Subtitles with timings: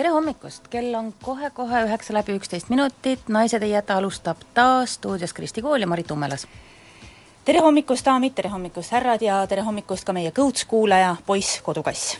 [0.00, 5.34] tere hommikust, kell on kohe-kohe üheksa läbi üksteist minutit, Naised ei jäta alustab taas stuudios
[5.36, 6.46] Kristi Kool ja Marit Ummelas.
[7.44, 12.16] tere hommikust, daamid, tere hommikust, härrad ja tere hommikust ka meie kõutskuulaja, poiss Kodukass.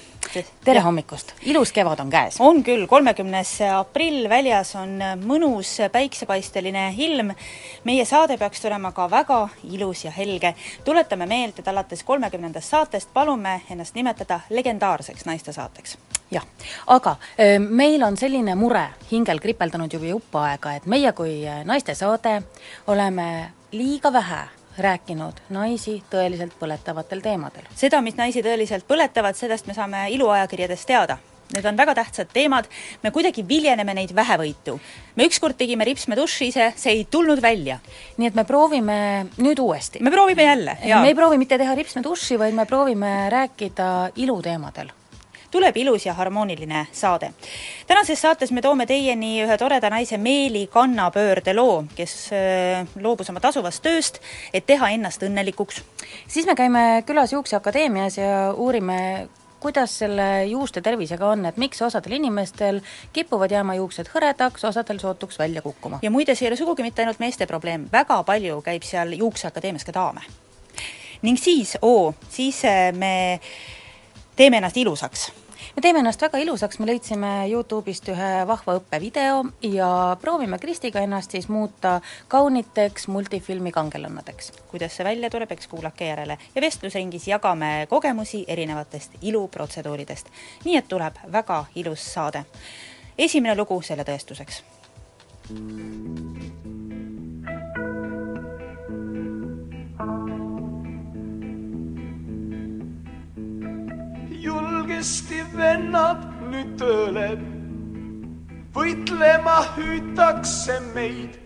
[0.64, 0.82] tere ja.
[0.82, 2.36] hommikust, ilus kevad on käes.
[2.40, 7.32] on küll, kolmekümnes aprill, väljas on mõnus päiksepaisteline ilm,
[7.84, 10.54] meie saade peaks tulema ka väga ilus ja helge.
[10.84, 16.46] tuletame meelde, et alates kolmekümnendast saatest palume ennast nimetada legendaarseks naistesaateks jah,
[16.86, 22.40] aga öö, meil on selline mure hingel kripeldanud juba jupp aega, et meie kui naistesaade
[22.86, 23.28] oleme
[23.72, 24.44] liiga vähe
[24.78, 27.66] rääkinud naisi tõeliselt põletavatel teemadel.
[27.76, 31.18] seda, mis naisi tõeliselt põletavad, sellest me saame iluajakirjadest teada.
[31.50, 32.68] Need on väga tähtsad teemad,
[33.02, 34.78] me kuidagi viljeneme neid vähevõitu.
[35.16, 37.78] me ükskord tegime ripsmeduši ise, see ei tulnud välja.
[38.16, 39.98] nii et me proovime nüüd uuesti.
[40.00, 41.02] me proovime jälle, jaa.
[41.02, 44.99] me ei proovi mitte teha ripsmeduši, vaid me proovime rääkida iluteemadel
[45.50, 47.32] tuleb ilus ja harmooniline saade.
[47.86, 53.40] tänases saates me toome teieni ühe toreda naise Meeli kannapöörde loo, kes äh, loobus oma
[53.40, 54.20] tasuvast tööst,
[54.54, 55.82] et teha ennast õnnelikuks.
[56.28, 59.28] siis me käime külas Juukseakadeemias ja uurime,
[59.60, 62.80] kuidas selle juuste tervisega on, et miks osadel inimestel
[63.12, 65.98] kipuvad jääma juuksed hõredaks, osadel sootuks välja kukkuma?
[66.02, 69.84] ja muide, see ei ole sugugi mitte ainult meeste probleem, väga palju käib seal Juukseakadeemias
[69.84, 70.24] ka daame.
[71.22, 73.40] ning siis, oo, siis äh, me
[74.36, 75.30] teeme ennast ilusaks
[75.76, 81.30] me teeme ennast väga ilusaks, me leidsime Youtube'ist ühe vahva õppevideo ja proovime Kristiga ennast
[81.36, 84.52] siis muuta kauniteks multifilmi kangelannadeks.
[84.68, 90.26] kuidas see välja tuleb, eks kuulake järele ja vestlusringis jagame kogemusi erinevatest iluprotseduuridest.
[90.64, 92.44] nii et tuleb väga ilus saade.
[93.18, 94.62] esimene lugu selle tõestuseks.
[105.00, 107.38] Julgesti vennad nüüd tööle.
[108.74, 111.38] võitlema hüütakse meid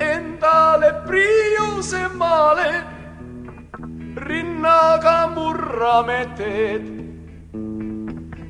[0.00, 2.84] endale priiuse maale.
[4.16, 6.88] rinnaga murrame teed.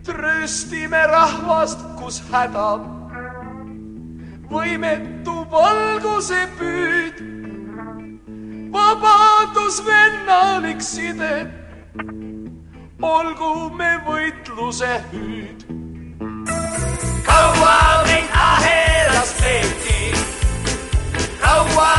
[0.06, 2.78] trööstime rahvast, kus häda.
[4.50, 7.18] võimetu valguse püüd.
[8.70, 11.62] vabadus vennalik side
[13.02, 15.64] olgu me võitluse hüüd.
[17.26, 17.76] kaua
[18.06, 20.12] meid ahelas peeti,
[21.42, 21.90] kaua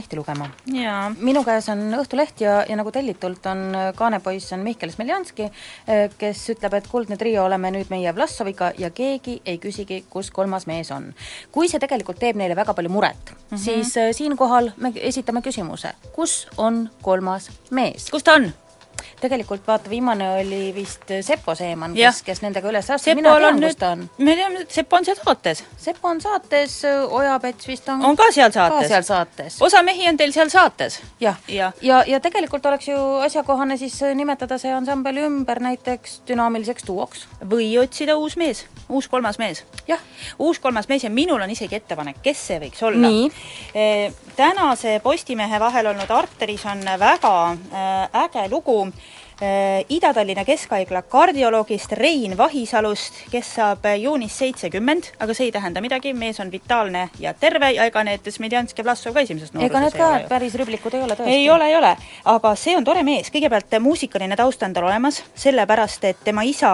[0.00, 0.48] paras aeg hakata lehti lugema
[1.20, 5.50] minu käes on Õhtuleht ja, ja nagu tellitult on äh, kaanepoiss on Mihkel Smeljanski,
[6.18, 10.66] kes ütleb, et Kuldne Trio oleme nüüd meie Vlassoviga ja keegi ei küsigi, kus kolmas
[10.66, 11.12] mees on.
[11.52, 13.58] kui see tegelikult teeb neile väga palju muret mm, -hmm.
[13.58, 18.10] siis äh, siinkohal me esitame küsimuse, kus on kolmas mees?
[18.10, 18.52] kus ta on?
[19.20, 23.76] Tegelikult vaata, viimane oli vist Sepo Seeman, kes, kes nendega üles astus, mina tean, kus
[23.80, 24.06] ta on.
[24.18, 25.64] me teame, et Sepp on seal saates.
[25.76, 26.78] Sepo on saates,
[27.10, 28.88] Ojapets vist on on ka seal ka saates?
[28.88, 29.58] seal saates.
[29.62, 31.00] osa mehi on teil seal saates?
[31.20, 31.72] jah, Jah.
[31.82, 37.26] ja, ja, ja tegelikult oleks ju asjakohane siis nimetada see ansambel ümber näiteks dünaamiliseks duoks.
[37.44, 39.64] või otsida uus mees, uus kolmas mees.
[39.88, 40.00] jah,
[40.38, 43.08] uus kolmas mees ja minul on isegi ettepanek, kes see võiks olla.
[43.08, 43.30] Nii.
[44.40, 52.38] Tänase Postimehe vahel olnud Arteris on väga äh, äge lugu äh, Ida-Tallinna Keskhaigla kardioloogist Rein
[52.38, 57.70] Vahisalust, kes saab juunis seitsekümmend, aga see ei tähenda midagi, mees on vitaalne ja terve
[57.76, 60.56] ja ega need Smedjanski ja Vlassov ka esimesest noorusest ega need ei ka ole päris
[60.62, 61.36] rüblikud ei ole tõesti.
[61.36, 61.92] ei ole, ei ole,
[62.32, 66.48] aga see on tore mees, kõigepealt äh, muusikaline taust on tal olemas, sellepärast et tema
[66.48, 66.72] isa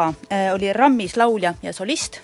[0.54, 2.22] oli rammis laulja ja solist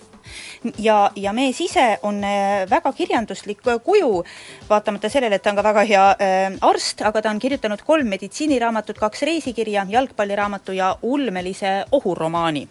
[0.79, 4.23] ja, ja mees ise on äh, väga kirjanduslik äh, kuju,
[4.69, 8.11] vaatamata sellele, et ta on ka väga hea äh, arst, aga ta on kirjutanud kolm
[8.13, 12.69] meditsiiniraamatut, kaks reisikirja, jalgpalliraamatu ja ulmelise ohuromaani.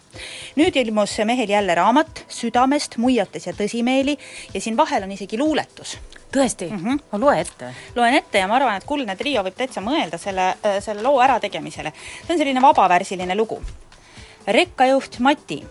[0.56, 4.16] nüüd ilmus mehel jälle raamat Südamest, muiates ja tõsimeeli
[4.54, 5.98] ja siin vahel on isegi luuletus
[6.32, 6.98] tõesti mm, -hmm.
[7.12, 7.74] ma loe ette.
[7.94, 11.92] loen ette ja ma arvan, et Kuldne Trio võib täitsa mõelda selle, selle loo ärategemisele.
[12.26, 13.62] see on selline vabavärsiline lugu.
[14.46, 15.62] rekkajuht Mati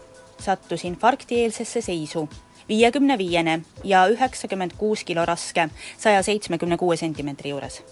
[0.42, 2.30] sattus infarktieelsesse seisu,
[2.70, 7.84] viiekümne viiene ja üheksakümmend kuus kilo raske, saja seitsmekümne kuue sentimeetri juures.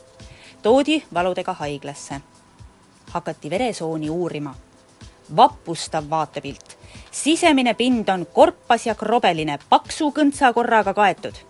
[0.61, 2.21] toodi valudega haiglasse.
[3.11, 4.55] hakati veresooni uurima.
[5.35, 6.77] vapustav vaatepilt.
[7.11, 11.49] sisemine pind on korpas ja krobeline, paksu kõntsakorraga kaetud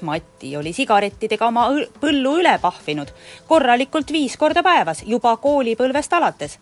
[0.00, 1.68] Mati oli sigarettidega oma
[2.00, 3.08] põllu üle pahvinud,
[3.48, 6.58] korralikult viis korda päevas, juba koolipõlvest alates.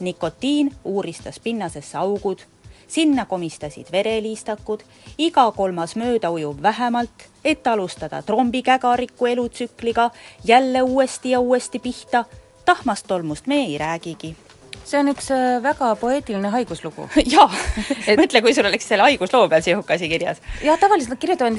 [0.00, 2.40] nikotiin uuristas pinnasesse augud,
[2.90, 4.82] sinna komistasid vereliistakud,
[5.18, 10.10] iga kolmas möödaujuv vähemalt, et alustada trombikägariku elutsükliga
[10.44, 12.24] jälle uuesti ja uuesti pihta.
[12.64, 14.36] tahmast tolmust me ei räägigi
[14.90, 17.06] see on üks äh, väga poeetiline haiguslugu.
[17.34, 17.46] jaa,
[18.18, 20.40] mõtle, kui sul oleks selle haigusloo peal sihuke asi kirjas.
[20.64, 21.58] jah, tavaliselt nad kirjutavad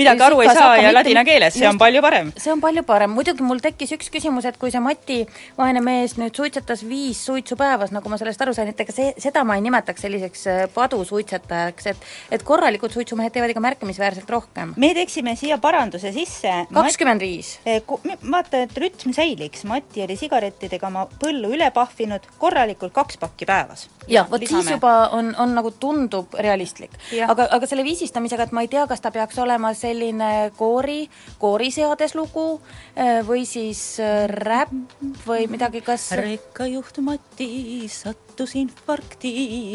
[0.00, 2.32] midagi aru ei saa ja ladina keeles, see on palju parem.
[2.40, 5.20] see on palju parem, muidugi mul tekkis üks küsimus, et kui see Mati,
[5.58, 9.14] vaene mees, nüüd suitsetas viis suitsu päevas, nagu ma sellest aru sain, et ega see,
[9.22, 14.74] seda ma ei nimetaks selliseks äh, padusuitsetajaks, et et korralikud suitsumehed teevad ikka märkimisväärselt rohkem.
[14.76, 16.52] me teeksime siia paranduse sisse.
[16.74, 17.58] kakskümmend viis.
[17.66, 17.82] Eh,
[18.30, 22.26] vaata, et rütm säiliks, Mati oli sigarettidega oma põllu üle pahvinud
[22.64, 23.88] korralikult kaks pakki päevas.
[24.08, 26.92] jah, vot siis juba on, on nagu tundub realistlik.
[27.28, 31.08] Aga, aga selle viisistamisega, et ma ei tea, kas ta peaks olema selline koori,
[31.38, 32.60] kooriseades lugu
[32.96, 39.30] eh, või siis äh, räpp või midagi, kas rekkajuht Mati sattus infarkti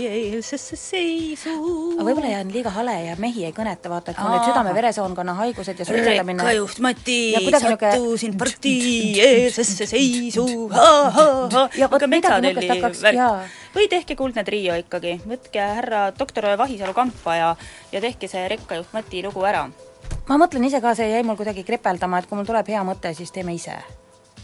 [0.08, 1.54] eelsesse seisu.
[1.96, 5.80] aga võib-olla jään liiga hale ja mehi ei kõneta, vaata, et mul need südame-veresoonkonna haigused
[5.80, 8.74] ja suitsetamine rekkajuht Mati Ja kuidagi niisugune- sattus infarkti
[9.22, 10.46] eelsesse seisu.
[12.42, 13.44] Niisugust hakkaks- jaa.
[13.76, 17.56] või tehke Kuldne Trio ikkagi, võtke härra doktor Vahisalu kampa ja,
[17.92, 19.70] ja tehke see rekkajuht Mati lugu ära.
[20.28, 23.14] ma mõtlen ise ka, see jäi mul kuidagi kripeldama, et kui mul tuleb hea mõte,
[23.16, 23.78] siis teeme ise.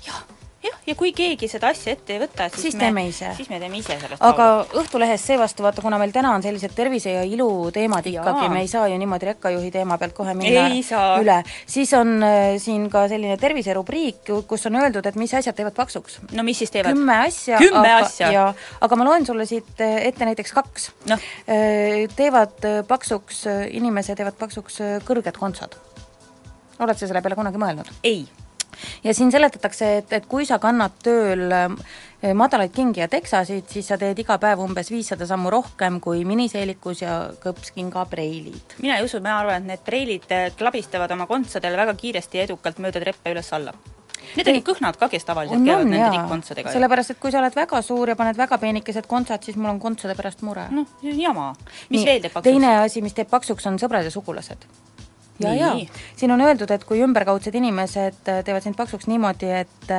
[0.05, 0.23] jah,
[0.65, 3.31] jah, ja kui keegi seda asja ette ei võta, siis, Siis me, teeme ise.
[3.37, 4.47] siis me teeme ise sellest aga
[4.81, 8.23] Õhtulehes seevastu, vaata, kuna meil täna on sellised tervise ja ilu teemad Jaa.
[8.23, 11.17] ikkagi, me ei saa ju niimoodi rekkajuhi teema pealt kohe minna Ei saa.
[11.21, 11.37] üle,
[11.69, 16.19] siis on äh, siin ka selline terviserubriik, kus on öeldud, et mis asjad teevad paksuks.
[16.31, 16.93] no mis siis teevad?
[16.95, 18.31] kümme asja, Kümme aga, asja?
[18.31, 18.45] ja,
[18.81, 21.19] aga ma loen sulle siit äh, ette näiteks kaks Noh.
[21.47, 25.75] Äh, teevad äh, paksuks, inimese teevad paksuks kõrged kontsad.
[26.79, 27.91] oled sa selle peale kunagi mõelnud?
[28.03, 28.25] ei
[29.03, 31.69] ja siin seletatakse, et, et kui sa kannad tööl äh,
[32.33, 37.03] madalaid kingi ja teksasid, siis sa teed iga päev umbes viissada sammu rohkem kui miniseelikus
[37.03, 38.79] ja kõpskinga preilid.
[38.81, 42.47] mina ei usu, ma arvan, et need preilid eh, klabistavad oma kontsadel väga kiiresti ja
[42.49, 43.75] edukalt mööda treppe üles-alla.
[44.35, 46.71] Need on kõhnad ka, kes tavaliselt on, käivad on nende jaa, tikkkontsadega.
[46.73, 49.79] sellepärast et kui sa oled väga suur ja paned väga peenikesed kontsad, siis mul on
[49.83, 50.65] kontsade pärast mure.
[50.73, 51.51] noh, jama.
[51.89, 52.49] mis Nii, veel teeb paksuks?
[52.49, 54.65] teine asi, mis teeb paksuks, on sõbrad ja sugulased.
[55.39, 55.71] Ja, ja
[56.15, 59.93] siin on öeldud, et kui ümberkaudsed inimesed äh, teevad sind paksuks niimoodi, et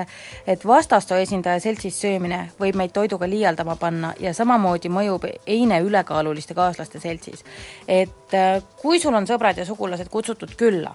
[0.47, 6.55] et vastastoo esindaja seltsis söömine võib meid toiduga liialdama panna ja samamoodi mõjub eine ülekaaluliste
[6.55, 7.45] kaaslaste seltsis.
[7.89, 10.95] et äh, kui sul on sõbrad ja sugulased kutsutud külla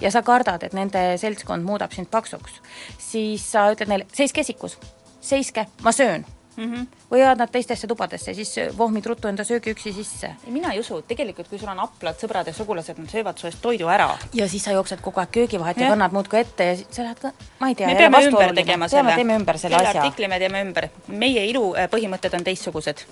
[0.00, 2.60] ja sa kardad, et nende seltskond muudab sind paksuks,
[2.98, 4.78] siis sa ütled neile, seiske esikus,
[5.20, 6.24] seiske, ma söön
[6.60, 6.74] mm.
[6.74, 6.86] -hmm.
[7.10, 10.30] või jäävad nad teistesse tubadesse, siis vohmid ruttu enda söögiüksi sisse.
[10.46, 13.58] mina ei usu, tegelikult kui sul on aplad, sõbrad ja sugulased, nad söövad su eest
[13.62, 14.18] toidu ära.
[14.34, 17.20] ja siis sa jooksed kogu aeg köögivahet ja, ja kannad muudkui ette ja sa lähed
[17.20, 20.02] ka, ma ei tea, me peame ümber tegema selle, teeme ümber selle asja.
[20.02, 23.04] artikli me teeme ümber, meie ilu äh, põhimõtted on teistsugused.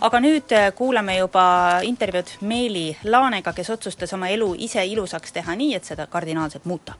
[0.00, 5.54] aga nüüd äh, kuulame juba intervjuud Meeli Laanega, kes otsustas oma elu ise ilusaks teha
[5.54, 6.94] nii, et seda kardinaalselt muuta.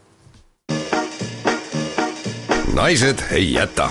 [2.74, 3.90] naised ei jäta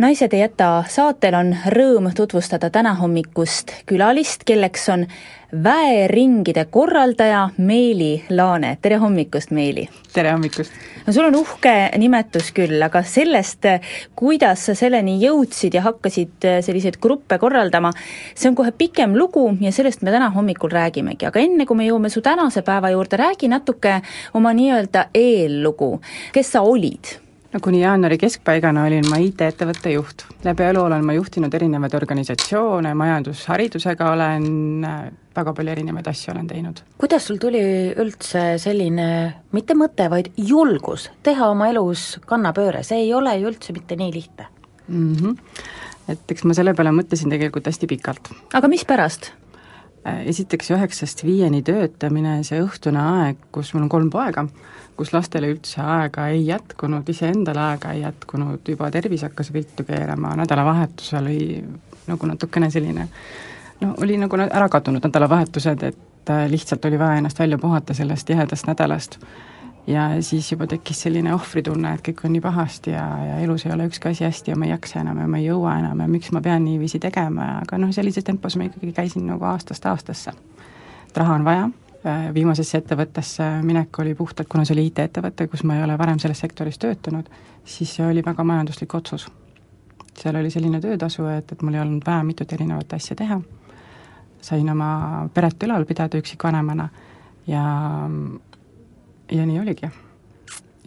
[0.00, 5.04] naised ei jäta saatel on rõõm tutvustada tänahommikust külalist, kelleks on
[5.52, 9.84] väeringide korraldaja Meeli Laane, tere hommikust, Meeli!
[10.14, 10.72] tere hommikust!
[11.04, 13.68] no sul on uhke nimetus küll, aga sellest,
[14.16, 17.92] kuidas sa selleni jõudsid ja hakkasid selliseid gruppe korraldama,
[18.34, 21.90] see on kohe pikem lugu ja sellest me täna hommikul räägimegi, aga enne, kui me
[21.90, 23.98] jõuame su tänase päeva juurde, räägi natuke
[24.32, 25.98] oma nii-öelda eellugu,
[26.32, 27.19] kes sa olid
[27.52, 30.24] no kuni jaanuari keskpaigana olin ma IT-ettevõtte juht.
[30.44, 34.46] läbi elu olen ma juhtinud erinevaid organisatsioone, majandusharidusega olen
[35.36, 36.82] väga palju erinevaid asju olen teinud.
[36.98, 37.62] kuidas sul tuli
[37.96, 39.10] üldse selline
[39.52, 44.14] mitte mõte, vaid julgus teha oma elus kannapööre, see ei ole ju üldse mitte nii
[44.14, 44.48] lihtne
[44.88, 45.14] mm?
[45.14, 45.36] -hmm.
[46.14, 48.34] et eks ma selle peale mõtlesin tegelikult hästi pikalt.
[48.54, 49.32] aga mispärast?
[50.06, 54.46] Äh, esiteks üheksast viieni töötamine, see õhtune aeg, kus mul on kolm poega,
[55.00, 60.34] kus lastele üldse aega ei jätkunud, iseendale aega ei jätkunud, juba tervis hakkas viltu keerama,
[60.36, 61.62] nädalavahetusel oli
[62.10, 63.08] nagu natukene selline
[63.80, 68.26] no oli nagu ära kadunud nädalavahetused, et äh, lihtsalt oli vaja ennast välja puhata sellest
[68.26, 69.18] tihedast nädalast.
[69.86, 73.72] ja siis juba tekkis selline ohvritunne, et kõik on nii pahasti ja, ja elus ei
[73.72, 76.08] ole ükski asi hästi ja ma ei jaksa enam ja ma ei jõua enam ja
[76.08, 80.36] miks ma pean niiviisi tegema, aga noh, sellises tempos ma ikkagi käisin nagu aastast aastasse.
[81.08, 81.70] et raha on vaja
[82.34, 86.40] viimasesse ettevõttesse minek oli puhtalt, kuna see oli IT-ettevõte, kus ma ei ole varem selles
[86.40, 87.28] sektoris töötanud,
[87.64, 89.28] siis see oli väga majanduslik otsus.
[90.20, 93.40] seal oli selline töötasu, et, et mul ei olnud vaja mitut erinevat asja teha,
[94.40, 96.88] sain oma peret ülal pidada üksikvanemana
[97.46, 97.64] ja,
[99.32, 99.90] ja nii oligi.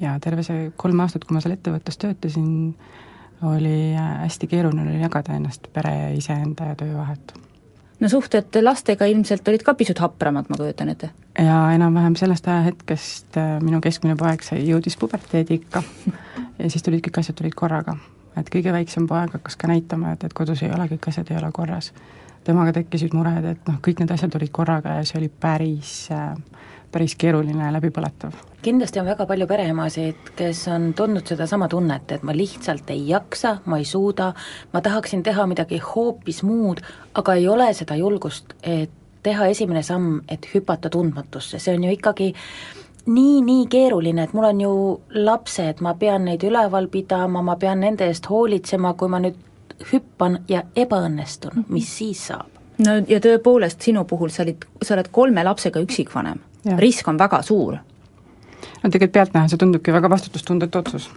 [0.01, 2.73] ja terve see kolm aastat, kui ma seal ettevõttes töötasin,
[3.43, 7.42] oli hästi keeruline jagada ennast pere, iseenda ja töö vahet
[8.03, 11.09] no suhted lastega ilmselt olid ka pisut hapramad, ma kujutan ette?
[11.39, 15.83] jaa, enam-vähem sellest ajahetkest äh, minu keskmine poeg sai, jõudis puberteediikka
[16.59, 17.95] ja siis tulid kõik asjad tulid korraga.
[18.37, 21.39] et kõige väiksem poeg hakkas ka näitama, et, et kodus ei ole, kõik asjad ei
[21.39, 21.93] ole korras.
[22.43, 26.35] temaga tekkisid mured, et noh, kõik need asjad tulid korraga ja see oli päris äh,
[26.93, 28.35] päris keeruline ja läbipõletav.
[28.63, 33.57] kindlasti on väga palju pereemasid, kes on tundnud sedasama tunnet, et ma lihtsalt ei jaksa,
[33.65, 34.33] ma ei suuda,
[34.73, 36.83] ma tahaksin teha midagi hoopis muud,
[37.13, 38.91] aga ei ole seda julgust, et
[39.23, 42.33] teha esimene samm, et hüpata tundmatusse, see on ju ikkagi
[43.05, 44.73] nii, nii keeruline, et mul on ju
[45.27, 49.39] lapsed, ma pean neid üleval pidama, ma pean nende eest hoolitsema, kui ma nüüd
[49.91, 52.49] hüppan ja ebaõnnestun, mis siis saab?
[52.83, 56.41] no ja tõepoolest, sinu puhul sa olid, sa oled kolme lapsega üksikvanem
[56.77, 57.77] risk on väga suur.
[58.83, 61.09] no tegelikult pealtnäha see tundubki väga vastutustundetu otsus.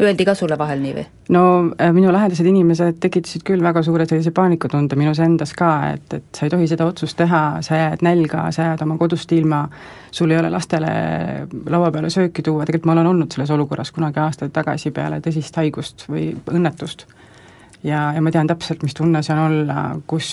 [0.00, 1.04] Öeldi ka sulle vahel nii või?
[1.36, 1.42] no
[1.76, 6.36] äh, minu lähedased inimesed tekitasid küll väga suure sellise paanikatunde minus endas ka, et, et
[6.36, 9.66] sa ei tohi seda otsust teha, sa jääd nälga, sa jääd oma kodust ilma,
[10.10, 10.92] sul ei ole lastele
[11.68, 15.60] laua peale sööki tuua, tegelikult ma olen olnud selles olukorras kunagi aastaid tagasi peale tõsist
[15.60, 17.08] haigust või õnnetust
[17.84, 20.28] ja, ja ma tean täpselt, mis tunne see on olla, kus,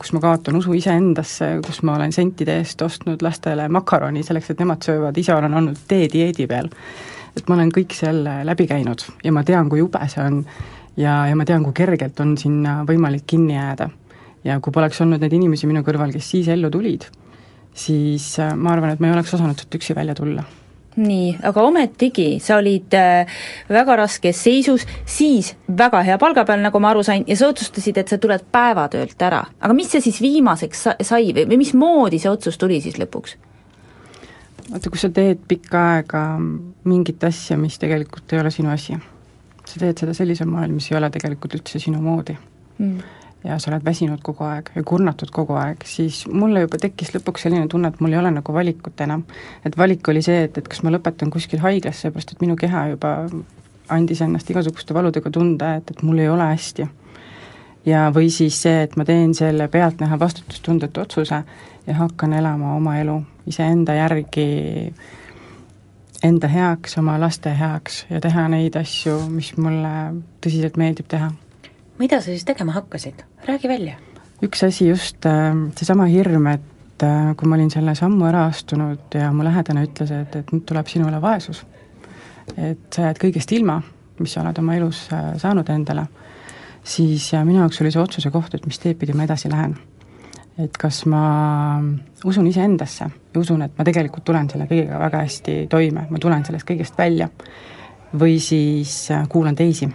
[0.00, 4.62] kus ma kaotan usu iseendasse, kus ma olen sentide eest ostnud lastele makaroni selleks, et
[4.62, 6.70] nemad söövad, ise olen olnud teedieedi peal.
[7.34, 10.42] et ma olen kõik selle läbi käinud ja ma tean, kui jube see on
[10.96, 13.90] ja, ja ma tean, kui kergelt on sinna võimalik kinni jääda.
[14.44, 17.08] ja kui poleks olnud neid inimesi minu kõrval, kes siis ellu tulid,
[17.74, 20.44] siis äh, ma arvan, et ma ei oleks osanud sealt üksi välja tulla
[20.96, 23.38] nii, aga ometigi sa olid äh,
[23.72, 27.98] väga raskes seisus, siis väga hea palga peal, nagu ma aru sain, ja sa otsustasid,
[27.98, 29.42] et sa tuled päevatöölt ära.
[29.60, 33.36] aga mis see siis viimaseks sa sai või, või mismoodi see otsus tuli siis lõpuks?
[34.70, 36.22] vaata, kui sa teed pikka aega
[36.84, 38.96] mingit asja, mis tegelikult ei ole sinu asi,
[39.64, 42.38] sa teed seda sellisel moel, mis ei ole tegelikult üldse sinu moodi
[42.78, 47.12] mm ja sa oled väsinud kogu aeg ja kurnatud kogu aeg, siis mulle juba tekkis
[47.14, 49.24] lõpuks selline tunne, et mul ei ole nagu valikut enam.
[49.64, 52.86] et valik oli see, et, et kas ma lõpetan kuskil haiglas, seepärast et minu keha
[52.94, 53.14] juba
[53.92, 56.88] andis ennast igasuguste valudega tunda, et, et mul ei ole hästi.
[57.86, 61.42] ja või siis see, et ma teen selle pealtnäha vastutustundetu otsuse
[61.86, 64.48] ja hakkan elama oma elu iseenda järgi,
[66.24, 71.34] enda heaks, oma laste heaks ja teha neid asju, mis mulle tõsiselt meeldib teha
[71.98, 73.94] mida sa siis tegema hakkasid, räägi välja.
[74.42, 79.14] üks asi just äh, seesama hirm, et äh, kui ma olin selle sammu ära astunud
[79.14, 81.64] ja mu lähedane ütles, et, et nüüd tuleb sinule vaesus,
[82.56, 83.80] et sa jääd kõigest ilma,
[84.18, 86.06] mis sa oled oma elus äh, saanud endale,
[86.82, 89.76] siis äh, minu jaoks oli see otsuse koht, et mis teed pidi ma edasi lähen.
[90.58, 91.80] et kas ma
[92.24, 96.44] usun iseendasse ja usun, et ma tegelikult tulen selle kõigega väga hästi toime, ma tulen
[96.46, 97.28] sellest kõigest välja,
[98.14, 99.88] või siis kuulan teisi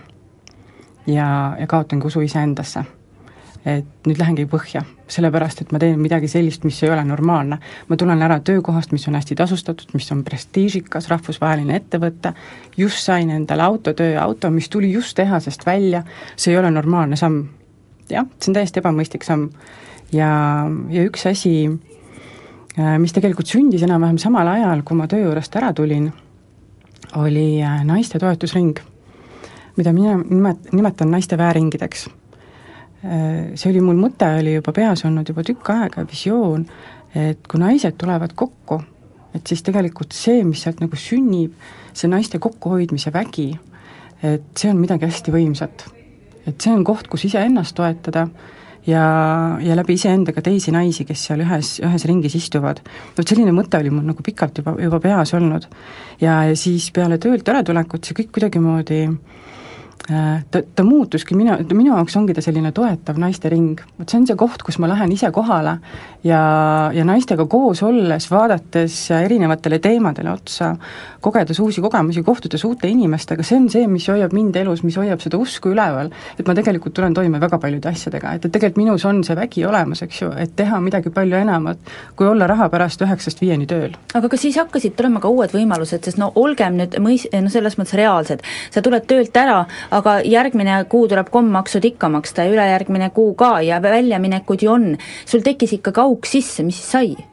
[1.07, 2.85] ja, ja kaotangi usu iseendasse
[3.67, 7.59] et nüüd lähengi põhja, sellepärast et ma teen midagi sellist, mis ei ole normaalne.
[7.87, 12.33] ma tulen ära töökohast, mis on hästi tasustatud, mis on prestiižikas, rahvusvaheline ettevõte,
[12.77, 16.03] just sain endale auto, tööauto, mis tuli just tehasest välja,
[16.35, 17.47] see ei ole normaalne samm.
[18.09, 19.49] jah, see on täiesti ebamõistlik samm.
[20.11, 20.31] ja,
[20.89, 21.67] ja üks asi,
[22.77, 26.11] äh, mis tegelikult sündis enam-vähem samal ajal, kui ma töö juurest ära tulin,
[27.19, 28.79] oli äh, naiste toetusring,
[29.77, 32.07] mida mina nimet-, nimetan naiste väeringideks
[33.03, 36.65] Äh, see oli mul mõte, oli juba peas olnud juba tükk aega, visioon,
[37.15, 38.81] et kui naised tulevad kokku,
[39.31, 41.53] et siis tegelikult see, mis sealt nagu sünnib,
[41.95, 43.53] see naiste kokkuhoidmise vägi,
[44.19, 45.87] et see on midagi hästi võimsat.
[46.47, 48.25] et see on koht, kus iseennast toetada
[48.87, 49.03] ja,
[49.61, 52.81] ja läbi iseenda ka teisi naisi, kes seal ühes, ühes ringis istuvad.
[53.15, 55.71] vot selline mõte oli mul nagu pikalt juba, juba peas olnud.
[56.19, 59.55] ja, ja siis peale töölt äratulekut see kõik kuidagimoodi Äh,
[60.07, 64.37] ta, ta muutuski minu, minu jaoks ongi ta selline toetav naistering, vot see on see
[64.39, 65.77] koht, kus ma lähen ise kohale
[66.23, 66.39] ja,
[66.93, 70.71] ja naistega koos olles, vaadates erinevatele teemadele otsa,
[71.21, 75.21] kogedes uusi kogemusi, kohtudes uute inimestega, see on see, mis hoiab mind elus, mis hoiab
[75.23, 79.05] seda usku üleval, et ma tegelikult tulen toime väga paljude asjadega, et, et tegelikult minus
[79.09, 83.03] on see vägi olemas, eks ju, et teha midagi palju enamat, kui olla raha pärast
[83.05, 83.95] üheksast viieni tööl.
[84.13, 87.77] aga kas siis hakkasid tulema ka uued võimalused, sest no olgem nüüd mõis-, no selles
[87.79, 93.09] mõttes reaalsed, sa tuled töölt ära, aga järgmine kuu tuleb kommmaksud ikka maksta ja ülejärgmine
[93.15, 94.97] kuu ka ja väljaminekuid ju on.
[95.25, 97.29] sul tekkis ikkagi auk sisse, mis siis sai?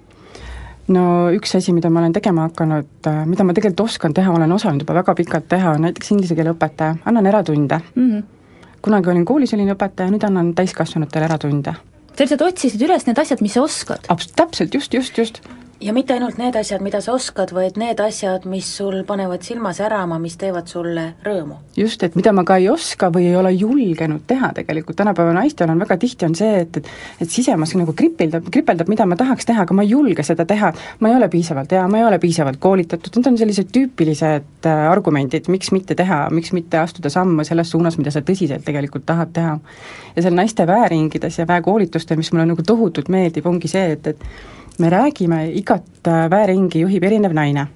[0.88, 4.52] no üks asi, mida ma olen tegema hakanud, äh, mida ma tegelikult oskan teha, olen
[4.52, 8.08] osanud juba väga pikalt teha, on näiteks inglise keele õpetaja, annan eratunde mm.
[8.10, 8.24] -hmm.
[8.82, 11.74] kunagi olin koolis selline õpetaja, nüüd annan täiskasvanutele eratunde.
[12.16, 14.06] sa lihtsalt otsisid üles need asjad, mis sa oskad?
[14.36, 15.40] täpselt, just, just, just
[15.80, 19.72] ja mitte ainult need asjad, mida sa oskad, vaid need asjad, mis sul panevad silma
[19.76, 21.58] särama, mis teevad sulle rõõmu.
[21.76, 25.70] just, et mida ma ka ei oska või ei ole julgenud teha tegelikult, tänapäeva naistel
[25.70, 26.88] on väga tihti on see, et, et
[27.20, 30.72] et sisemas nagu kripeldab, kripeldab, mida ma tahaks teha, aga ma ei julge seda teha,
[31.00, 34.82] ma ei ole piisavalt hea, ma ei ole piisavalt koolitatud, need on sellised tüüpilised äh,
[34.90, 39.32] argumendid, miks mitte teha, miks mitte astuda samme selles suunas, mida sa tõsiselt tegelikult tahad
[39.36, 39.58] teha.
[40.16, 44.28] ja seal naiste väeringides ja väekoolitustel, mis mulle nagu tohutult meeldib, ongi see, et, et
[44.78, 47.66] me räägime, igat väeringi juhib erinev naine.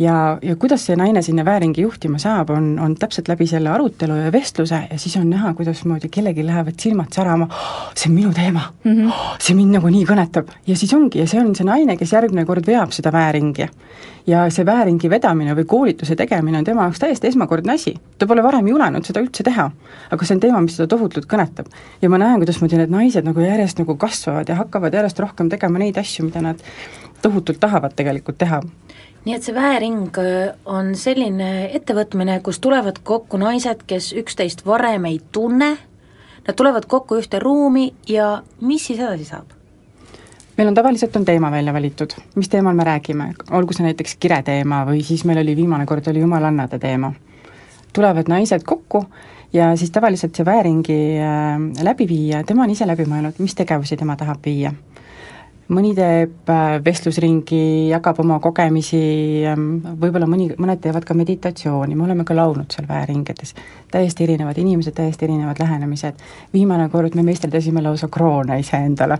[0.00, 4.16] Ja, ja kuidas see naine sinna väeringi juhtima saab, on, on täpselt läbi selle arutelu
[4.16, 8.32] ja vestluse ja siis on näha, kuidasmoodi kellelgi lähevad silmad särama oh,, see on minu
[8.34, 9.34] teema mm, -hmm.
[9.38, 10.54] see mind nagu nii kõnetab.
[10.66, 13.68] ja siis ongi, ja see on see naine, kes järgmine kord veab seda väeringi
[14.26, 17.94] ja see vääringi vedamine või koolituse tegemine on tema jaoks täiesti esmakordne asi.
[18.18, 19.70] ta pole varem julenud seda üldse teha.
[20.10, 21.68] aga see on teema, mis teda tohutult kõnetab.
[22.02, 25.78] ja ma näen, kuidasmoodi need naised nagu järjest nagu kasvavad ja hakkavad järjest rohkem tegema
[25.78, 26.62] neid asju, mida nad
[27.22, 28.62] tohutult tahavad tegelikult teha
[29.24, 35.06] nii et see väering äh, on selline ettevõtmine, kus tulevad kokku naised, kes üksteist varem
[35.10, 35.70] ei tunne,
[36.46, 39.56] nad tulevad kokku ühte ruumi ja mis siis edasi saab?
[40.60, 44.42] meil on tavaliselt, on teema välja valitud, mis teemal me räägime, olgu see näiteks kire
[44.44, 47.12] teema või siis meil oli viimane kord, oli jumalannade teema.
[47.92, 49.04] tulevad naised kokku
[49.52, 54.16] ja siis tavaliselt see vääringi äh, läbiviija, tema on ise läbi mõelnud, mis tegevusi tema
[54.16, 54.72] tahab viia
[55.70, 59.00] mõni teeb äh, vestlusringi, jagab oma kogemusi,
[59.48, 59.68] ähm,
[60.02, 63.54] võib-olla mõni, mõned teevad ka meditatsiooni, me oleme ka laulnud seal väeringides.
[63.90, 66.18] täiesti erinevad inimesed, täiesti erinevad lähenemised.
[66.52, 69.18] viimane kord me meisterdasime lausa kroone iseendale.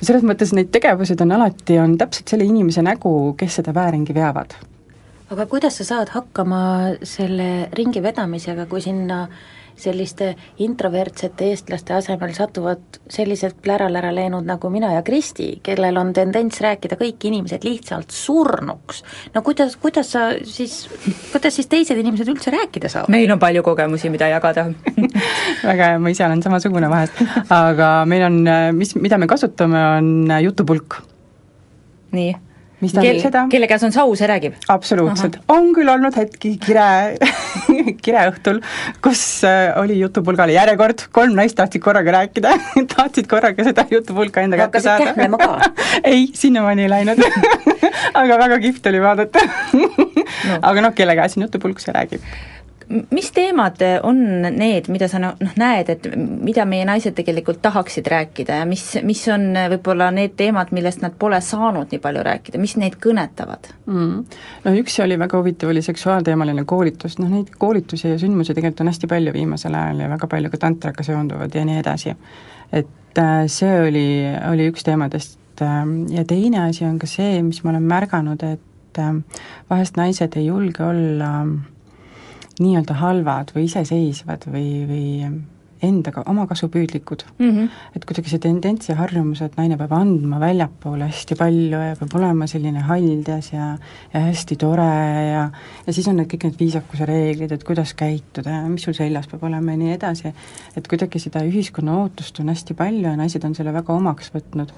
[0.00, 4.56] selles mõttes neid tegevused on alati, on täpselt selle inimese nägu, kes seda vääringi veavad.
[5.30, 9.28] aga kuidas sa saad hakkama selle ringi vedamisega, kui sinna
[9.80, 16.60] selliste introvertsete eestlaste asemel satuvad sellised plära-lära läinud nagu mina ja Kristi, kellel on tendents
[16.64, 19.04] rääkida kõik inimesed lihtsalt surnuks.
[19.34, 20.82] no kuidas, kuidas sa siis,
[21.32, 23.12] kuidas siis teised inimesed üldse rääkida saavad?
[23.12, 24.68] meil on palju kogemusi, mida jagada
[25.70, 28.44] väga hea, ma ise olen samasugune vahest, aga meil on,
[28.76, 31.02] mis, mida me kasutame, on jutupulk.
[32.12, 32.49] nii
[32.80, 33.44] mis tähendab Kel, seda?
[33.52, 34.56] kelle käes on sau, see räägib?
[34.72, 37.16] absoluutselt, on küll olnud hetki kire
[38.04, 38.60] kireõhtul,
[39.04, 42.54] kus äh, oli jutupulgale järjekord, kolm naist tahtsid korraga rääkida
[42.94, 45.14] tahtsid korraga seda jutupulka enda kätte saada.
[46.12, 47.20] ei, sinnamaani ei läinud.
[48.14, 49.42] Aga väga kihvt oli vaadata.
[49.76, 49.90] No..
[50.62, 52.24] aga noh, kelle käes on jutupulk, see räägib
[52.90, 58.60] mis teemad on need, mida sa noh, näed, et mida meie naised tegelikult tahaksid rääkida
[58.60, 62.74] ja mis, mis on võib-olla need teemad, millest nad pole saanud nii palju rääkida, mis
[62.80, 64.38] neid kõnetavad mm.?
[64.66, 68.92] No üks oli väga huvitav, oli seksuaalteemaline koolitus, noh neid koolitusi ja sündmusi tegelikult on
[68.92, 72.16] hästi palju viimasel ajal ja väga palju ka tantraga seonduvad ja nii edasi.
[72.72, 74.08] et äh, see oli,
[74.50, 75.84] oli üks teemadest äh,
[76.16, 80.50] ja teine asi on ka see, mis ma olen märganud, et äh, vahest naised ei
[80.50, 81.44] julge olla
[82.60, 85.06] nii-öelda halvad või iseseisvad või, või
[85.82, 87.50] endaga, omakasupüüdlikud mm.
[87.50, 87.68] -hmm.
[87.96, 92.16] et kuidagi see tendents ja harjumus, et naine peab andma väljapoole hästi palju ja peab
[92.20, 93.68] olema selline haljas ja
[94.14, 94.88] ja hästi tore
[95.32, 95.50] ja
[95.86, 99.28] ja siis on need kõik need viisakuse reeglid, et kuidas käituda ja mis sul seljas
[99.30, 100.34] peab olema ja nii edasi,
[100.76, 104.72] et kuidagi seda ühiskonna ootust on hästi palju ja naised on selle väga omaks võtnud.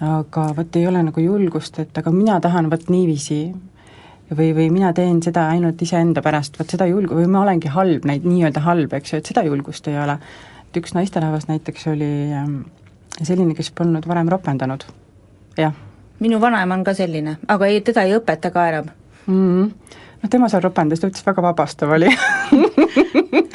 [0.00, 3.54] aga vot ei ole nagu julgust, et aga mina tahan vot niiviisi
[4.30, 8.06] või, või mina teen seda ainult iseenda pärast, vot seda julgu-, või ma olengi halb,
[8.08, 10.18] neid nii-öelda halb, eks ju, et seda julgust ei ole.
[10.66, 12.60] et üks naisterahvas näiteks oli ähm,
[13.22, 14.84] selline, kes polnud varem ropendanud,
[15.58, 15.74] jah.
[16.20, 18.90] minu vanaema on ka selline, aga ei, teda ei õpeta ka enam
[19.26, 19.34] mm.
[19.34, 19.94] -hmm.
[20.22, 22.10] noh, tema seal ropendas, ta ütles, väga vabastav oli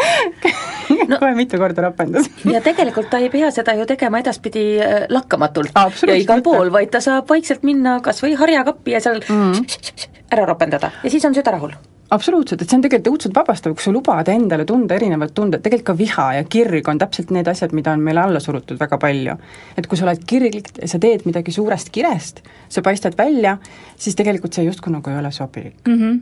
[1.12, 2.30] no, kohe mitu korda rapendas.
[2.48, 5.76] Ja tegelikult ta ei pea seda ju tegema edaspidi äh, lakkamatult.
[6.08, 10.10] Ja igal pool, vaid ta saab vaikselt minna kas või harjakappi ja seal mm -hmm
[10.32, 10.92] ära ropendada.
[11.04, 11.74] Ja siis on süda rahul
[12.12, 15.94] absoluutselt, et see on tegelikult õudselt vabastav, kui sa lubad endale tunda erinevad tunded, tegelikult
[15.94, 19.38] ka viha ja kirg on täpselt need asjad, mida on meile alla surutud väga palju.
[19.78, 23.58] et kui sa oled kirglik, sa teed midagi suurest kirest, sa paistad välja,
[23.96, 25.80] siis tegelikult see justkui nagu ei ole sobilik.
[25.88, 25.98] Mm.
[25.98, 26.20] -hmm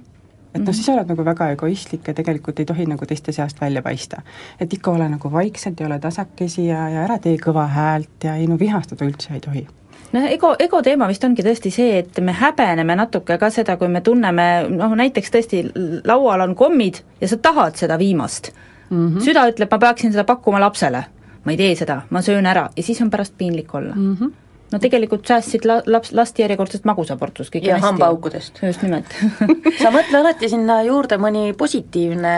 [0.53, 3.81] et noh, siis oled nagu väga egoistlik ja tegelikult ei tohi nagu teiste seast välja
[3.85, 4.21] paista.
[4.59, 8.35] et ikka ole nagu vaikselt ja ole tasakesi ja, ja ära tee kõva häält ja
[8.35, 9.67] ei no vihastada üldse ei tohi
[10.13, 13.91] noh, ego, ego teema vist ongi tõesti see, et me häbeneme natuke ka seda, kui
[13.91, 15.63] me tunneme noh, näiteks tõesti
[16.07, 18.51] laual on kommid ja sa tahad seda viimast
[18.89, 19.07] mm.
[19.07, 19.23] -hmm.
[19.25, 21.05] süda ütleb, ma peaksin seda pakkuma lapsele.
[21.45, 24.15] ma ei tee seda, ma söön ära ja siis on pärast piinlik olla mm.
[24.15, 28.61] -hmm no tegelikult säästsid la-, laps, last järjekordsest magusaportust, kõik ja hambaaukudest.
[28.63, 29.09] just nimelt
[29.81, 32.35] sa mõtle alati sinna juurde mõni positiivne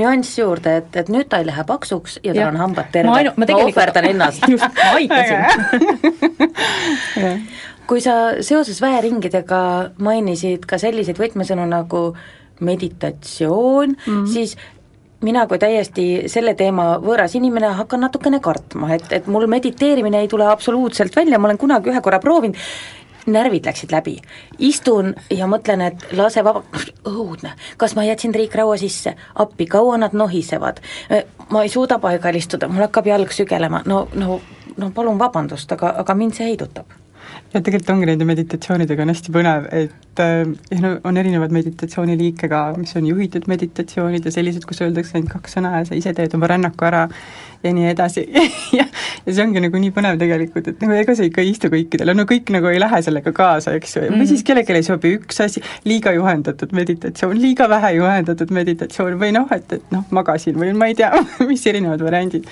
[0.00, 2.50] nüanss juurde, et, et nüüd ta ei lähe paksuks ja tal ja.
[2.52, 4.48] on hambad terved, ma, ma, ma ohverdan ennast.
[4.54, 5.40] just, ma aitasin
[7.90, 9.62] kui sa seoses väeringidega
[10.02, 12.12] mainisid ka selliseid võtmesõnu nagu
[12.62, 14.26] meditatsioon mm, -hmm.
[14.32, 14.56] siis
[15.22, 20.28] mina kui täiesti selle teema võõras inimene hakkan natukene kartma, et, et mul mediteerimine ei
[20.28, 22.58] tule absoluutselt välja, ma olen kunagi ühe korra proovinud,
[23.26, 24.16] närvid läksid läbi.
[24.58, 26.62] istun ja mõtlen, et lase vaba,
[27.06, 30.82] õudne, kas ma jätsin triikraua sisse, appi, kaua nad nohisevad,
[31.50, 34.40] ma ei suuda paigal istuda, mul hakkab jalg sügelema, no, no,
[34.76, 37.01] no palun vabandust, aga, aga mind see heidutab
[37.52, 42.62] ja tegelikult ongi nende meditatsioonidega on hästi põnev, et äh, no on erinevaid meditatsiooniliike ka,
[42.80, 46.36] mis on juhitud meditatsioonid ja sellised, kus öeldakse ainult kaks sõna ja sa ise teed
[46.38, 47.06] oma rännaku ära
[47.62, 48.24] ja nii edasi
[48.78, 48.84] ja,
[49.26, 52.14] ja see ongi nagu nii põnev tegelikult, et nagu ega see ikka ei istu kõikidele,
[52.16, 54.30] no kõik nagu ei lähe sellega kaasa, eks ju, või mm -hmm.
[54.32, 59.46] siis kellelegi ei sobi üks asi, liiga juhendatud meditatsioon, liiga vähe juhendatud meditatsioon või noh,
[59.54, 61.12] et, et noh, magasin või ma ei tea
[61.50, 62.48] mis erinevad variandid.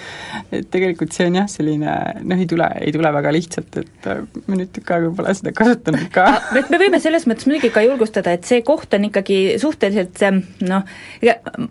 [0.52, 4.22] et tegelikult see on jah, selline noh, ei tule, ei tule väga lihtsalt, et äh,
[4.46, 6.26] ma nüüd tükk aega pole seda kasutanud ka
[6.60, 10.22] et me võime selles mõttes muidugi ka julgustada, et see koht on ikkagi suhteliselt
[10.68, 10.84] noh,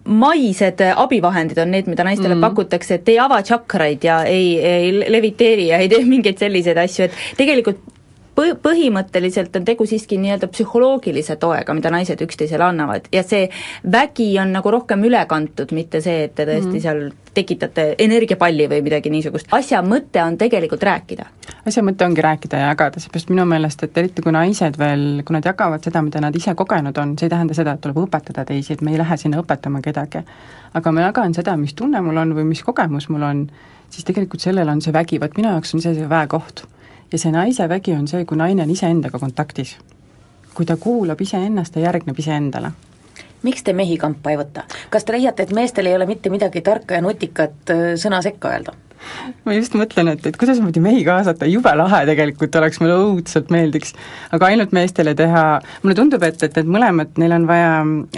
[0.04, 2.44] maised abivahendid on need, mida naistele mm.
[2.48, 7.08] pakutakse, et ei ava tšakraid ja ei, ei leviteeri ja ei tee mingeid selliseid asju,
[7.08, 7.99] et tegelikult
[8.36, 13.48] põ-, põhimõtteliselt on tegu siiski nii-öelda psühholoogilise toega, mida naised üksteisele annavad ja see
[13.92, 16.86] vägi on nagu rohkem üle kantud, mitte see, et te tõesti mm -hmm.
[16.86, 21.26] seal tekitate energiapalli või midagi niisugust, asja mõte on tegelikult rääkida.
[21.68, 25.34] asja mõte ongi rääkida ja jagada, seepärast minu meelest, et eriti kui naised veel, kui
[25.34, 28.46] nad jagavad seda, mida nad ise kogenud on, see ei tähenda seda, et tuleb õpetada
[28.46, 30.24] teisi, et me ei lähe sinna õpetama kedagi.
[30.74, 33.50] aga ma jagan seda, mis tunne mul on või mis kogemus mul on,
[33.90, 36.66] siis tegelikult sellel on see vägi, vot minu jaoks on see see väekoht
[37.12, 39.78] ja see naise vägi on see, kui naine on iseendaga kontaktis.
[40.54, 42.72] kui ta kuulab iseennast ja järgneb iseendale
[43.44, 44.66] miks te mehi kampa ei võta?
[44.90, 48.54] kas te leiate, et meestel ei ole mitte midagi tarka ja nutikat äh, sõna sekka
[48.54, 48.76] öelda?
[49.46, 53.94] ma just mõtlen, et, et kuidasmoodi mehi kaasata, jube lahe tegelikult oleks, mulle õudselt meeldiks.
[54.36, 55.44] aga ainult meestele teha,
[55.84, 57.78] mulle tundub, et, et, et mõlemad, neil on vaja,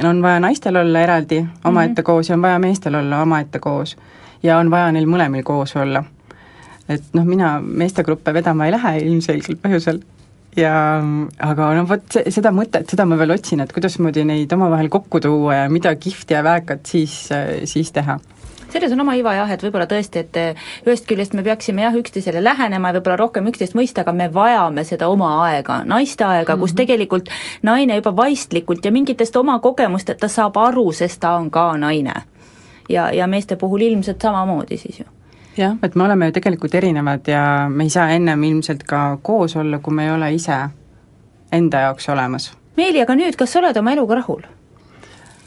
[0.09, 2.09] on vaja naistel olla eraldi omaette mm -hmm.
[2.09, 3.97] koos ja on vaja meestel olla omaette koos.
[4.43, 6.03] ja on vaja neil mõlemil koos olla
[6.95, 10.01] et noh, mina meestegruppe vedama ei lähe ilmselgel põhjusel
[10.57, 10.73] ja
[11.39, 15.21] aga no vot, see, seda mõtet, seda ma veel otsin, et kuidasmoodi neid omavahel kokku
[15.23, 17.23] tuua ja mida kihvti ja väekat siis,
[17.71, 18.19] siis teha
[18.71, 21.95] selles on oma iva jah, et võib-olla tõesti, et eh, ühest küljest me peaksime jah,
[21.97, 26.53] üksteisele lähenema ja võib-olla rohkem üksteist mõista, aga me vajame seda oma aega, naiste aega
[26.53, 26.61] mm, -hmm.
[26.61, 26.77] kus Mhm.
[26.77, 27.29] tegelikult
[27.63, 32.13] naine juba vaistlikult ja mingitest oma kogemustest ta saab aru, sest ta on ka naine.
[32.89, 35.05] ja, ja meeste puhul ilmselt samamoodi siis ju
[35.57, 39.55] jah, et me oleme ju tegelikult erinevad ja me ei saa ennem ilmselt ka koos
[39.55, 40.57] olla, kui me ei ole ise
[41.51, 42.51] enda jaoks olemas.
[42.77, 44.41] Meeli, aga nüüd, kas sa oled oma eluga rahul?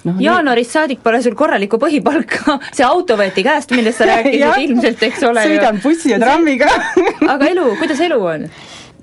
[0.05, 5.05] noh, jaanuarist saadik pole sul korralikku põhipalka, see auto võeti käest, millest sa rääkisid ilmselt,
[5.09, 6.69] eks ole sõidan bussi ja trammiga
[7.35, 8.49] aga elu, kuidas elu on?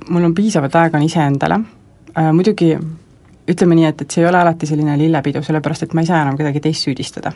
[0.10, 1.58] mul on piisavalt aega on iseendale
[2.14, 2.76] äh,, muidugi
[3.52, 6.22] ütleme nii, et, et see ei ole alati selline lillepidu, sellepärast et ma ei saa
[6.24, 7.34] enam kedagi teist süüdistada.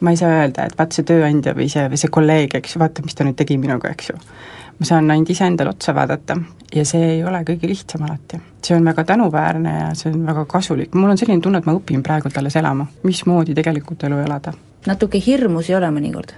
[0.00, 2.82] Ma ei saa öelda, et vaat see tööandja või see, või see kolleeg, eks ju,
[2.82, 4.20] vaata, mis ta nüüd tegi minuga, eks ju.
[4.78, 6.36] ma saan ainult iseendale otsa vaadata
[6.74, 8.40] ja see ei ole kõige lihtsam alati.
[8.62, 11.74] see on väga tänuväärne ja see on väga kasulik, mul on selline tunne, et ma
[11.74, 14.54] õpin praegult alles elama, mismoodi tegelikult elu elada
[14.86, 16.34] natuke hirmus ei ole mõnikord?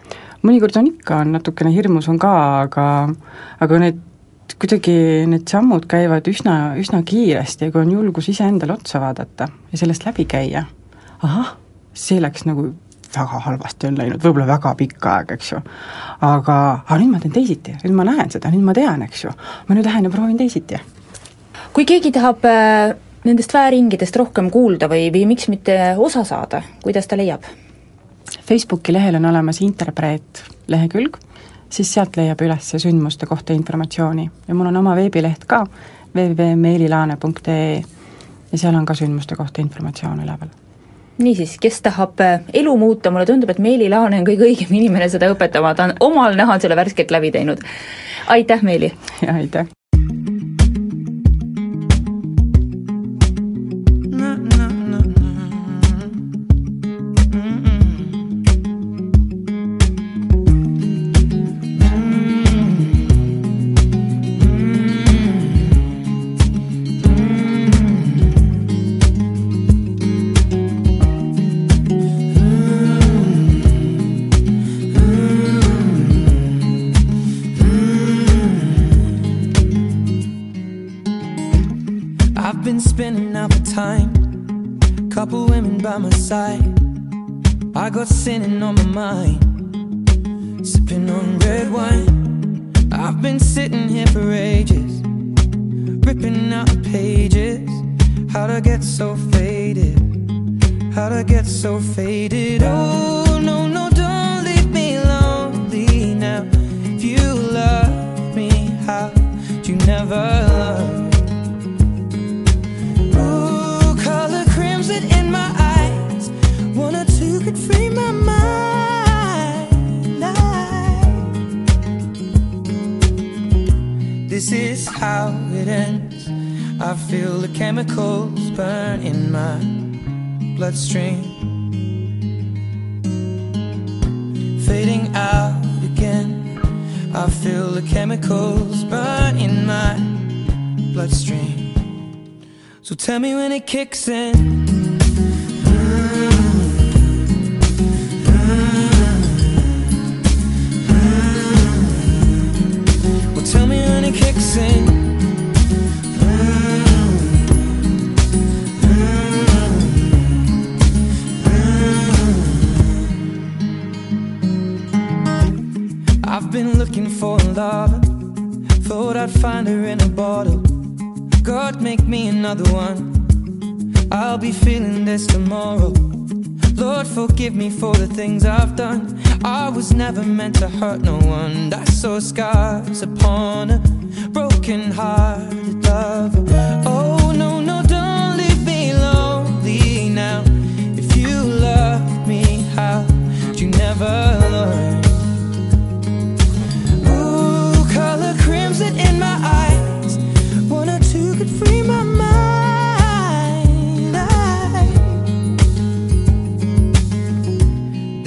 [0.46, 2.85] mõnikord on ikka, on natukene hirmus on ka, aga
[3.61, 4.07] aga need
[4.61, 4.94] kuidagi
[5.31, 10.07] need sammud käivad üsna, üsna kiiresti ja kui on julgus iseendale otsa vaadata ja sellest
[10.09, 10.64] läbi käia,
[11.23, 11.55] ahah,
[11.94, 12.70] see läks nagu
[13.16, 15.61] väga halvasti on läinud, võib-olla väga pikka aega, eks ju.
[16.27, 19.33] aga, aga nüüd ma teen teisiti, nüüd ma näen seda, nüüd ma tean, eks ju.
[19.68, 20.81] ma nüüd lähen ja proovin teisiti.
[21.73, 22.94] kui keegi tahab äh,
[23.25, 27.44] nendest väeringidest rohkem kuulda või, või miks mitte osa saada, kuidas ta leiab?
[28.46, 31.16] Facebooki lehel on olemas Interpreet lehekülg,
[31.70, 35.64] siis sealt leiab üles sündmuste kohta informatsiooni ja mul on oma veebileht ka,
[36.14, 37.83] www.meelilaane.ee
[38.53, 40.51] ja seal on ka sündmuste kohta informatsioon üleval.
[41.24, 45.09] Niisiis, kes tahab äh, elu muuta, mulle tundub, et Meeli Laane on kõige õigem inimene
[45.12, 47.62] seda õpetama, ta on omal nahal selle värskelt läbi teinud.
[48.26, 48.92] aitäh, Meeli!
[49.37, 49.79] aitäh!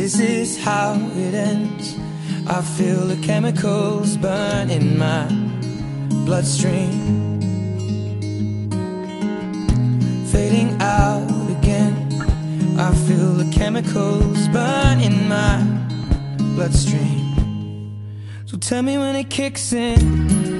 [0.03, 1.95] This is how it ends.
[2.45, 5.25] I feel the chemicals burn in my
[6.25, 7.39] bloodstream.
[10.25, 11.95] Fading out again.
[12.77, 15.63] I feel the chemicals burn in my
[16.53, 17.95] bloodstream.
[18.45, 20.52] So tell me when it kicks in.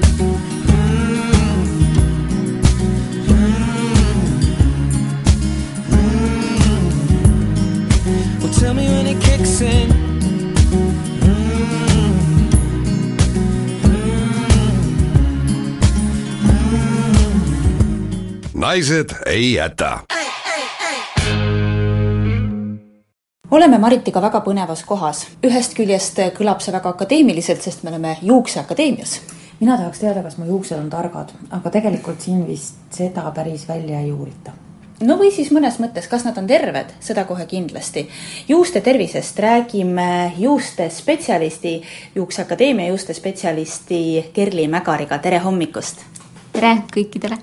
[9.13, 9.89] really kicks in.
[9.89, 9.95] Mm
[11.19, 11.33] -hmm.
[13.83, 13.89] Mm
[16.53, 17.29] -hmm.
[18.53, 19.99] naised ei jäta.
[23.51, 25.27] oleme Maritiga väga põnevas kohas.
[25.43, 29.21] ühest küljest kõlab see väga akadeemiliselt, sest me oleme Juukseakadeemias
[29.59, 33.99] mina tahaks teada, kas mu juuksed on targad, aga tegelikult siin vist seda päris välja
[33.99, 34.51] ei uurita
[35.07, 38.07] no või siis mõnes mõttes, kas nad on terved, seda kohe kindlasti.
[38.47, 41.81] juuste tervisest räägime juuste spetsialisti,
[42.15, 46.05] Juukseakadeemia juuste spetsialisti Kerli Mägariga, tere hommikust!
[46.53, 47.37] tere kõikidele!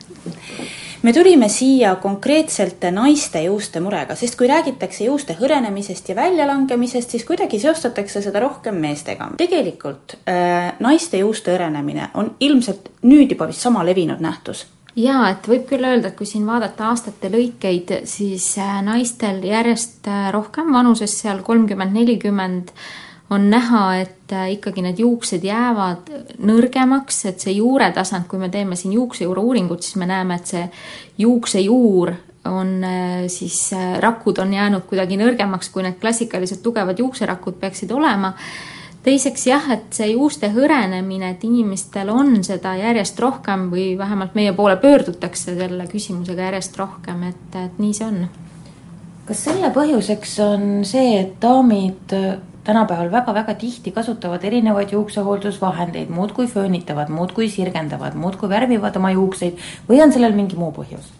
[1.02, 7.24] me tulime siia konkreetselt naiste juuste murega, sest kui räägitakse juuste hõrenemisest ja väljalangemisest, siis
[7.24, 9.30] kuidagi seostatakse seda rohkem meestega.
[9.36, 14.66] tegelikult äh, naiste juuste hõrenemine on ilmselt nüüd juba vist sama levinud nähtus
[14.98, 20.08] jaa, et võib küll öelda, et kui siin vaadata aastate lõikeid, siis äh, naistel järjest
[20.10, 22.72] äh, rohkem vanuses seal kolmkümmend, nelikümmend
[23.30, 26.10] on näha, et äh, ikkagi need juuksed jäävad
[26.42, 30.66] nõrgemaks, et see juuretasand, kui me teeme siin juuksejuure uuringut, siis me näeme, et see
[31.22, 32.16] juuksejuur
[32.50, 32.70] on
[33.28, 33.56] siis,
[34.00, 38.32] rakud on jäänud kuidagi nõrgemaks, kui need klassikalised tugevad juukserakud peaksid olema.
[39.04, 44.52] Teiseks jah, et see juuste hõrenemine, et inimestel on seda järjest rohkem või vähemalt meie
[44.56, 48.22] poole pöördutakse selle küsimusega järjest rohkem, et, et nii see on.
[49.28, 52.16] kas selle põhjuseks on see, et daamid
[52.64, 59.56] tänapäeval väga-väga tihti kasutavad erinevaid juuksehooldusvahendeid, muudkui föönitavad, muudkui sirgendavad, muudkui värvivad oma juukseid
[59.88, 61.19] või on sellel mingi muu põhjus?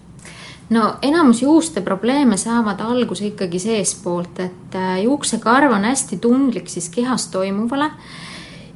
[0.71, 6.89] No enamus juuste probleeme saavad alguse ikkagi seestpoolt, et äh, juuksekarv on hästi tundlik siis
[6.89, 7.91] kehas toimuvale.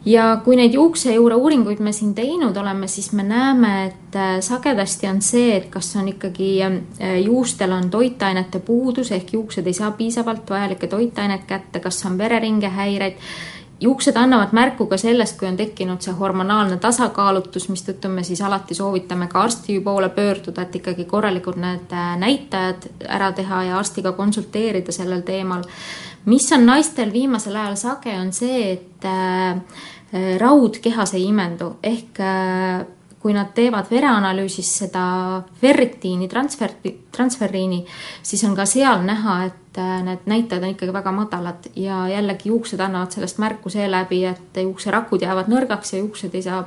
[0.05, 5.09] Ja kui neid juuksejuure uuringuid me siin teinud oleme, siis me näeme, et äh, sagedasti
[5.09, 9.91] on see, et kas on ikkagi äh, juustel on toitainete puudus ehk juuksed ei saa
[9.97, 12.69] piisavalt vajalikke toitaineid kätte, kas on vereringe
[13.81, 18.75] juuksed annavad märku ka sellest, kui on tekkinud see hormonaalne tasakaalutus, mistõttu me siis alati
[18.75, 24.13] soovitame ka arsti poole pöörduda, et ikkagi korralikult need äh, näitajad ära teha ja arstiga
[24.13, 25.65] konsulteerida sellel teemal.
[26.25, 29.05] mis on naistel viimasel ajal sage, on see, et
[30.15, 32.85] Äh, raud kehas ei imendu, ehk äh,
[33.25, 35.05] kui nad teevad vereanalüüsis seda
[35.61, 36.75] ferritiini, transfer,
[37.15, 37.81] transferiini,
[38.23, 42.53] siis on ka seal näha, et äh, need näitajad on ikkagi väga madalad ja jällegi
[42.53, 46.63] juuksed annavad sellest märku seeläbi, et juukserakud jäävad nõrgaks ja juuksed ei saa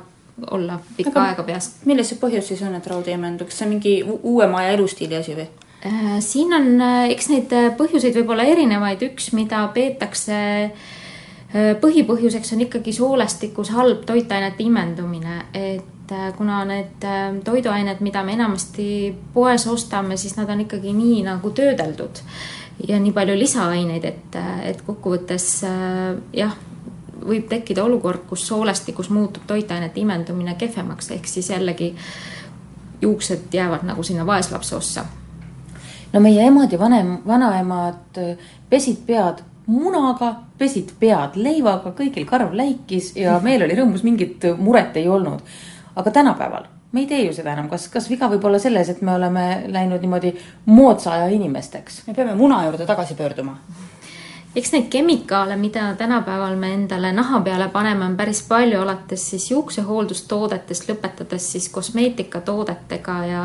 [0.50, 1.72] olla pikka Aga aega peas.
[1.86, 4.76] milles see põhjus siis on, et raud ei imendu, kas see on mingi uuema aja
[4.78, 5.48] elustiili asi või?
[6.26, 10.88] siin on, eks neid põhjuseid võib olla erinevaid, üks, mida peetakse äh,
[11.48, 18.22] Äh, põhipõhjuseks on ikkagi soolestikus halb toitainete imendumine, et äh, kuna need äh, toiduained, mida
[18.24, 22.22] me enamasti poes ostame, siis nad on ikkagi nii nagu töödeldud
[22.88, 24.36] ja nii palju lisaaineid, et,
[24.70, 25.46] et kokkuvõttes
[26.32, 26.52] jah,
[27.26, 31.90] võib tekkida olukord, kus soolestikus muutub toitainete imendumine kehvemaks, ehk siis jällegi
[33.02, 35.04] juuksed jäävad nagu sinna vaeslapse ossa.
[36.12, 38.22] no meie emad ja vanem, vanaemad
[38.70, 44.96] pesid pead munaga, pesid pead leivaga, kõigil karv läikis ja meil oli rõõmus, mingit muret
[44.96, 45.44] ei olnud.
[45.98, 49.02] Aga tänapäeval me ei tee ju seda enam, kas, kas viga võib olla selles, et
[49.04, 50.32] me oleme läinud niimoodi
[50.66, 52.02] moodsa aja inimesteks?
[52.06, 53.58] me peame muna juurde tagasi pöörduma
[54.56, 59.50] eks neid kemikaale, mida tänapäeval me endale naha peale paneme, on päris palju, alates siis
[59.50, 63.44] juuksehooldustoodetest, lõpetades siis kosmeetikatoodetega ja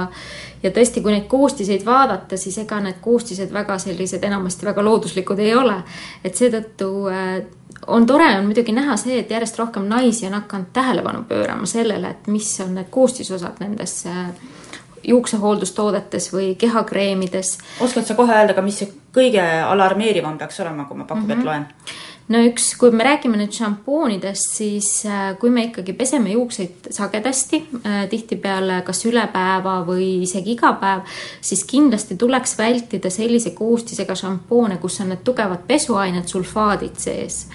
[0.63, 5.39] ja tõesti, kui neid koostiseid vaadata, siis ega need koostised väga sellised enamasti väga looduslikud
[5.43, 5.81] ei ole.
[6.23, 7.43] et seetõttu äh,
[7.87, 12.09] on tore, on muidugi näha see, et järjest rohkem naisi on hakanud tähelepanu pöörama sellele,
[12.09, 14.29] et mis on need koostisosad nendes äh,
[15.07, 17.57] juuksehooldustoodetes või kehakreemides.
[17.81, 21.41] oskad sa kohe öelda ka, mis see kõige alarmeerivam peaks olema, kui ma pakuket mm
[21.41, 21.45] -hmm.
[21.45, 21.67] loen?
[22.31, 27.59] No üks, kui me räägime nüüd šampoonidest, siis äh, kui me ikkagi peseme juukseid sagedasti,
[27.83, 31.03] äh, tihtipeale kas üle päeva või isegi iga päev,
[31.43, 37.47] siis kindlasti tuleks vältida sellise koostisega šampoone, kus on need tugevad pesuained, sulfaadid sees.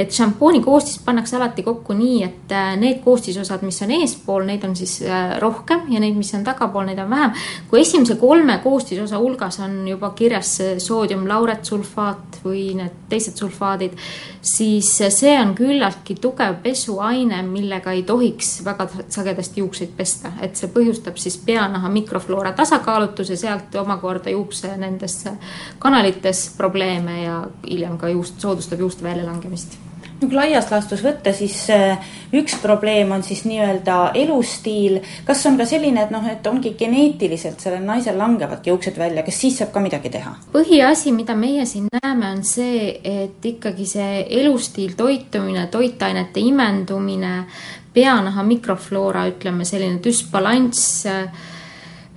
[0.00, 4.64] et šampooni koostis pannakse alati kokku nii, et äh, need koostisosad, mis on eespool, neid
[4.68, 5.00] on siis
[5.40, 7.32] rohkem ja neid, mis on tagapool, neid on vähem.
[7.72, 13.96] kui esimese kolme koostisosa hulgas on juba kirjas soodiumlauret sulfaat või need teised sulfaadid,
[14.42, 20.70] siis see on küllaltki tugev pesuaine, millega ei tohiks väga sagedasti juukseid pesta, et see
[20.72, 25.22] põhjustab siis peanaha mikrofloora tasakaalutuse, sealt omakorda juukse nendes
[25.78, 29.89] kanalites probleeme ja hiljem ka juust, soodustab juuste väljalangemist
[30.20, 35.00] no kui laias laastus võtta, siis äh, üks probleem on siis nii-öelda elustiil.
[35.24, 39.40] kas on ka selline, et noh, et ongi geneetiliselt sellel naisel langevadki juuksed välja, kas
[39.40, 40.34] siis saab ka midagi teha?
[40.52, 47.46] põhiasi, mida meie siin näeme, on see, et ikkagi see elustiil, toitumine, toitainete imendumine,
[47.94, 51.06] peanaha mikrofloora, ütleme selline düsbalanss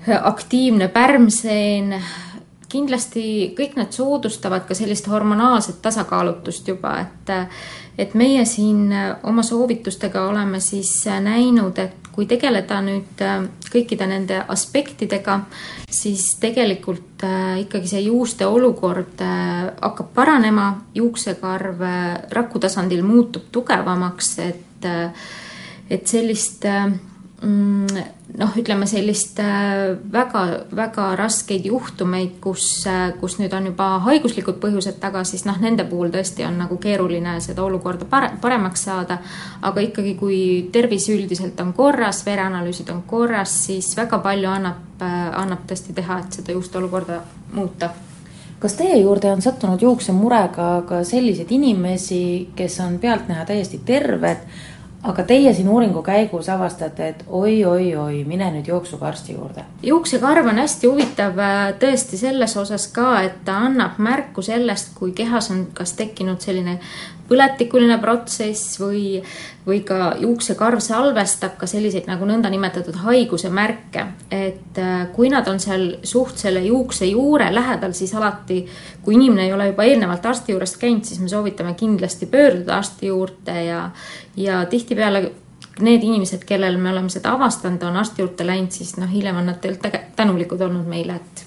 [0.03, 1.95] aktiivne pärmseen,
[2.73, 7.33] kindlasti kõik need soodustavad ka sellist hormonaalset tasakaalutust juba, et
[7.97, 8.89] et meie siin
[9.23, 15.39] oma soovitustega oleme siis näinud, et kui tegeleda nüüd äh, kõikide nende aspektidega,
[15.89, 21.81] siis tegelikult äh, ikkagi see juuste olukord äh, hakkab paranema, juuksekarv
[22.33, 24.87] raku tasandil muutub tugevamaks, et,
[25.89, 26.99] et sellist mm,
[27.43, 29.39] noh, ütleme sellist
[30.11, 35.59] väga-väga äh, raskeid juhtumeid, kus, äh, kus nüüd on juba haiguslikud põhjused taga, siis noh,
[35.61, 39.19] nende puhul tõesti on nagu keeruline seda olukorda pare-, paremaks saada.
[39.61, 40.39] aga ikkagi, kui
[40.71, 46.19] tervis üldiselt on korras, vereanalüüsid on korras, siis väga palju annab, äh, annab tõesti teha,
[46.23, 47.21] et seda just olukorda
[47.53, 47.91] muuta
[48.63, 54.45] kas teie juurde on sattunud juuksemurega ka selliseid inimesi, kes on pealtnäha täiesti terved,
[55.03, 59.65] aga teie siin uuringu käigus avastate, et oi-oi-oi, mine nüüd jooksuga arsti juurde.
[59.83, 65.11] juuksekarv on hästi huvitav äh, tõesti selles osas ka, et ta annab märku sellest, kui
[65.11, 66.79] kehas on kas tekkinud selline
[67.27, 69.21] põletikuline protsess või,
[69.67, 74.05] või ka juuksekarv salvestab ka selliseid nagu nõndanimetatud haiguse märke.
[74.31, 78.65] et äh, kui nad on seal suht selle juukse juure lähedal, siis alati,
[79.03, 83.07] kui inimene ei ole juba eelnevalt arsti juurest käinud, siis me soovitame kindlasti pöörduda arsti
[83.07, 83.89] juurde ja,
[84.35, 85.31] ja tihtipeale
[85.79, 89.49] need inimesed, kellel me oleme seda avastanud, on arsti juurde läinud, siis noh, hiljem on
[89.49, 89.65] nad
[90.15, 91.45] tänulikud olnud meile, et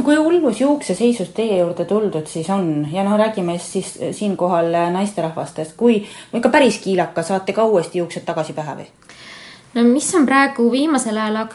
[0.00, 5.76] no kui hullus juukseseisus teie juurde tuldud siis on ja noh, räägime siis siinkohal naisterahvastest,
[5.76, 5.98] kui
[6.32, 8.88] ikka päris kiilaka, saate ka uuesti juuksed tagasi pähe või?
[9.74, 11.48] No mis on praegu viimasel ajal äh,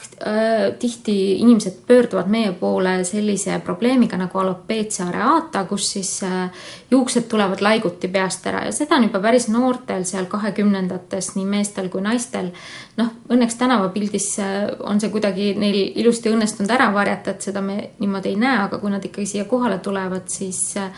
[0.80, 6.50] tihti inimesed pöörduvad meie poole sellise probleemiga nagu alopeetsia areata, kus siis äh,
[6.92, 11.90] juuksed tulevad laiguti peast ära ja seda on juba päris noortel seal kahekümnendates, nii meestel
[11.94, 12.52] kui naistel.
[12.98, 17.92] noh, õnneks tänavapildis äh, on see kuidagi neil ilusti õnnestunud ära varjata, et seda me
[18.00, 20.92] niimoodi ei näe, aga kui nad ikkagi siia kohale tulevad, siis äh,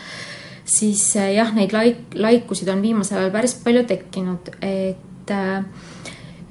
[0.68, 5.64] siis äh, jah, neid laik-, laikusid on viimasel ajal päris palju tekkinud, et äh,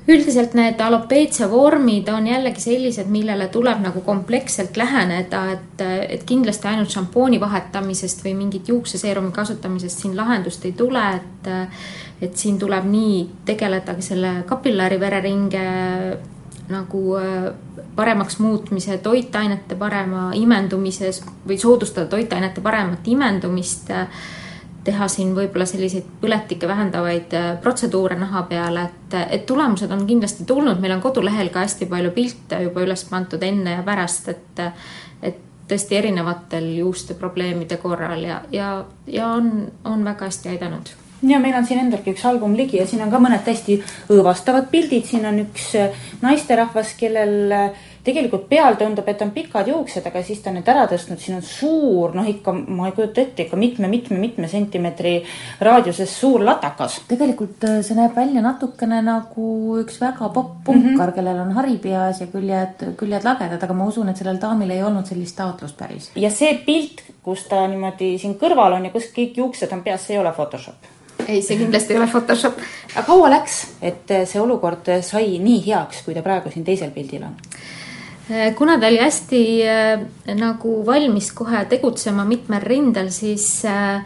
[0.08, 5.84] üldiselt need alopeetsia vormid on jällegi sellised, millele tuleb nagu kompleksselt läheneda, et,
[6.16, 11.54] et kindlasti ainult šampooni vahetamisest või mingit juukseseerumi kasutamisest siin lahendust ei tule, et
[12.22, 15.60] et siin tuleb nii tegeledagi selle kapillaarivereringe
[16.74, 17.52] nagu äh,
[17.96, 21.12] paremaks muutmise, toitainete parema imendumise
[21.48, 23.92] või soodustada toitainete paremat imendumist
[24.88, 30.48] teha siin võib-olla selliseid põletikke vähendavaid äh, protseduure naha peale, et, et tulemused on kindlasti
[30.48, 34.64] tulnud, meil on kodulehel ka hästi palju pilte juba üles pandud enne ja pärast, et,
[35.22, 38.72] et tõesti erinevatel juuste probleemide korral ja, ja,
[39.12, 40.94] ja on, on väga hästi aidanud.
[41.28, 43.80] Ja meil on siin endalgi üks album ligi ja siin on ka mõned täiesti
[44.14, 49.68] õõvastavad pildid, siin on üks äh, naisterahvas, kellel äh, tegelikult peal tundub, et on pikad
[49.72, 52.96] juuksed, aga siis ta on need ära tõstnud, siin on suur, noh ikka ma ei
[52.96, 55.14] kujuta ette, ikka mitme-mitme-mitme sentimeetri
[55.68, 57.02] raadiuses suur latakas.
[57.10, 61.16] tegelikult äh, see näeb välja natukene nagu üks väga popp punkar mm, -hmm.
[61.16, 64.84] kellel on hari peas ja küljed, küljed lagedad, aga ma usun, et sellel daamil ei
[64.84, 66.12] olnud sellist taotlust päris.
[66.16, 70.08] ja see pilt, kus ta niimoodi siin kõrval on ja kus kõik juuksed on peas,
[70.08, 70.96] see ei ole Photoshop
[71.28, 72.60] ei, see kindlasti ei ole Photoshop.
[72.96, 77.28] aga kaua läks, et see olukord sai nii heaks, kui ta praegu siin teisel pildil
[77.28, 77.36] on?
[78.30, 80.02] Äh, kuna ta oli hästi äh,
[80.36, 84.04] nagu valmis kohe tegutsema mitmel rindel, siis äh,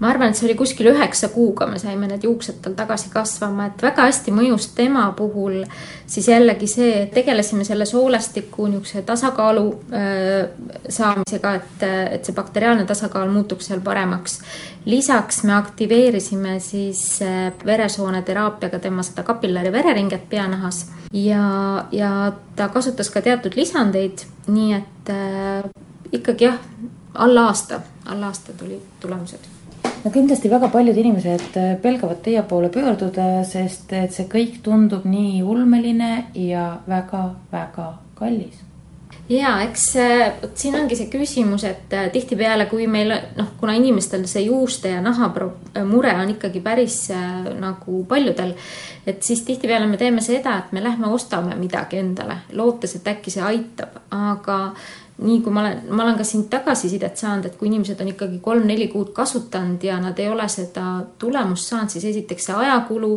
[0.00, 3.68] ma arvan, et see oli kuskil üheksa kuuga me saime need juuksed tal tagasi kasvama,
[3.70, 5.60] et väga hästi mõjus tema puhul
[6.06, 9.64] siis jällegi see, et tegelesime selle soolestiku niisuguse tasakaalu
[9.94, 10.34] äh,
[10.88, 11.86] saamisega, et,
[12.18, 14.40] et see bakteriaalne tasakaal muutuks seal paremaks.
[14.84, 22.68] lisaks me aktiveerisime siis äh, veresoone teraapiaga tema seda kapillaari vereringet peanahas ja, ja ta
[22.68, 25.70] kasutas ka teatud lisandeid, nii et äh,
[26.12, 26.58] ikkagi jah,
[27.14, 27.80] alla aasta,
[28.10, 29.53] alla aasta tulid tulemused
[30.04, 35.06] no kindlasti väga paljud inimesed äh, pelgavad teie poole pöörduda, sest et see kõik tundub
[35.08, 37.88] nii ulmeline ja väga-väga
[38.18, 38.60] kallis.
[39.30, 44.26] Ja eks äh, siin ongi see küsimus, et äh, tihtipeale, kui meil noh, kuna inimestel
[44.28, 45.30] see juuste ja naha
[45.88, 46.98] mure on ikkagi päris
[47.60, 48.52] nagu paljudel,
[49.06, 53.32] et siis tihtipeale me teeme seda, et me lähme ostame midagi endale, lootes, et äkki
[53.32, 54.58] see aitab, aga
[55.18, 58.40] nii kui ma olen, ma olen ka siin tagasisidet saanud, et kui inimesed on ikkagi
[58.42, 63.12] kolm-neli kuud kasutanud ja nad ei ole seda tulemust saanud, siis esiteks see ajakulu,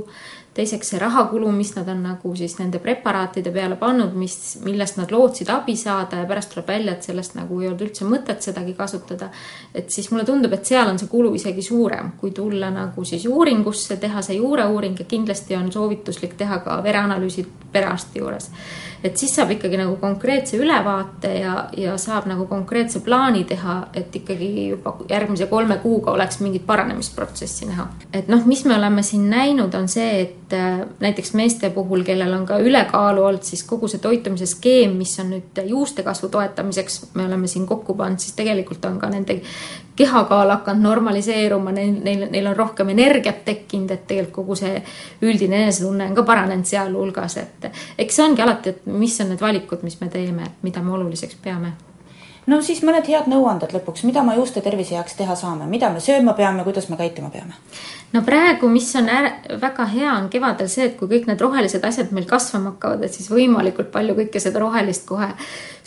[0.58, 5.12] teiseks see rahakulu, mis nad on nagu siis nende preparaatide peale pannud, mis, millest nad
[5.14, 8.74] lootsid abi saada ja pärast tuleb välja, et sellest nagu ei olnud üldse mõtet sedagi
[8.78, 9.30] kasutada.
[9.74, 13.26] et siis mulle tundub, et seal on see kulu isegi suurem, kui tulla nagu siis
[13.26, 18.50] uuringusse, teha see juureuuring ja kindlasti on soovituslik teha ka vereanalüüsid perearsti juures
[19.04, 24.16] et siis saab ikkagi nagu konkreetse ülevaate ja, ja saab nagu konkreetse plaani teha, et
[24.16, 27.88] ikkagi juba järgmise kolme kuuga oleks mingit paranemisprotsessi näha.
[28.14, 32.34] et noh, mis me oleme siin näinud, on see, et äh, näiteks meeste puhul, kellel
[32.34, 37.02] on ka ülekaalu olnud, siis kogu see toitumise skeem, mis on nüüd juuste kasvu toetamiseks,
[37.14, 39.42] me oleme siin kokku pannud, siis tegelikult on ka nende
[39.98, 44.78] kehakaal hakanud normaliseeruma, neil, neil, neil on rohkem energiat tekkinud, et tegelikult kogu see
[45.26, 49.42] üldine enesetunne on ka paranenud sealhulgas, et eks see ongi alati, et mis on need
[49.42, 51.74] valikud, mis me teeme, mida me oluliseks peame.
[52.48, 56.00] No siis mõned head nõuanded lõpuks, mida me juuste tervise heaks teha saame, mida me
[56.00, 57.58] sööma peame, kuidas me käituma peame?
[58.14, 59.10] No praegu, mis on
[59.62, 63.14] väga hea, on kevadel see, et kui kõik need rohelised asjad meil kasvama hakkavad, et
[63.14, 65.30] siis võimalikult palju kõike seda rohelist kohe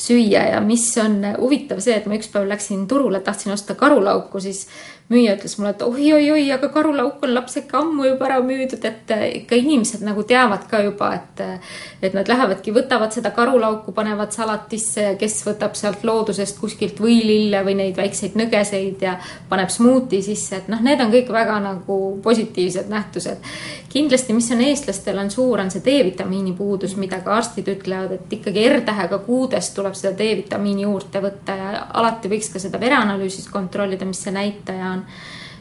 [0.01, 0.47] süüa.
[0.55, 4.67] Ja mis on huvitav see, et ma ükspäev läksin turule, tahtsin osta karulauku, siis
[5.11, 9.25] müüja ütles mulle, et oi-oi-oi, aga karulauk on lapseke ammu juba ära müüdud, et äh,
[9.41, 14.31] ikka inimesed nagu teavad ka juba, et äh, et nad lähevadki, võtavad seda karulauku, panevad
[14.33, 19.17] salatisse ja kes võtab sealt loodusest kuskilt võilille või neid väikseid nõgeseid ja
[19.51, 23.51] paneb smuuti sisse, et noh, need on kõik väga nagu positiivsed nähtused.
[23.89, 28.39] kindlasti, mis on eestlastel on suur, on see D-vitamiini puudus, mida ka arstid ütlevad, et
[28.39, 34.09] ikkagi R-tähega kuudest tuleb seda D-vitamiini juurde võtta ja alati võiks ka seda vereanalüüsis kontrollida,
[34.09, 35.07] mis see näitaja on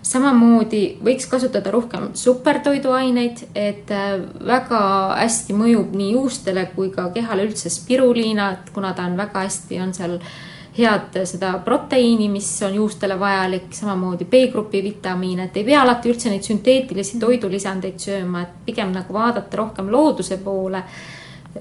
[0.05, 4.15] samamoodi võiks kasutada rohkem supertoiduaineid, et äh,
[4.47, 4.81] väga
[5.19, 9.81] hästi mõjub nii juustele kui ka kehale üldse spiruliina, et kuna ta on väga hästi,
[9.83, 10.17] on seal
[10.79, 16.31] head seda proteiini, mis on juustele vajalik, samamoodi B-grupi vitamiine, et ei pea alati üldse
[16.31, 20.83] neid sünteetilisi toidulisandeid sööma, et pigem nagu vaadata rohkem looduse poole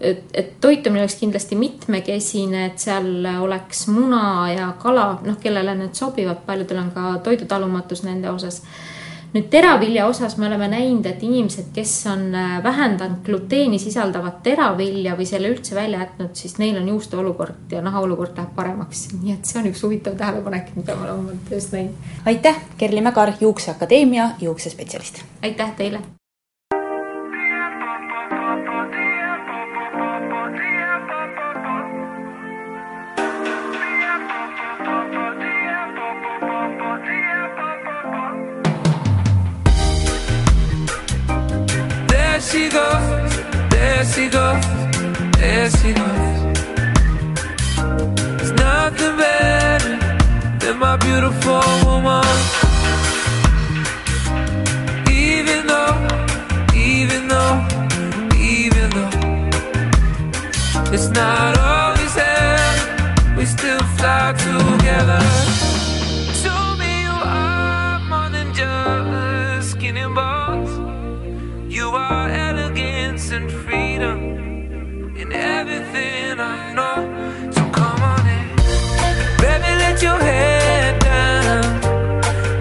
[0.01, 5.97] et, et toitumine oleks kindlasti mitmekesine, et seal oleks muna ja kala, noh, kellele need
[5.99, 8.63] sobivad, paljudel on ka toidutalumatus nende osas.
[9.35, 15.17] Nüüd teravilja osas me oleme näinud, et inimesed, kes on äh, vähendanud gluteeni sisaldavat teravilja
[15.19, 19.09] või selle üldse välja jätnud, siis neil on juuste olukord ja naha olukord läheb paremaks.
[19.23, 22.13] nii et see on üks huvitav tähelepanek, mida me oleme oma töös näinud.
[22.27, 25.25] aitäh, Kerli Mägar, Juukseakadeemia juuksespetsialist.
[25.43, 26.01] aitäh teile
[42.51, 43.37] she goes,
[43.69, 44.65] there she goes,
[45.39, 46.39] there she goes.
[48.37, 49.97] There's nothing better
[50.59, 52.25] than my beautiful woman.
[55.11, 55.97] Even though,
[56.75, 57.59] even though,
[58.35, 59.51] even though
[60.95, 65.48] it's not always there, we still fly together.
[79.99, 81.81] Let your head down.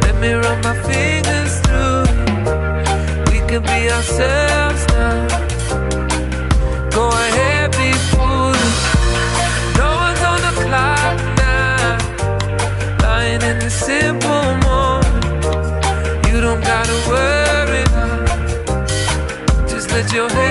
[0.01, 3.29] Let me run my fingers through it.
[3.29, 5.27] We can be ourselves now.
[6.89, 8.81] Go ahead, be foolish.
[9.77, 11.97] No one's on the clock now.
[13.03, 15.25] Lying in the simple moment.
[16.27, 17.83] You don't gotta worry.
[19.69, 20.46] Just let your head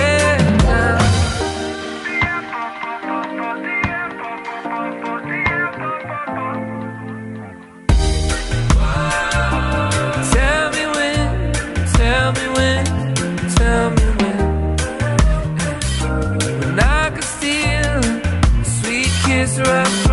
[12.37, 12.85] me when,
[13.57, 14.39] tell me when.
[16.61, 18.01] When I could steal
[18.61, 20.06] a sweet kiss right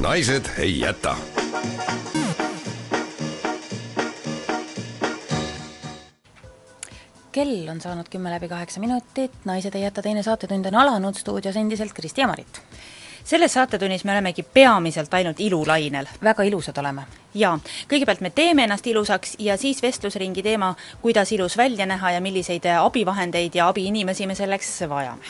[0.00, 1.16] naised ei jäta.
[7.32, 11.56] kell on saanud kümme läbi kaheksa minutit, Naised ei jäta teine saatetund on alanud, stuudios
[11.56, 12.62] endiselt Kristi ja Marit.
[13.24, 17.02] selles saatetunnis me olemegi peamiselt ainult ilulainel väga ilusad oleme.
[17.34, 22.20] jaa, kõigepealt me teeme ennast ilusaks ja siis vestlusringi teema, kuidas ilus välja näha ja
[22.20, 25.24] milliseid abivahendeid ja abiinimesi me selleks vajame.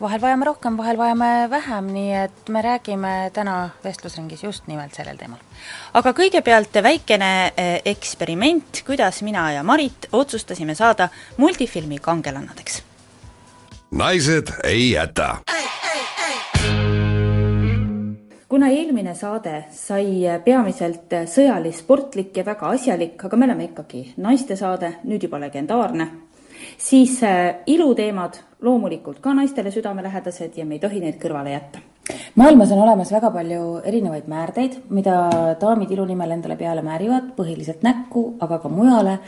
[0.00, 5.16] Vahel vajame rohkem, vahel vajame vähem, nii et me räägime täna vestlusringis just nimelt sellel
[5.18, 5.40] teemal.
[5.94, 12.82] aga kõigepealt väikene eh, eksperiment, kuidas mina ja Marit otsustasime saada multifilmi kangelannadeks.
[13.90, 15.38] naised ei jäta.
[18.48, 25.22] kuna eelmine saade sai peamiselt sõjalis-sportlik ja väga asjalik, aga me oleme ikkagi naistesaade, nüüd
[25.22, 26.08] juba legendaarne,
[26.78, 31.82] siis äh, iluteemad loomulikult ka naistele südamelähedased ja me ei tohi neid kõrvale jätta.
[32.34, 35.18] maailmas on olemas väga palju erinevaid määrdeid, mida
[35.60, 39.18] daamid ilu nimel endale peale määrivad, põhiliselt näkku, aga ka mujale.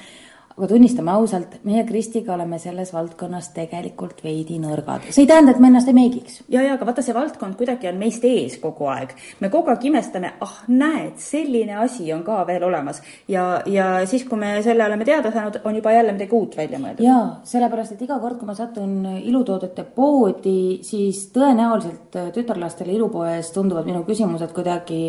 [0.61, 5.07] Aga tunnistame ausalt, meie Kristiga oleme selles valdkonnas tegelikult veidi nõrgad.
[5.09, 6.43] see ei tähenda, et me ennast ei meigiks.
[6.53, 9.15] ja, ja aga vaata, see valdkond kuidagi on meist ees kogu aeg.
[9.41, 14.27] me kogu aeg imestame, ah näed, selline asi on ka veel olemas ja, ja siis,
[14.29, 17.05] kui me selle oleme teada saanud, on juba jälle midagi uut välja mõeldud.
[17.09, 23.89] jaa, sellepärast et iga kord, kui ma satun ilutoodete poodi, siis tõenäoliselt tütarlastele ilupoes tunduvad
[23.89, 25.07] minu küsimused kuidagi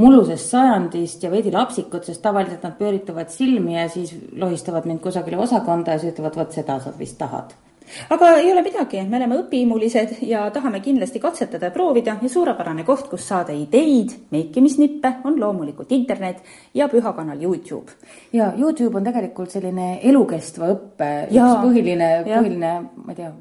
[0.00, 5.38] mullusest sajandist ja veidi lapsikud, sest tavaliselt nad pööritavad silmi ja siis lohistavad mind kusagile
[5.42, 7.54] osakonda ja siis ütlevad, vot seda sa vist tahad.
[8.10, 12.84] aga ei ole midagi, me oleme õpihimulised ja tahame kindlasti katsetada ja proovida ja suurepärane
[12.84, 16.40] koht, kus saada ideid, meikimisnippe on loomulikult internet
[16.74, 17.92] ja püha kanal Youtube.
[18.32, 21.58] ja Youtube on tegelikult selline elukestva õppe üks Jaa.
[21.64, 23.34] põhiline, põhiline, ma ei tea,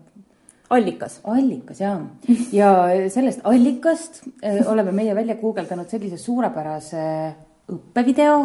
[0.70, 1.20] allikas.
[1.24, 1.98] allikas jaa,
[2.52, 2.70] ja
[3.14, 7.04] sellest allikast eh, oleme meie välja guugeldanud sellise suurepärase
[7.72, 8.38] õppevideo,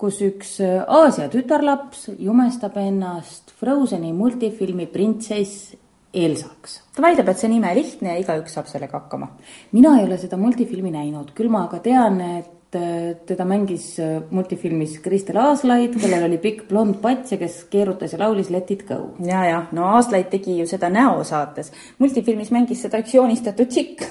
[0.00, 5.74] kus üks eh, Aasia tütarlaps jumestab ennast Frozeni multifilmi printsess
[6.16, 6.80] Elsaks.
[6.96, 9.28] ta väidab, et see on imelihtne ja igaüks saab sellega hakkama.
[9.72, 14.22] mina ei ole seda multifilmi näinud, küll ma aga tean, et eh, teda mängis eh,
[14.30, 18.86] multifilmis Kristel Aaslaid, kellel oli pikk blond pats ja kes keerutas ja laulis Let it
[18.88, 19.12] go.
[19.24, 24.02] ja, ja no Aaslaid tegi ju seda näosaates, multifilmis mängis seda üks joonistatud tšikk.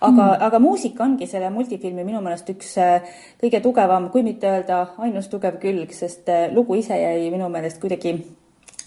[0.00, 4.50] aga mm., aga muusika ongi selle multifilmi minu meelest üks äh, kõige tugevam, kui mitte
[4.50, 8.18] öelda ainus tugev külg, sest äh, lugu ise jäi minu meelest kuidagi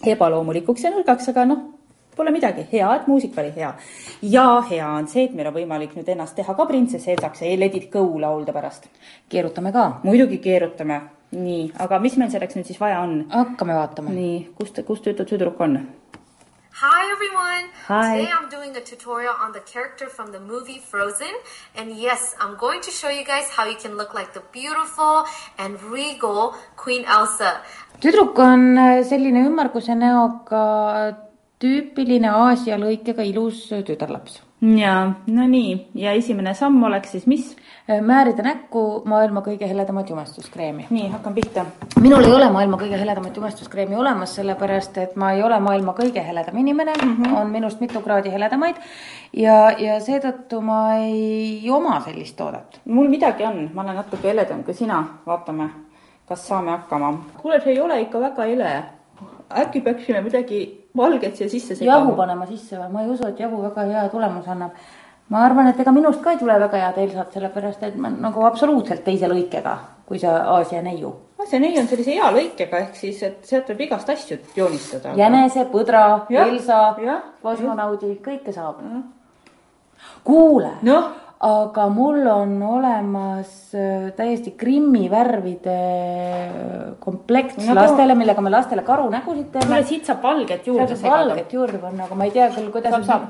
[0.08, 1.66] ebaloomulikuks ja nõrgaks, aga noh,
[2.20, 3.74] pole midagi, hea, et muusika oli hea.
[4.22, 7.54] ja hea on see, et meil on võimalik nüüd ennast teha ka printsess Elsaks ja
[7.60, 8.90] Let it go laulda pärast.
[9.30, 11.02] keerutame ka, muidugi keerutame,
[11.32, 13.24] nii, aga mis meil selleks nüüd siis vaja on?
[13.32, 14.12] hakkame vaatama.
[14.16, 15.80] nii, kus, kus tüütu tüdruk on?
[16.80, 17.66] Hi everyone!
[17.88, 18.18] Hi.
[18.18, 21.36] Today I'm doing a tutorial on the character from the movie Frozen.
[21.76, 25.26] And yes, I'm going to show you guys how you can look like the beautiful
[25.58, 27.52] and regal Queen Elsa.
[28.00, 30.62] tüdruk on äh, selline ümmarguse näoga
[31.60, 34.40] tüüpiline Aasia lõikega ilus tütarlaps.
[34.62, 34.94] ja
[35.28, 37.56] no nii, ja esimene samm oleks siis mis?
[38.06, 40.86] määrida näkku maailma kõige heledamat jumestuskreemi.
[40.90, 41.66] nii, hakkan pihta.
[42.00, 46.24] minul ei ole maailma kõige heledamat jumestuskreemi olemas, sellepärast et ma ei ole maailma kõige
[46.28, 47.38] heledam inimene mm, -hmm.
[47.42, 48.76] on minust mitu kraadi heledamaid
[49.34, 52.80] ja, ja seetõttu ma ei oma sellist toodet.
[52.86, 55.70] mul midagi on, ma olen natuke heledam kui sina, vaatame,
[56.26, 57.18] kas saame hakkama.
[57.42, 58.84] kuule, see ei ole ikka väga hele.
[59.50, 63.62] äkki peaksime midagi valget siia sisse jahu panema sisse või, ma ei usu, et jahu
[63.64, 64.72] väga hea tulemuse annab.
[65.30, 68.46] ma arvan, et ega minust ka ei tule väga head Elsat, sellepärast et ma nagu
[68.46, 69.76] absoluutselt teise lõikega,
[70.06, 71.14] kui see Aasia neiu.
[71.46, 75.14] see neiu on sellise hea lõikega, ehk siis, et sealt võib igast asju joonistada.
[75.16, 76.96] jänese, põdra, Elsa
[77.42, 78.82] kosmonaudi, kõike saab.
[80.24, 88.42] kuule, noh, aga mul on olemas äh, täiesti Krimmi värvide äh, komplekt No lastele, millega
[88.44, 91.30] me lastele karunägusid teeme kuule, siit saab valget juurde segada.
[91.30, 93.24] valget juurde panna, aga ma ei tea küll, kuidas Saab, saab.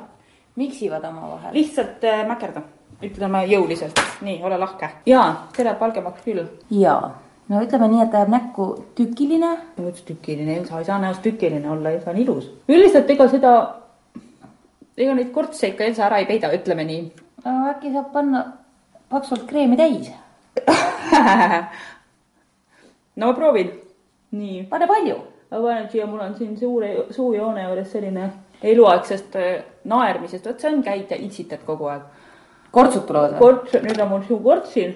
[0.57, 1.53] miksivad omavahel.
[1.53, 2.65] lihtsalt äh, mäkerda,
[3.05, 4.89] ütleme jõuliselt, nii, ole lahke.
[5.05, 6.47] jaa, see läheb valgemaks küll.
[6.79, 7.13] jaa,
[7.53, 9.53] no ütleme nii, et ta jääb näkku tükiline.
[9.85, 12.49] üks tükiline, sa ei saa näost tükiline olla, Elsa on ilus.
[12.67, 13.55] üldiselt ega seda,
[14.97, 17.09] ega neid kortse ikka Elsa ära ei peida, ütleme nii.
[17.45, 18.45] Äkki saab panna
[19.09, 20.11] paksult kreemi täis,
[23.21, 23.71] no proovin.
[24.31, 25.15] nii, pane palju.
[25.51, 28.29] ma panen siia, mul on siin suure suujoone juures selline
[28.63, 32.01] eluaegsest äh, naermisest, vot see on, käid ja itsitad kogu aeg.
[32.71, 34.93] kortsud tulevad korts, nüüd on mul suu kortsil.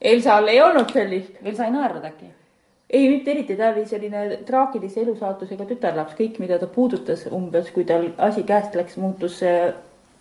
[0.00, 1.38] Elsal ei olnud sellist.
[1.44, 2.32] veel sa ei naernud äkki?
[2.90, 7.84] ei, mitte eriti, ta oli selline traagilise elusaatusega tütarlaps, kõik, mida ta puudutas umbes, kui
[7.84, 9.74] tal asi käest läks, muutus äh,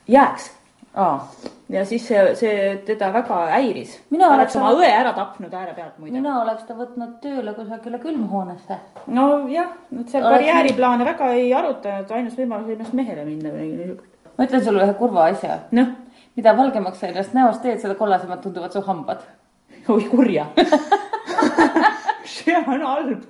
[0.07, 0.51] jääks.
[0.95, 1.27] aa,
[1.69, 2.57] ja siis see, see
[2.87, 3.97] teda väga häiris.
[4.09, 6.13] Mina ta oleks oma õe ära tapnud ääre pealt muide.
[6.15, 8.79] mina oleks ta võtnud tööle kusagile külmhoonesse.
[9.07, 13.71] nojah, nad seal Oleks- karjääriplaane väga ei arutanud, ainus võimalus oli ennast mehele minna või
[13.71, 14.13] midagi niisugust.
[14.37, 15.59] ma ütlen sulle ühe kurva asja.
[15.71, 15.87] noh,
[16.35, 19.21] mida valgemaks sa ennast näost teed, seda kollasemad tunduvad su hambad.
[19.93, 20.47] oi kurja.
[22.25, 23.23] see on halb.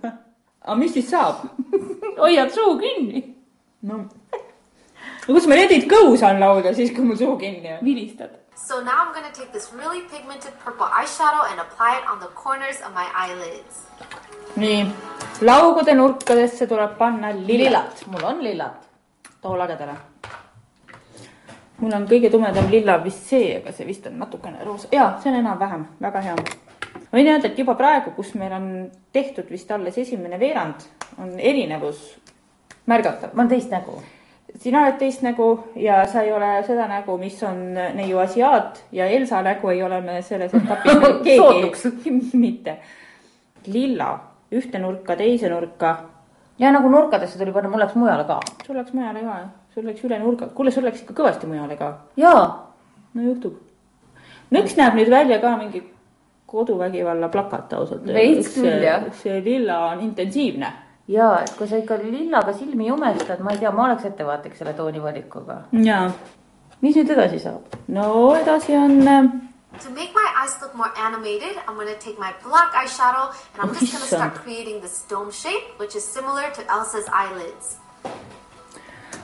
[0.62, 1.46] aga mis siis saab?
[2.22, 3.24] hoiad suu kinni.
[3.82, 4.06] no,
[5.28, 7.86] no kus ma Let it go saan laulda siis, kui mul suu kinni on?
[7.86, 8.30] vilistad.
[8.68, 12.28] So now I'm gonna take this really pigmented purple eyeshadow and apply it on the
[12.44, 13.76] corners of my eyelids.
[14.56, 14.86] nii,
[15.42, 18.06] laugude nurkadesse tuleb panna lillat.
[18.08, 18.88] mul on lillat.
[19.42, 19.98] too lagedale.
[21.78, 25.32] mul on kõige tumedam lilla vist see, aga see vist on natukene roosa, jaa, see
[25.32, 26.36] on enam-vähem, väga hea.
[27.14, 28.68] võin öelda, et juba praegu, kus meil on
[29.14, 32.16] tehtud vist alles esimene veerand, on erinevus
[32.86, 33.34] märgatav.
[33.34, 34.02] ma olen teist nägu.
[34.56, 39.06] Sina oled teist nägu ja sa ei ole seda nägu, mis on neiu asiaat ja
[39.06, 42.14] Elsa nägu ei ole me selles etapis keegi
[42.46, 42.78] mitte.
[43.68, 44.14] lilla
[44.52, 45.98] ühte nurka, teise nurka,
[46.60, 48.40] ja nagu nurkadesse tuli panna, mul läks mujale ka.
[48.66, 49.36] sul läks mujale ka,
[49.74, 52.48] sul läks üle nurga, kuule, sul läks ikka kõvasti mujale ka jaa,
[53.14, 53.60] no juhtub.
[54.56, 55.84] nõks näeb nüüd välja ka mingi
[56.48, 58.06] koduvägivalla plakat ausalt.
[58.08, 59.10] Veits küll, jah.
[59.20, 60.70] see lilla on intensiivne.
[61.08, 64.74] jaa, et kui sa ikka lillaga silmi jumestad, ma ei tea, ma oleks ettevaatlik selle
[64.74, 65.62] toonivalikuga.
[65.84, 66.12] jaa.
[66.82, 67.62] mis nüüd edasi saab?
[67.88, 69.30] no edasi on äh,
[69.84, 73.70] To make my eyes look more animated, I'm gonna take my black eyeshadow and I'm
[73.70, 74.44] Oh, just gonna start issand.
[74.44, 77.78] creating this dome shape, which is similar to Elsa's eyelids.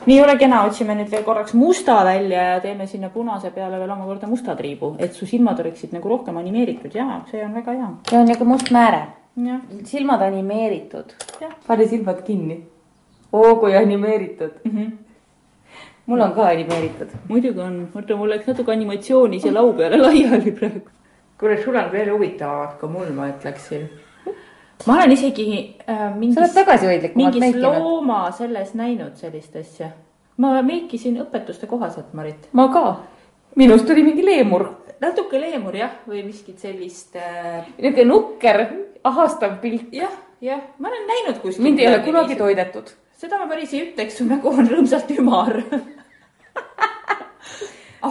[0.06, 3.90] nii, ole kena, otsime nüüd veel korraks musta välja ja teeme sinna punase peale veel
[3.90, 7.88] omakorda musta triibu, et su silmad oleksid nagu rohkem animeeritud ja see on väga hea.
[8.10, 9.02] see on niisugune must määre.
[9.36, 11.14] jah, silmad animeeritud
[11.66, 12.62] pane silmad kinni.
[13.32, 14.70] oo, kui animeeritud mm.
[14.72, 14.82] Mhm.
[14.82, 14.92] -hmm.
[16.06, 17.08] mul on ka animeeritud.
[17.28, 20.88] muidugi on, oota, mul läks natuke animatsiooni siia lau peale laiali praegu.
[21.38, 23.88] kuule, sul on veel huvitavamad kui mul, ma ütleksin.
[24.86, 27.78] ma olen isegi äh, mingis sa oled tagasihoidlikumalt mingis meikinud.
[27.78, 29.90] looma selles näinud sellist asja.
[30.36, 32.48] ma meikisin õpetuste kohaselt, Marit.
[32.52, 33.00] ma ka.
[33.56, 34.68] minust tuli mingi leemur.
[35.08, 37.64] Natuke leemur jah, või miskit sellist äh,.
[37.78, 38.62] niisugune nukker,
[39.04, 39.90] ahastav pilt.
[39.94, 40.12] jah,
[40.44, 41.64] jah, ma olen näinud kuskil.
[41.64, 42.38] mind ei ole kunagi.
[42.40, 42.94] toidetud.
[43.18, 45.60] seda ma päris ei ütleks, su nägu on rõõmsalt ümar.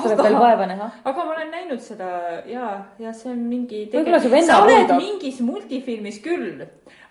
[0.02, 0.90] tuleb veel vaeva näha.
[1.04, 2.10] aga ma olen näinud seda
[2.50, 2.70] ja,
[3.00, 3.86] ja see on mingi.
[3.94, 5.02] Võib-olla su venna huvitab.
[5.02, 6.64] mingis multifilmis küll,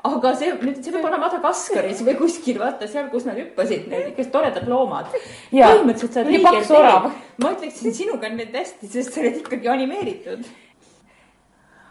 [0.08, 4.12] aga see nüüd, see võib olla Madagaskaris või kuskil, vaata seal, kus nad hüppasid, need
[4.12, 5.12] ikka toredad loomad.
[5.52, 7.08] Põhimõtteliselt sa oled õigel teel.
[7.44, 10.46] ma ütleksin sinuga on need hästi, sest sa oled ikkagi animeeritud.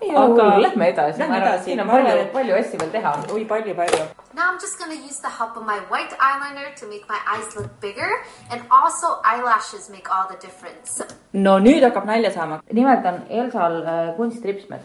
[0.09, 1.63] Aga Aga- lähme edasi, Lähme ma arvan, et edasi.
[1.65, 3.11] siin on palju palju asju veel teha.
[3.33, 4.05] oi, palju, palju.
[4.33, 7.55] Now I'm just gonna use the help of my white eyeliner to make my eyes
[7.55, 8.09] look bigger
[8.51, 11.03] and also eyelashes make all the difference.
[11.33, 12.61] no nüüd hakkab nalja saama.
[12.71, 14.79] nimelt on Elsal äh, kunstripsmed.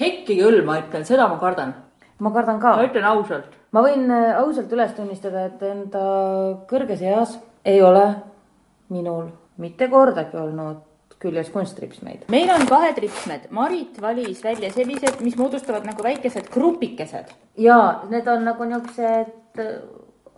[0.00, 1.74] hekki küll, ma ütlen, seda ma kardan.
[2.18, 2.84] ma kardan ka ma.
[2.84, 3.44] ütlen ausalt.
[3.72, 6.06] ma võin äh, ausalt üles tunnistada, et enda
[6.70, 8.06] kõrges eas ei ole
[8.90, 10.76] minul mitte kordagi olnud
[11.22, 12.26] küljes kunstripsmeid.
[12.32, 17.34] meil on kahed ripsmed, Marit valis välja sellised, mis moodustavad nagu väikesed grupikesed.
[17.58, 17.78] ja
[18.10, 19.76] need on nagu niisugused äh,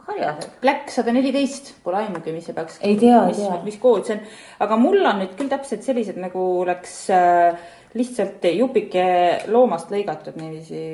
[0.09, 0.51] harjased.
[0.61, 2.79] Black sada neliteist, pole aimugi, mis see peaks.
[2.85, 4.23] Ei tea, ei tea., mis kood see on,
[4.67, 9.05] aga mul on nüüd küll täpselt sellised nagu oleks äh, lihtsalt jupike
[9.53, 10.85] loomast lõigatud niiviisi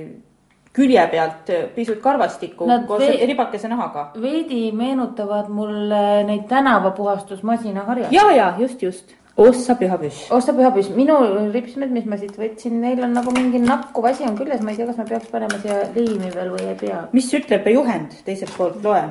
[0.76, 4.10] külje pealt äh, pisut karvastikku Nad koos ribakese nahaga.
[4.22, 8.14] veidi meenutavad mulle neid tänavapuhastusmasina harjasid.
[8.14, 9.16] ja, ja just, just.
[9.40, 10.30] Ossa pühapüss.
[10.30, 11.16] osta pühapüss, minu
[11.52, 14.80] ripsmed, mis ma siit võtsin, neil on nagu mingi nakkuv asi on küljes, ma ei
[14.80, 17.00] tea, kas ma peaks panema siia liimi veel või ei pea.
[17.16, 19.02] mis ütleb juhend teiselt poolt, loe.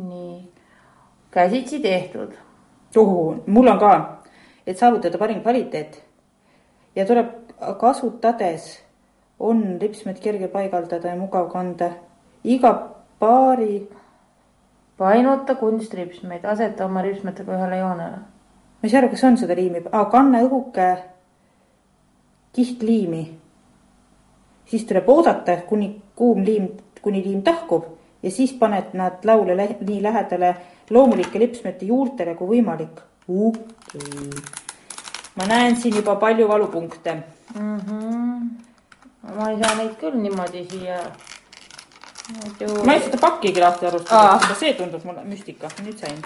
[0.00, 0.38] nii,
[1.34, 2.32] käsitsi tehtud.
[2.94, 3.94] tohu, mul on ka,
[4.66, 6.00] et saavutada parim kvaliteet
[6.96, 7.32] ja tuleb
[7.80, 8.70] kasutades
[9.38, 11.90] on ripsmed kerge paigaldada ja mugav kanda.
[12.44, 12.72] iga
[13.18, 13.88] paari,
[14.96, 18.18] painuta kunstripsmeid, aseta oma ripsmetega ühele joonele.
[18.84, 20.86] Ma ei saa aru, kas on seda liimi ah,, kanna õhuke
[22.52, 23.22] kihtliimi.
[24.68, 26.66] siis tuleb oodata, kuni kuum liim,
[27.00, 27.84] kuni liim tahkub
[28.22, 30.56] ja siis paned nad laule lä nii lähedale
[30.90, 34.42] loomulike lipsmete juurtele kui võimalik okay..
[35.36, 37.14] ma näen siin juba palju valupunkte.
[39.36, 40.98] ma ei saa neid küll niimoodi siia.
[42.36, 42.84] muidu.
[42.84, 44.34] ma ei seda pakkigi lahti Aa.
[44.34, 46.20] aga see tundus mulle müstika, nüüd sain.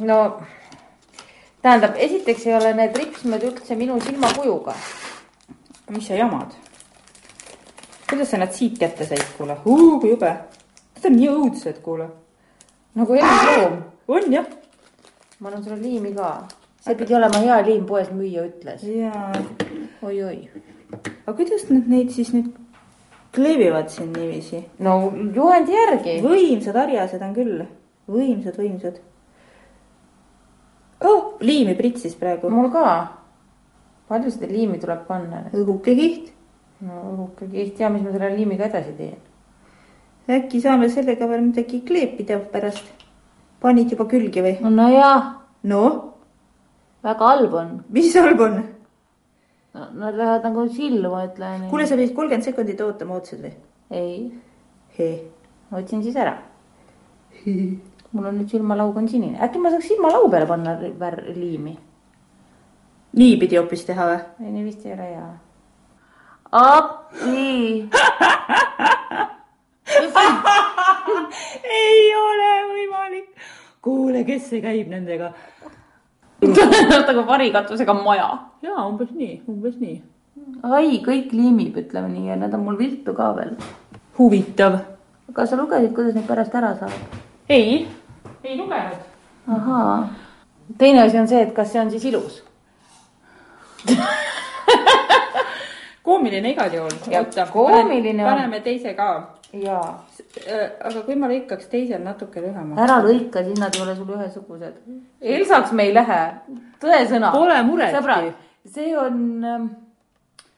[0.00, 0.18] no
[1.62, 4.74] tähendab, esiteks ei ole need ripsmed üldse minu silmakujuga.
[5.90, 6.52] mis sa jamad?
[8.12, 10.32] kuidas sa nad siit kätte said, kuule, kui jube.
[10.96, 12.08] Need on nii õudsed, kuule.
[12.94, 13.78] nagu elas loom.
[14.08, 14.48] on jah.
[15.40, 16.32] ma annan sulle liimi ka.
[16.84, 18.82] see pidi olema hea liim, poes müüja ütles.
[18.84, 19.32] jaa,
[20.02, 20.50] oi-oi.
[21.26, 22.50] aga kuidas nad neid siis nüüd
[23.32, 24.60] kleebivad siin niiviisi?
[24.78, 24.98] no
[25.34, 26.18] juhendi järgi.
[26.26, 27.64] võimsad harjased on küll,
[28.18, 29.00] võimsad, võimsad.
[31.42, 32.50] Liimi pritsis praegu.
[32.50, 32.84] mul ka.
[34.08, 35.44] palju seda liimi tuleb panna?
[35.52, 36.32] õhuke kiht.
[36.86, 39.18] no õhuke kiht ja mis ma selle liimiga edasi teen?
[40.28, 42.84] äkki saame sellega veel midagi kleepida pärast.
[43.60, 44.54] panid juba külge või?
[45.64, 45.82] no,
[47.02, 47.74] väga halb on.
[47.90, 48.62] mis halb on?
[49.74, 51.68] no nad lähevad nagu sillu, ma ütlen.
[51.70, 53.54] kuule, sa pidid kolmkümmend sekundit ootama, ootasid või?
[53.92, 54.16] ei,
[55.72, 56.36] otsin siis ära.
[58.12, 61.78] mul on nüüd silmalaug on sinine, äkki ma saaks silmalau peale panna ri- vär-, liimi?
[63.16, 64.18] niipidi hoopis teha või?
[64.44, 65.28] ei, nii vist ei ole hea.
[66.52, 67.52] appi.
[71.80, 73.28] ei ole võimalik.
[73.84, 75.28] kuule, kes see käib nendega?
[76.42, 78.28] nagu varikatusega maja.
[78.62, 80.02] jaa, umbes nii, umbes nii.
[80.68, 83.52] ai, kõik liimib, ütleme nii ja need on mul viltu ka veel.
[84.18, 84.74] huvitav.
[85.32, 86.92] aga sa lugesid, kuidas neid pärast ära saab?
[87.48, 87.86] ei,
[88.44, 88.96] ei lugenud.
[89.48, 90.08] ahaa.
[90.78, 92.42] teine asi on see, et kas see on siis ilus.
[96.02, 96.90] koomiline igal juhul.
[97.52, 99.08] Koomiline on- paneme teise ka.
[99.52, 100.04] jaa.
[100.84, 102.80] aga kui ma lõikaks teisel natuke lühemaks?
[102.82, 104.78] ära lõika, siis nad ei ole sul ühesugused.
[105.20, 106.22] Elsaks me ei lähe,
[106.80, 107.32] tõesõna.
[107.32, 108.32] Pole muretki.
[108.74, 109.20] see on,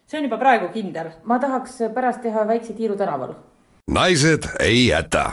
[0.07, 1.11] see on juba praegu kindel.
[1.25, 3.35] ma tahaks pärast teha väikse tiiru tänaval.
[3.91, 5.33] naised ei jäta.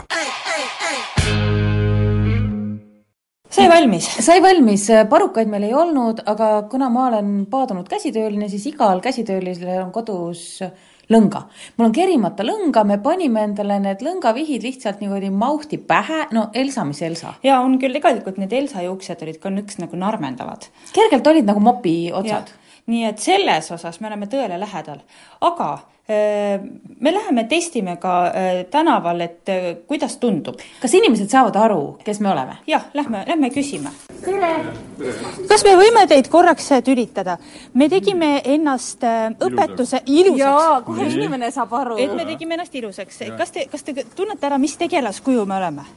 [3.52, 4.08] Sai valmis.
[4.24, 9.74] sai valmis, parukaid meil ei olnud, aga kuna ma olen paadunud käsitööline, siis igal käsitöölisel
[9.82, 10.62] on kodus
[11.12, 11.42] lõnga.
[11.76, 16.84] mul on kerimata lõnga, me panime endale need lõngavihid lihtsalt niimoodi mauhti pähe, no Elsa,
[16.88, 17.34] mis Elsa.
[17.42, 20.68] ja on küll, tegelikult need Elsa juuksed olid ka nõks nagu narmendavad.
[20.92, 22.54] kergelt olid nagu mopi otsad.
[22.86, 25.04] nii et selles osas me oleme tõele lähedal,
[25.40, 25.78] aga
[27.00, 30.58] me läheme testime ka öö, tänaval, et öö, kuidas tundub.
[30.82, 32.56] kas inimesed saavad aru, kes me oleme?
[32.66, 33.90] jah, lähme, lähme küsime.
[35.48, 37.38] kas me võime teid korraks tülitada?
[37.74, 39.06] me tegime ennast
[39.38, 40.84] õpetuse ilusaks.
[40.86, 43.22] kohe inimene saab aru et me tegime ennast ilusaks.
[43.38, 45.90] kas te, kas te tunnete ära, mis tegelaskuju me oleme?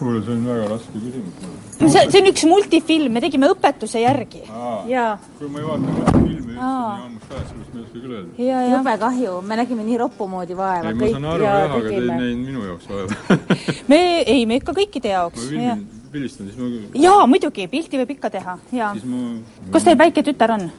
[0.00, 1.48] kuule, see on väga raske küsimus.
[1.80, 4.42] see, see on üks multifilm, me tegime õpetuse järgi.
[4.90, 8.00] jaa, kui ma ei vaata neid filme üldse nii ammus ka, sellest ma ei oska
[8.00, 8.66] küll öelda.
[8.72, 11.80] jube kahju, me nägime nii roppu moodi vaeva ei, ma saan aru ja jah, aga
[11.86, 13.38] te ei näinud minu jaoks vaeva.
[13.92, 15.48] me, ei, me ikka kõikide ma jaoks.
[15.48, 18.92] pildin, pildistan, siis ma, jaa, muidugi, pilti võib ikka teha, jaa.
[18.96, 19.34] siis ma,
[19.74, 20.70] kas teil väike tütar on?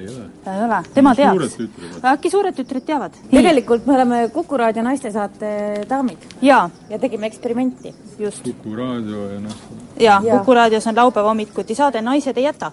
[0.00, 0.26] Ei ole.
[0.54, 1.70] ei ole, tema tütred.
[2.12, 3.16] äkki suured tütred teavad?
[3.30, 5.50] tegelikult me oleme Kuku raadio naistesaate
[5.90, 7.94] daamid jaa, ja tegime eksperimenti.
[8.18, 8.44] just.
[8.44, 9.56] Kuku raadio ja noh,
[10.00, 10.38] jaa, Jaa.
[10.38, 12.72] Kuku raadios on laupäeva hommikuti saade Naised ei jäta.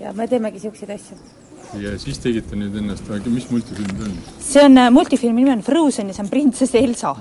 [0.00, 1.16] ja me teemegi siukseid asju.
[1.80, 4.18] ja siis tegite nüüd ennast, aga mis multifilm see on?
[4.40, 7.16] see on äh, multifilmi nimi on Frozen ja see on printsess Elsa.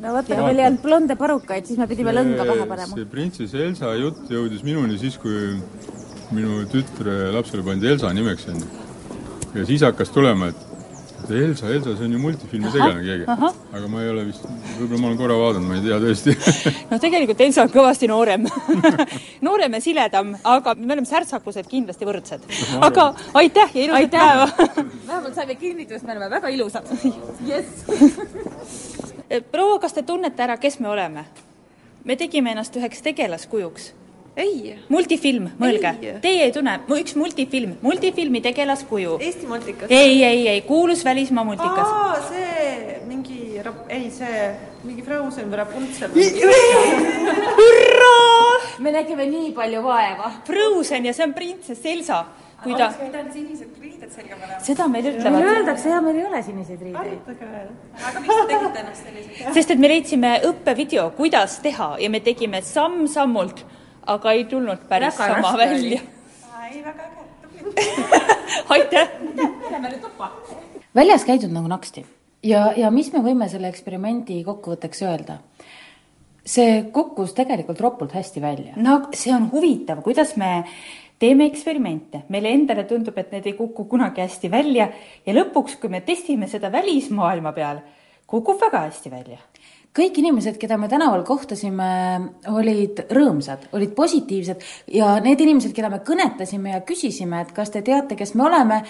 [0.00, 2.94] no vaata, kui meil ei olnud blonde parukaid, siis me pidime lõnga pähe panema.
[2.94, 5.54] see printsess Elsa jutt jõudis minuni siis, kui
[6.34, 8.66] minu tütre lapsele pandi Elsa nimeks onju.
[9.54, 10.70] ja siis hakkas tulema, et
[11.30, 13.26] Elsa, Elsa, see on ju multifilmi tegelane keegi.
[13.76, 14.46] aga ma ei ole vist,
[14.78, 16.34] võib-olla ma olen korra vaadanud, ma ei tea tõesti.
[16.90, 18.46] no tegelikult Elsa on kõvasti noorem
[19.46, 22.48] noorem ja siledam, aga me oleme särtsakused kindlasti võrdsed.
[22.80, 23.10] aga
[23.42, 24.48] aitäh ja ilusat päeva.
[25.10, 26.90] vähemalt saime kinnitust, me oleme väga ilusad.
[27.46, 27.86] jess.
[29.52, 31.26] proua, kas te tunnete ära, kes me oleme?
[32.04, 33.92] me tegime ennast üheks tegelaskujuks.
[34.40, 34.74] ei.
[34.88, 39.18] multifilm, mõelge Ei., teie ei tunne, üks multifilm, multifilmi tegelaskuju.
[39.20, 39.90] Eesti multikas.
[39.90, 41.88] ei, ei, ei, kuulus välismaa multikas.
[41.88, 44.44] aa, see mingi, ei see,
[44.84, 46.10] mingi Frozen või Rapunzel.
[47.60, 48.60] hurraa!
[48.80, 50.30] me nägime nii palju vaeva.
[50.46, 52.20] Frozen ja see on printsess Elsa,
[52.62, 54.60] kui ta, pidanud sinised riided selga panema.
[54.64, 57.28] seda meile meile ütlevad, öeldakse ja meil ei ole siniseid riideid.
[58.08, 59.52] aga miks te tegite ennast selliseks?
[59.58, 63.64] sest et me leidsime õppevideo, kuidas teha ja me tegime samm-sammult,
[64.14, 66.00] aga ei tulnud päris Väga sama välja.
[66.70, 67.60] ei, väga äge, tubli.
[68.76, 69.08] aitäh!
[70.94, 72.06] väljas käidud nagu naksti
[72.42, 75.38] ja, ja mis me võime selle eksperimendi kokkuvõtteks öelda?
[76.50, 78.74] see kukkus tegelikult ropult hästi välja.
[78.76, 80.64] no see on huvitav, kuidas me
[81.20, 84.88] teeme eksperimente, meile endale tundub, et need ei kuku kunagi hästi välja
[85.26, 87.82] ja lõpuks, kui me testime seda välismaailma peal,
[88.26, 89.38] kukub väga hästi välja.
[89.96, 91.88] Kõik inimesed, keda me tänaval kohtasime,
[92.52, 94.62] olid rõõmsad, olid positiivsed
[94.94, 98.80] ja need inimesed, keda me kõnetasime ja küsisime, et kas te teate, kes me oleme,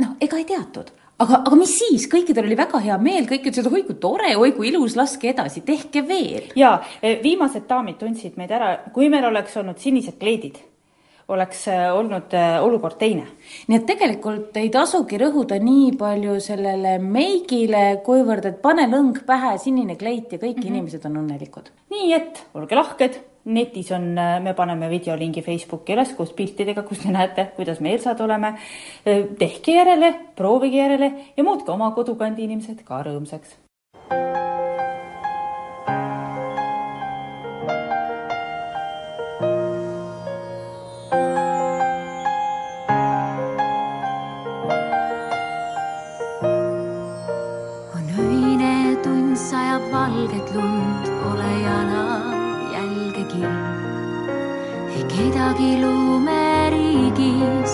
[0.00, 0.92] noh, ega ei teatud.
[1.20, 4.54] aga, aga mis siis, kõikidel oli väga hea meel, kõik ütlesid, oi kui tore, oi
[4.56, 6.48] kui ilus, laske edasi, tehke veel.
[6.56, 10.56] ja viimased daamid tundsid meid ära, kui meil oleks olnud sinised kleidid,
[11.30, 13.26] oleks eh, olnud eh, olukord teine.
[13.68, 19.56] nii et tegelikult ei tasugi rõhuda nii palju sellele meigile, kuivõrd et pane lõng pähe,
[19.62, 20.74] sinine kleit ja kõik mm -hmm.
[20.74, 21.70] inimesed on õnnelikud.
[21.94, 24.12] nii et olge lahked, netis on,
[24.42, 28.54] me paneme videolingi Facebooki üles koos piltidega, kus te näete, kuidas me Elsad oleme.
[29.38, 33.56] tehke järele, proovige järele ja muutke oma kodukandi inimesed ka rõõmsaks.
[55.60, 57.72] Kedagi lumeriigis,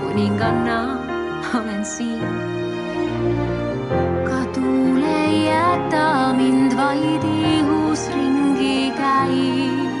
[0.00, 0.96] kuninganna
[1.54, 2.24] olen siin.
[4.24, 10.00] ka tuul ei jäta mind vaid ihus ringi käib.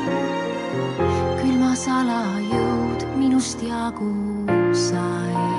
[1.40, 4.12] küll ma salajõud minust jagu
[4.72, 5.55] sai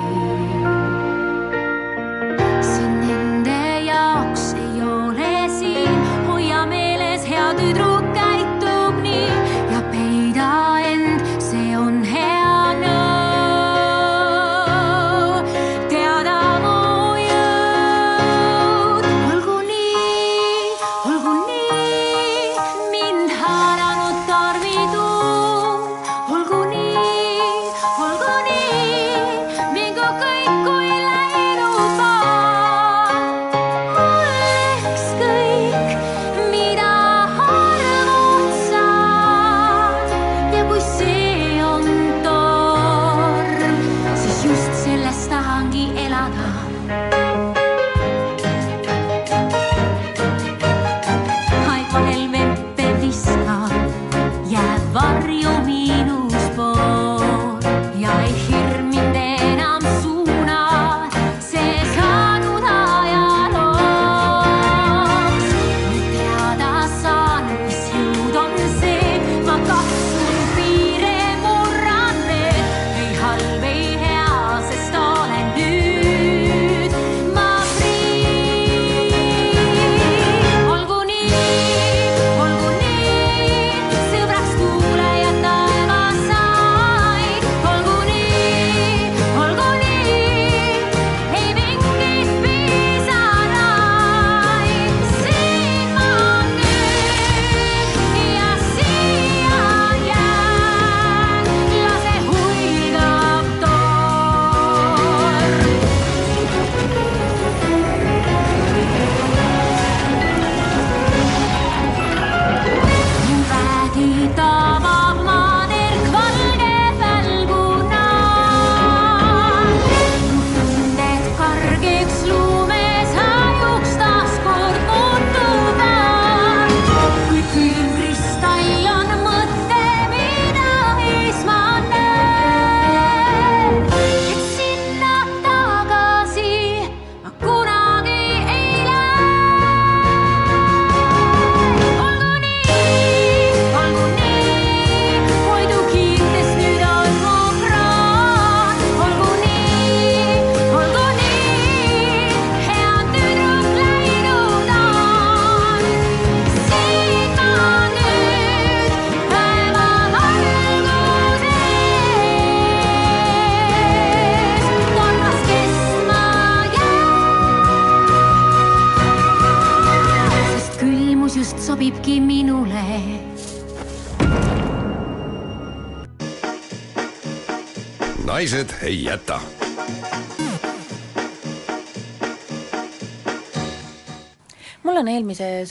[178.88, 179.47] naised ei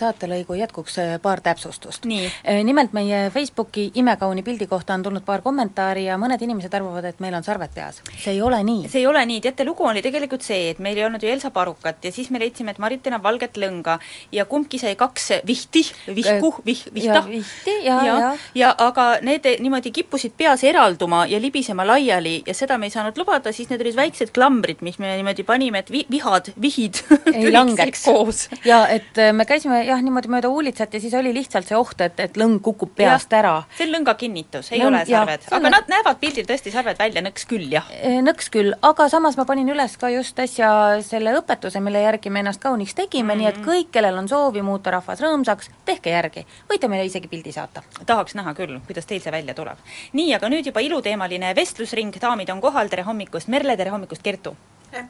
[0.07, 2.05] saatelõigu jätkuks äh, paar täpsustust.
[2.07, 2.31] Nii.
[2.63, 7.19] nimelt meie Facebooki imekauni pildi kohta on tulnud paar kommentaari ja mõned inimesed arvavad, et
[7.23, 8.01] meil on sarved peas.
[8.15, 8.87] see ei ole nii.
[8.89, 11.51] see ei ole nii, teate, lugu oli tegelikult see, et meil ei olnud ju Elsa
[11.51, 13.97] Parukat ja siis me leidsime, et Marit enam valget lõnga
[14.31, 15.83] ja kumbki sai kaks vihti,
[16.15, 17.23] vihku, vih-, vihta.
[17.27, 22.55] vihti ja, ja, ja, ja aga need niimoodi kippusid peas eralduma ja libisema laiali ja
[22.57, 25.91] seda me ei saanud lubada, siis need olid väiksed klambrid, mis me niimoodi panime, et
[25.93, 27.01] vi-, vihad, vihid
[27.33, 28.05] ei langeks.
[28.05, 28.47] koos.
[28.65, 32.01] ja et äh, me käisime jah, niimoodi mööda huulitsat ja siis oli lihtsalt see oht,
[32.01, 33.53] et, et lõng kukub peast Ja, ära.
[33.77, 36.97] see on lõnga kinnitus, ei Lõng- ole jah, sarved, aga nad näevad pildil tõesti sarved
[36.99, 37.85] välja, nõks küll, jah.
[37.91, 40.69] Eh, Nõks küll, aga samas ma panin üles ka just äsja
[41.01, 43.41] selle õpetuse, mille järgi me ennast kauniks tegime mm, -hmm.
[43.41, 46.45] nii et kõik, kellel on soovi muuta rahvas rõõmsaks, tehke järgi.
[46.69, 47.81] võite meile isegi pildi saata.
[48.05, 49.77] tahaks näha küll, kuidas teil see välja tuleb.
[50.13, 54.55] nii, aga nüüd juba iluteemaline vestlusring, daamid on kohal, tere hommikust, Merle, tere hommikust, Kertu!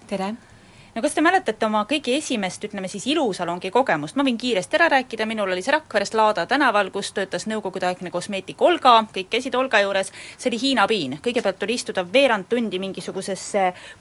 [0.07, 0.33] tere!
[0.97, 4.87] No kas te mäletate oma kõige esimest, ütleme siis ilusalongi kogemust, ma võin kiiresti ära
[4.95, 9.83] rääkida, minul oli see Rakveres Laada tänaval, kus töötas nõukogudeaegne kosmeetik Olga, kõik käisid Olga
[9.83, 10.09] juures,
[10.41, 13.43] see oli Hiina piin, kõigepealt tuli istuda veerand tundi mingisuguses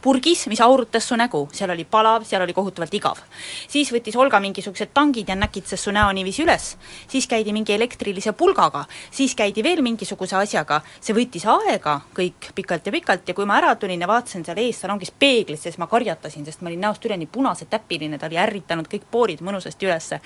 [0.00, 3.20] purgis, mis aurutas su nägu, seal oli palav, seal oli kohutavalt igav.
[3.68, 6.70] siis võttis Olga mingisugused tangid ja näkitses su näo niiviisi üles,
[7.12, 12.88] siis käidi mingi elektrilise pulgaga, siis käidi veel mingisuguse asjaga, see võttis aega kõik pikalt
[12.88, 15.92] ja pikalt ja kui ma ära tulin ja vaatasin seal ees salongis peeglisse, siis ma
[15.92, 20.20] karjatasin, sest ma olin näost üleni punase täpiline, ta oli ärritanud kõik poorid mõnusasti ülesse.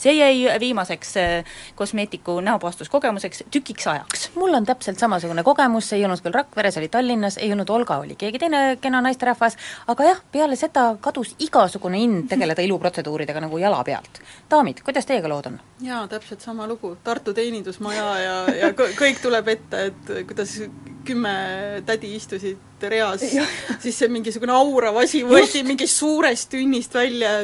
[0.00, 1.44] See jäi viimaseks eh,
[1.78, 4.30] kosmeetiku näopuhastuskogemuseks tükiks ajaks.
[4.34, 8.00] mul on täpselt samasugune kogemus, see ei olnud küll Rakveres, oli Tallinnas, ei olnud Olga,
[8.04, 9.56] oli keegi teine kena naisterahvas,
[9.92, 14.22] aga jah, peale seda kadus igasugune ind tegeleda iluprotseduuridega nagu jala pealt.
[14.50, 15.60] daamid, kuidas teiega lood on?
[15.84, 20.56] jaa, täpselt sama lugu, Tartu teenindusmaja ja, ja kõ- kõik tuleb ette, et kuidas
[21.04, 21.34] kümme
[21.86, 23.22] tädi istusid reas,
[23.80, 27.40] siis see mingisugune aurav asi võeti mingist suurest tünnist välja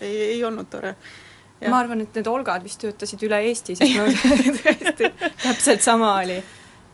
[0.00, 0.94] ei, ei olnud tore.
[1.68, 4.06] Ma arvan, et need Olgad vist töötasid üle Eesti, sest no
[4.62, 5.10] tõesti
[5.42, 6.38] täpselt sama oli.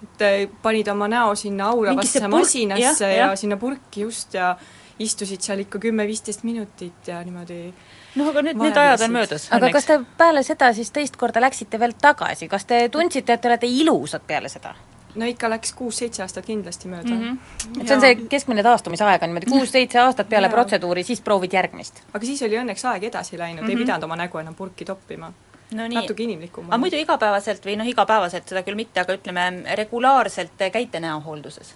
[0.06, 3.30] et äh, panid oma näo sinna auravasse masinasse ja, jah.
[3.30, 4.56] ja sinna purki just ja
[4.98, 7.60] istusid seal ikka kümme-viisteist minutit ja niimoodi
[8.16, 9.48] noh, aga nüüd need ajad on möödas.
[9.52, 13.42] aga kas te peale seda siis teist korda läksite veel tagasi, kas te tundsite, et
[13.44, 14.74] te olete ilusad peale seda?
[15.16, 17.22] No ikka läks kuus-seitse aastat kindlasti mööda mm.
[17.22, 17.80] -hmm.
[17.80, 20.56] et see on see keskmine taastumisaeg on niimoodi kuus-seitse aastat peale Jaa.
[20.58, 22.02] protseduuri, siis proovid järgmist.
[22.12, 23.70] aga siis oli õnneks aeg edasi läinud mm, -hmm.
[23.70, 23.84] ei Mhm.
[23.84, 25.32] pidanud oma nägu enam purki toppima
[25.70, 25.98] no nii.
[25.98, 31.00] natuke inimlikum aga muidu igapäevaselt või noh, igapäevaselt seda küll mitte, aga ütleme, regulaarselt käite
[31.00, 31.74] näohoolduses?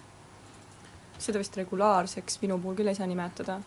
[1.21, 3.61] seda vist regulaarseks minu puhul küll ei saa nimetada.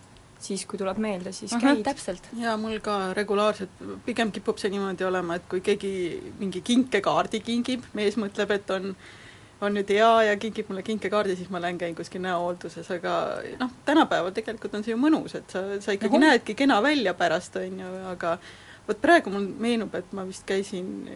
[0.44, 1.84] siis, kui tuleb meelde, siis Ahah, käid.
[1.86, 2.26] täpselt.
[2.36, 5.92] jaa, mul ka regulaarselt, pigem kipub see niimoodi olema, et kui keegi
[6.40, 8.96] mingi kinkekaardi kingib, mees mõtleb, et on
[9.64, 13.14] on nüüd hea ja kingib mulle kinkekaardi, siis ma lähen käin kuskil näohoolduses, aga
[13.60, 16.26] noh, tänapäeval tegelikult on see ju mõnus, et sa, sa ikkagi Ahah.
[16.28, 18.36] näedki kena välja pärast, on ju, aga
[18.88, 21.08] vot praegu mul meenub, et ma vist käisin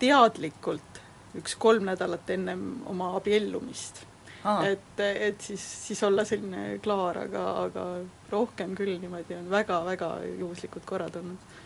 [0.00, 1.02] teadlikult
[1.38, 4.04] üks kolm nädalat ennem oma abiellumist
[4.44, 4.64] Aa.
[4.66, 7.86] et, et siis, siis olla selline klaar, aga, aga
[8.32, 11.58] rohkem küll niimoodi on väga-väga juhuslikud korrad olnud.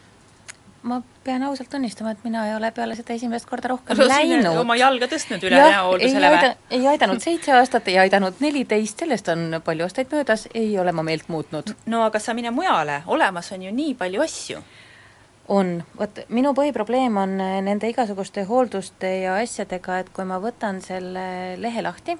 [0.84, 4.58] Ma pean ausalt tunnistama, et mina ei ole peale seda esimest korda rohkem siin läinud.
[4.60, 6.50] oma jalga tõstnud üle näohooldusele või?
[6.78, 11.06] ei aidanud seitse aastat, ei aidanud neliteist, sellest on palju aastaid möödas, ei ole ma
[11.06, 11.74] meelt muutnud.
[11.86, 14.60] no aga sa mine mujale, olemas on ju nii palju asju.
[15.56, 20.84] on, vot minu põhiprobleem on äh, nende igasuguste hoolduste ja asjadega, et kui ma võtan
[20.84, 21.26] selle
[21.60, 22.18] lehe lahti,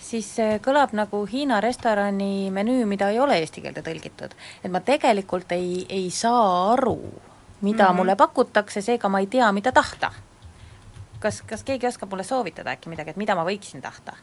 [0.00, 4.36] siis see kõlab nagu Hiina restorani menüü, mida ei ole eesti keelde tõlgitud.
[4.64, 7.00] et ma tegelikult ei, ei saa aru,
[7.60, 7.90] mida mm.
[7.90, 7.96] -hmm.
[7.96, 10.12] mulle pakutakse, seega ma ei tea, mida tahta.
[11.20, 14.16] kas, kas keegi oskab mulle soovitada äkki midagi, et mida ma võiksin tahta?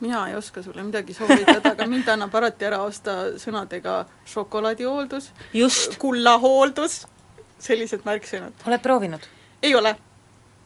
[0.00, 5.30] mina ei oska sulle midagi soovitada, aga mind annab alati ära osta sõnadega šokolaadihooldus,
[5.98, 7.06] kullahooldus,
[7.58, 8.52] sellised märksõnad.
[8.66, 9.20] oled proovinud?
[9.62, 9.96] ei ole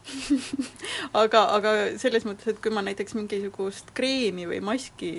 [1.23, 5.11] aga, aga selles mõttes, et kui ma näiteks mingisugust kreemi või maski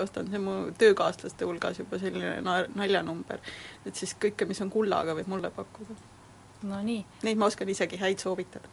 [0.00, 3.42] ostan, see on mu töökaaslaste hulgas juba selline na-, naljanumber,
[3.88, 5.96] et siis kõike, mis on kullaga, võib mulle pakkuda.
[6.70, 7.04] no nii.
[7.26, 8.68] Neid ma oskan isegi häid soovitada.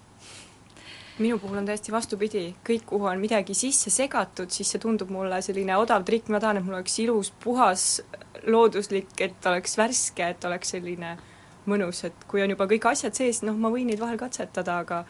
[1.20, 5.42] minu puhul on täiesti vastupidi, kõik, kuhu on midagi sisse segatud, siis see tundub mulle
[5.42, 8.02] selline odav trikk, ma tahan, et mul oleks ilus, puhas,
[8.44, 11.16] looduslik, et oleks värske, et oleks selline
[11.66, 15.06] mõnus, et kui on juba kõik asjad sees, noh, ma võin neid vahel katsetada, aga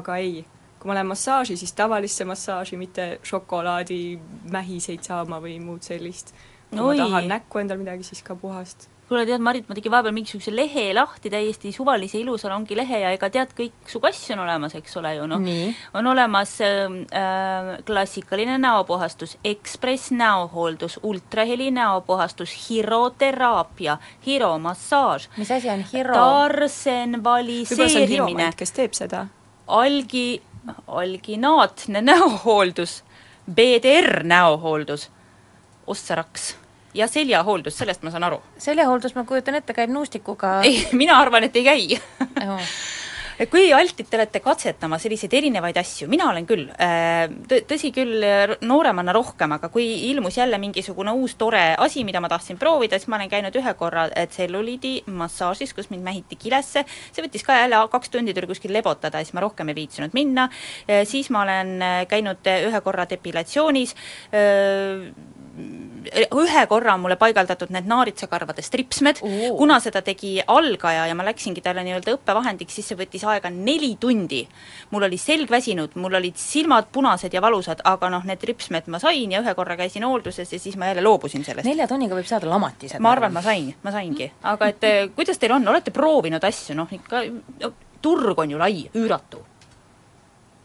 [0.00, 0.44] aga ei.
[0.76, 4.18] kui ma lähen massaaži, siis tavalisse massaaži, mitte šokolaadi
[4.52, 6.34] mähiseid saama või muud sellist.
[6.70, 6.98] kui Oi.
[6.98, 8.88] ma tahan näkku endal midagi, siis ka puhast.
[9.08, 13.30] kuule tead, Marit, ma tegin vahepeal mingisuguse lehe lahti, täiesti suvalise ilusalongi lehe ja ega
[13.30, 15.40] tead, kõiksugu asju on olemas, eks ole ju, noh.
[15.94, 16.90] on olemas äh,
[17.86, 25.28] klassikaline näopuhastus, Ekspress näohooldus, ultraheli näopuhastus, hiroteraapia, hiromassaaž.
[25.38, 26.14] mis asi on hiro?
[26.14, 29.26] tarsenvaliseerimine kes teeb seda?
[29.66, 30.42] algi,
[30.86, 33.04] alginaatne näohooldus,
[33.50, 35.10] BDR näohooldus,
[35.86, 36.56] ossaraks
[36.94, 38.40] ja seljahooldus, sellest ma saan aru.
[38.58, 42.00] seljahooldus, ma kujutan ette, käib nuustikuga ei, mina arvan, et ei käi.
[43.44, 46.64] Kui altid te olete katsetama selliseid erinevaid asju, mina olen küll,
[47.68, 48.24] tõsi küll,
[48.64, 53.10] nooremana rohkem, aga kui ilmus jälle mingisugune uus tore asi, mida ma tahtsin proovida, siis
[53.12, 57.82] ma olen käinud ühe korra tselluliidi massaažis, kus mind mähiti kilesse, see võttis ka jälle
[57.92, 60.48] kaks tundi tuli kuskil lebotada ja siis ma rohkem ei viitsinud minna,
[61.04, 63.96] siis ma olen eh, käinud ühe korra depilatsioonis,
[65.56, 71.24] ühe korra on mulle paigaldatud need naaritsakarvade stripsmed Oo., kuna seda tegi algaja ja ma
[71.26, 74.42] läksingi talle nii-öelda õppevahendiks, siis see võttis aega neli tundi.
[74.90, 79.00] mul oli selg väsinud, mul olid silmad punased ja valusad, aga noh, need ripsmed ma
[79.02, 81.66] sain ja ühe korra käisin hoolduses ja siis ma jälle loobusin sellest.
[81.66, 83.00] nelja tunniga võib saada lamatised.
[83.00, 86.76] ma arvan, ma sain, ma saingi, aga et eh, kuidas teil on, olete proovinud asju,
[86.78, 87.26] noh ikka
[87.62, 87.72] no,
[88.02, 89.42] turg on ju lai, üüratu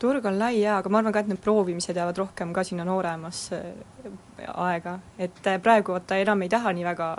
[0.01, 2.85] turg on lai jaa, aga ma arvan ka, et need proovimised jäävad rohkem ka sinna
[2.87, 3.61] nooremasse
[4.49, 7.11] aega, et äh, praegu vaata enam ei taha nii väga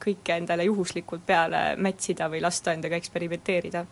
[0.00, 3.84] kõike endale juhuslikult peale mätsida või lasta endaga eksperimenteerida.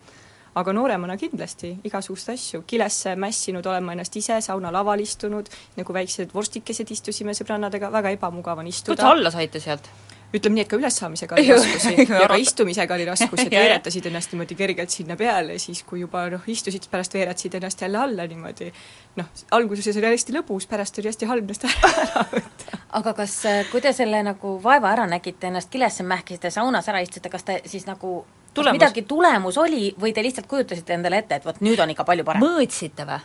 [0.59, 5.47] aga nooremana kindlasti igasuguseid asju, kilesse mässinud olen ma ennast ise, saunalaval istunud,
[5.77, 8.97] nagu väiksed vorstikesed istusime sõbrannadega, väga ebamugav on istuda.
[8.97, 9.91] kuidas alla saite sealt?
[10.35, 14.33] Ütleme nii, et ka ülessaamisega oli raskusi ja ka istumisega oli raskusi, et veeretasid ennast
[14.35, 18.27] niimoodi kergelt sinna peale ja siis, kui juba noh, istusid, pärast veeretasid ennast jälle alla
[18.29, 18.71] niimoodi.
[19.17, 21.69] noh, alguses oli hästi lõbus, pärast oli hästi halb ennast
[22.05, 22.83] ära võtta.
[23.01, 23.39] aga kas,
[23.73, 27.61] kui te selle nagu vaeva ära nägite, ennast kilesse mähkisite, saunas ära istusite, kas te
[27.67, 28.21] siis nagu
[28.55, 28.81] tulemus.
[28.81, 32.27] midagi tulemus oli või te lihtsalt kujutasite endale ette, et vot nüüd on ikka palju
[32.29, 32.45] parem?
[32.45, 33.23] mõõtsite või?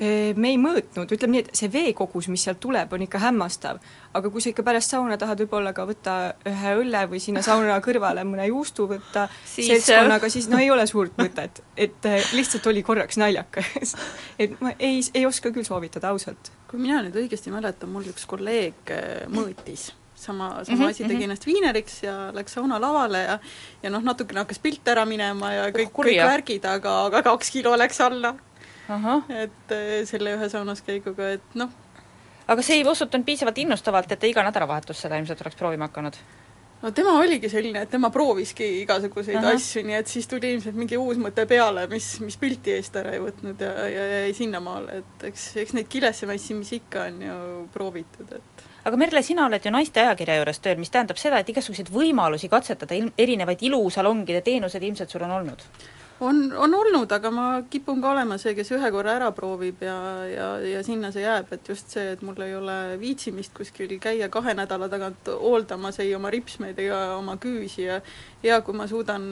[0.00, 3.78] Me ei mõõtnud, ütleme nii, et see veekogus, mis sealt tuleb, on ikka hämmastav.
[4.12, 6.16] aga kui sa ikka pärast sauna tahad võib-olla ka võtta
[6.48, 9.68] ühe õlle või sinna sauna kõrvale mõne juustu võtta siis...
[9.68, 11.62] seltskonnaga, siis no ei ole suurt mõtet.
[11.76, 13.96] et lihtsalt oli korraks naljakas.
[14.42, 16.52] et ma ei, ei oska küll soovitada ausalt.
[16.70, 18.96] kui mina nüüd õigesti mäletan, mul üks kolleeg
[19.28, 19.92] mõõtis
[20.22, 23.38] sama, sama mm -hmm, asi tegi ennast viineriks ja läks saunalavale ja
[23.82, 27.76] ja noh, natukene hakkas pilt ära minema ja kõik kõik värgid, aga, aga kaks kilo
[27.78, 28.34] läks alla.
[29.30, 29.74] Et
[30.08, 31.70] selle ühe saunas käiguga, et noh.
[32.48, 36.18] aga see ei osutunud piisavalt innustavalt, et te iga nädalavahetus seda ilmselt oleks proovima hakanud?
[36.82, 39.54] no tema oligi selline, et tema prooviski igasuguseid Aha.
[39.56, 43.14] asju, nii et siis tuli ilmselt mingi uus mõte peale, mis, mis pilti eest ära
[43.14, 47.38] ei võtnud ja, ja jäi sinnamaale, et eks, eks neid kilesse mässimisi ikka on ju
[47.74, 51.50] proovitud, et aga Merle, sina oled ju naiste ajakirja juures tööl, mis tähendab seda, et
[51.54, 55.66] igasuguseid võimalusi katsetada ilm, erinevaid ilusalongide teenuseid ilmselt sul on olnud?
[56.22, 59.96] On, on olnud, aga ma kipun ka olema see, kes ühe korra ära proovib ja,
[60.30, 64.28] ja, ja sinna see jääb, et just see, et mul ei ole viitsimist kuskil käia
[64.32, 68.00] kahe nädala tagant hooldamas ei oma ripsmeid ega oma küüsi ja
[68.42, 69.24] ja kui ma suudan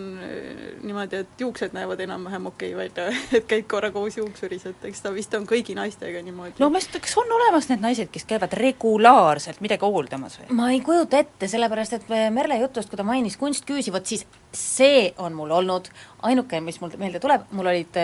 [0.82, 5.02] niimoodi, et juuksed näevad enam-vähem okei okay välja, et käid korra koos juuksuris, et eks
[5.04, 6.58] ta vist on kõigi naistega niimoodi.
[6.62, 10.50] no ma just, kas on olemas need naised, kes käivad regulaarselt midagi hooldamas või?
[10.62, 14.26] ma ei kujuta ette, sellepärast et Merle jutust, kui ta mainis kunstküüsi, vot siis
[14.56, 15.90] see on mul olnud
[16.26, 17.96] ainuke, mis mul meelde tuleb, mul olid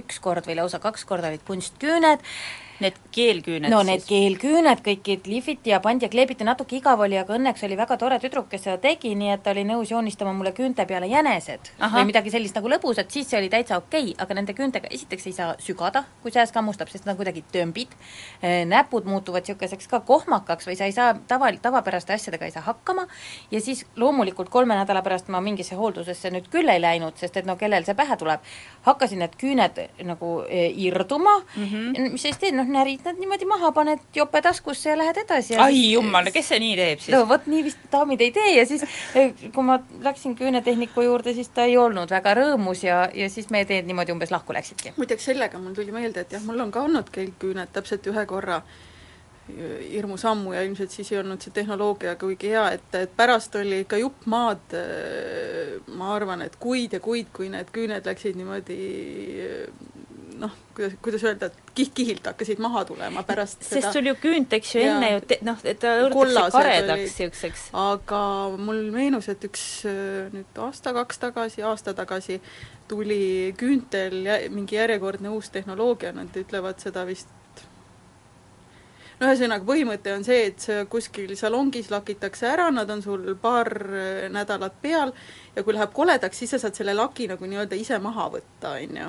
[0.00, 2.24] üks kord või lausa kaks korda olid kunstküüned,
[2.78, 7.34] Need keelküüned no need keelküüned kõik lihviti ja pandi ja kleebiti, natuke igav oli, aga
[7.34, 10.52] õnneks oli väga tore tüdruk, kes seda tegi, nii et ta oli nõus joonistama mulle
[10.56, 11.72] küünte peale jänesed.
[11.78, 11.98] Aha.
[11.98, 15.26] või midagi sellist nagu lõbusat, siis see oli täitsa okei okay,, aga nende küüntega esiteks
[15.26, 17.94] ei saa sügada, kui sääs kammustab, sest nad on kuidagi tömbid,
[18.70, 23.08] näpud muutuvad niisuguseks ka kohmakaks või sa ei saa tava, tavapäraste asjadega ei saa hakkama.
[23.50, 27.48] Ja siis loomulikult kolme nädala pärast ma mingisse hooldusesse nüüd küll ei läinud, sest et
[27.48, 28.44] no kellel see pähe tuleb,
[28.86, 31.38] hakkasin need küüned nagu irduma.
[31.56, 32.10] Mm, -hmm.
[32.12, 35.56] mis siis teed, noh, närid nad niimoodi maha, paned jope taskusse ja lähed edasi.
[35.56, 37.14] ai jumal, kes see nii teeb siis?
[37.14, 38.84] no vot nii vist daamid ei tee ja siis
[39.54, 43.68] kui ma läksin küünetehniku juurde, siis ta ei olnud väga rõõmus ja, ja siis meie
[43.68, 44.94] teed niimoodi umbes lahku läksidki.
[44.96, 48.62] muideks sellega mul tuli meelde, et jah, mul on ka olnud keelküüned täpselt ühe korra
[49.90, 53.82] hirmus ammu ja ilmselt siis ei olnud see tehnoloogia kuigi hea, et, et pärast oli
[53.84, 54.76] ikka jupp maad,
[55.96, 58.78] ma arvan, et kuid ja kuid, kui need küüned läksid niimoodi
[60.78, 63.92] kuidas, kuidas öelda, et kiht-kihilt hakkasid maha tulema pärast sest seda.
[63.92, 67.64] sul ju küünt, eks ju, enne ju te, noh, et ta õrnatakse karedaks niisuguseks.
[67.82, 68.20] aga
[68.56, 69.64] mul meenus, et üks
[70.34, 72.38] nüüd aasta-kaks tagasi, aasta tagasi
[72.88, 74.22] tuli küüntel
[74.54, 77.34] mingi järjekordne uus tehnoloogia, nad ütlevad seda vist
[79.18, 83.70] no ühesõnaga, põhimõte on see, et see kuskil salongis lakitakse ära, nad on sul paar
[83.88, 85.12] äh, nädalat peal
[85.56, 89.00] ja kui läheb koledaks, siis sa saad selle laki nagu nii-öelda ise maha võtta, on
[89.00, 89.08] ju.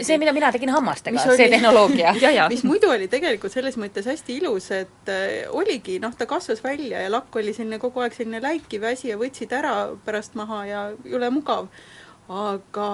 [0.00, 2.14] see, mida mina tegin hammastega, see tehnoloogia.
[2.52, 7.04] Mis muidu oli tegelikult selles mõttes hästi ilus, et äh, oligi, noh, ta kasvas välja
[7.04, 9.74] ja lakk oli selline kogu aeg selline läikiv asi ja võtsid ära
[10.04, 11.68] pärast maha ja jõle mugav
[12.28, 12.88] aga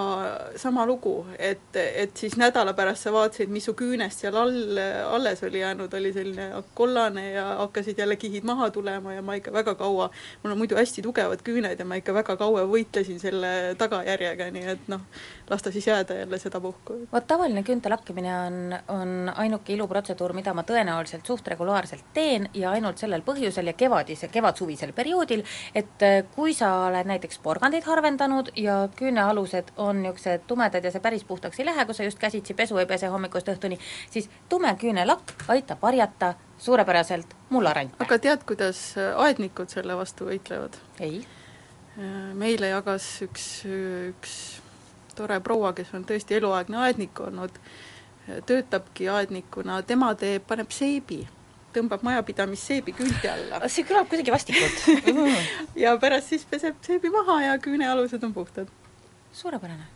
[0.57, 4.79] sama lugu, et, et siis nädala pärast sa vaatasid, mis su küünest seal all,
[5.11, 9.53] alles oli jäänud, oli selline kollane ja hakkasid jälle kihid maha tulema ja ma ikka
[9.53, 10.11] väga kaua,
[10.43, 14.71] mul on muidu hästi tugevad küüned ja ma ikka väga kaua võitlesin selle tagajärjega, nii
[14.77, 15.03] et noh,
[15.51, 16.95] las ta siis jääda jälle sedapuhku.
[17.13, 22.71] vot tavaline küünte lakkimine on, on ainuke iluprotseduur, mida ma tõenäoliselt suht regulaarselt teen ja
[22.71, 25.45] ainult sellel põhjusel ja kevadise, kevadsuvisel perioodil,
[25.75, 31.05] et kui sa oled näiteks porgandeid harvendanud ja küüne alused on niisugused tumedad ja see
[31.05, 33.79] päris puhtaks ei lähe, kui sa just käsitsi pesu ei pese hommikust õhtuni,
[34.11, 37.97] siis tume küünelakk aitab varjata suurepäraselt mullarante.
[38.01, 40.79] aga tead, kuidas aednikud selle vastu võitlevad?
[41.01, 41.25] ei.
[42.35, 43.49] meile jagas üks,
[44.11, 44.64] üks
[45.15, 47.57] tore proua, kes on tõesti eluaegne aednik olnud,
[48.47, 51.23] töötabki aednikuna, tema teeb, paneb seebi
[51.75, 53.69] tõmbab majapidamisseebi küünte alla.
[53.69, 55.25] see kõlab kuidagi vastikult
[55.85, 58.71] ja pärast siis peseb seebi maha ja küünealused on puhtad
[59.33, 59.87] suurepärane.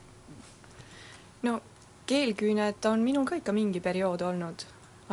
[1.47, 1.61] no
[2.09, 4.65] keelküüned on minul ka ikka mingi periood olnud,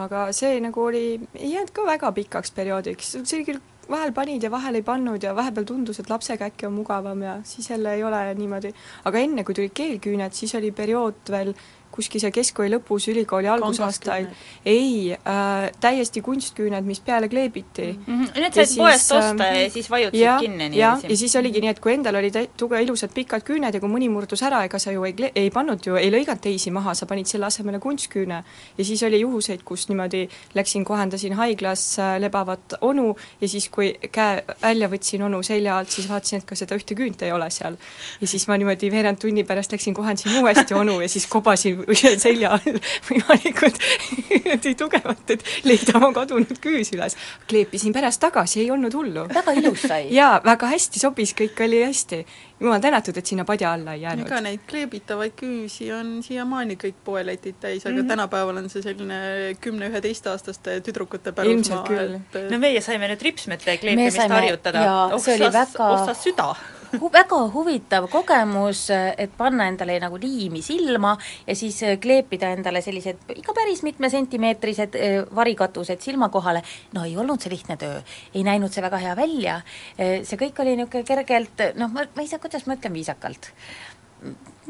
[0.02, 1.06] aga see nagu oli,
[1.36, 5.24] ei jäänud ka väga pikaks perioodiks, see oli küll vahel panid ja vahel ei pannud
[5.24, 8.74] ja vahepeal tundus, et lapsega äkki on mugavam ja siis jälle ei ole niimoodi.
[9.06, 11.54] aga enne, kui tulid keelküüned, siis oli periood veel
[11.96, 14.28] kuskil seal keskkooli lõpus, ülikooli algusaastail,
[14.66, 18.24] ei äh,, täiesti kunstküüned, mis peale kleebiti mm.
[18.24, 18.40] -hmm.
[18.40, 21.08] Need said poest osta ja siis vajutasid ja, kinni niiviisi.
[21.10, 24.10] ja siis oligi nii, et kui endal olid tuge ilusad pikad küüned ja kui mõni
[24.12, 27.30] murdus ära, ega sa ju ei, ei pannud ju, ei lõiganud teisi maha, sa panid
[27.32, 28.44] selle asemele kunstküüne.
[28.78, 33.94] ja siis oli juhuseid, kus niimoodi läksin, kohendasin haiglas äh, lebavat onu ja siis, kui
[34.12, 37.50] käe välja võtsin onu selja alt, siis vaatasin, et ka seda ühte küünt ei ole
[37.50, 37.78] seal.
[38.22, 41.85] ja siis ma niimoodi veerand tunni pärast läksin, kohendasin uuesti onu ja siis kobasin
[42.26, 42.80] selja all
[43.10, 43.80] võimalikult
[44.82, 47.18] tugevalt, et leida oma kadunud küüs üles.
[47.50, 49.28] kleepisin pärast tagasi, ei olnud hullu.
[49.34, 50.10] väga ilus sai.
[50.20, 52.22] jaa, väga hästi sobis, kõik oli hästi.
[52.60, 54.28] jumal tänatud, et sinna padja alla ei jäänud.
[54.28, 58.14] ega neid kleebitavaid küüsi on siiamaani kõik poeletid täis, aga mm -hmm.
[58.14, 59.20] tänapäeval on see selline
[59.62, 64.88] kümne-üheteistaastaste tüdrukute pärusmaa, et no meie saime nüüd ripsmete kleepimist harjutada.
[65.20, 66.56] see oli väga otsas süda
[67.02, 71.16] hu-, väga huvitav kogemus, et panna endale nagu liimi silma
[71.48, 74.98] ja siis kleepida endale sellised ikka päris mitme sentimeetrised
[75.36, 76.64] varikatused silma kohale,
[76.96, 78.02] no ei olnud see lihtne töö,
[78.34, 79.60] ei näinud see väga hea välja,
[79.98, 83.52] see kõik oli niisugune kergelt noh, ma, ma ei saa, kuidas ma ütlen viisakalt,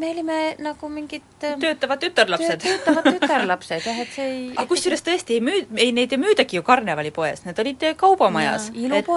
[0.02, 2.62] me olime nagu mingid töötavad tütarlapsed.
[2.64, 6.60] töötavad tütarlapsed jah, et see ei aga kusjuures tõesti ei müü-, ei neid ei müüdagi
[6.60, 8.70] ju karnevalipoes, need olid kaubamajas.
[8.74, 9.12] et,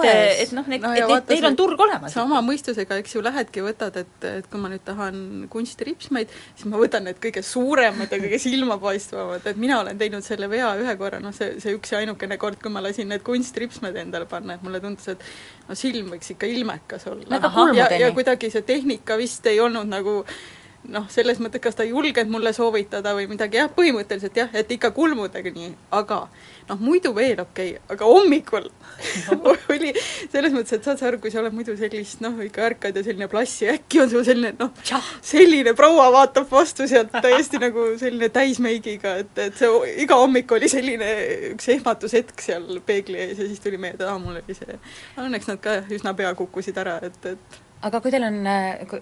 [0.45, 2.13] et noh, need no, et neil, neil on turg olemas.
[2.15, 6.81] sama mõistusega, eks ju, lähedki, võtad, et, et kui ma nüüd tahan kunstiripsmeid, siis ma
[6.81, 11.21] võtan need kõige suuremad ja kõige silmapaistvamad, et mina olen teinud selle vea ühe korra,
[11.23, 14.63] noh see, see üks ja ainukene kord, kui ma lasin need kunstripsmed endale panna, et
[14.65, 15.25] mulle tundus, et
[15.67, 17.41] no silm võiks ikka ilmekas olla.
[17.75, 20.21] ja, ja kuidagi see tehnika vist ei olnud nagu
[20.87, 24.71] noh, selles mõttes, kas ta ei julgenud mulle soovitada või midagi, jah, põhimõtteliselt jah, et
[24.71, 26.21] ikka kulmudega nii, aga
[26.69, 29.53] noh, muidu veel okei okay., aga hommikul no.
[29.75, 29.91] oli
[30.31, 33.05] selles mõttes, et saad sa aru, kui sa oled muidu sellist noh, ikka ärkad ja
[33.05, 34.73] selline plass ja äkki on sul selline noh,
[35.25, 40.71] selline proua vaatab vastu sealt täiesti nagu selline täismeigiga, et, et see iga hommik oli
[40.71, 41.13] selline
[41.53, 44.79] üks ehmatushetk seal peegli ees ja siis tuli meelde, aa, mul oli see,
[45.19, 48.39] õnneks nad ka üsna pea kukkusid ära, et, et aga kui teil on,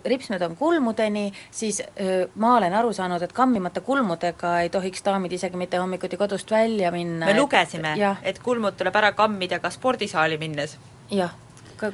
[0.06, 5.34] ripsmed on kulmudeni, siis öö, ma olen aru saanud, et kammimata kulmudega ei tohiks daamid
[5.34, 7.26] isegi mitte hommikuti kodust välja minna.
[7.26, 10.78] me lugesime, et kulmud tuleb ära kammida ka spordisaali minnes.
[11.12, 11.34] jah,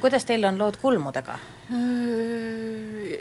[0.00, 1.38] kuidas teil on lood kulmudega?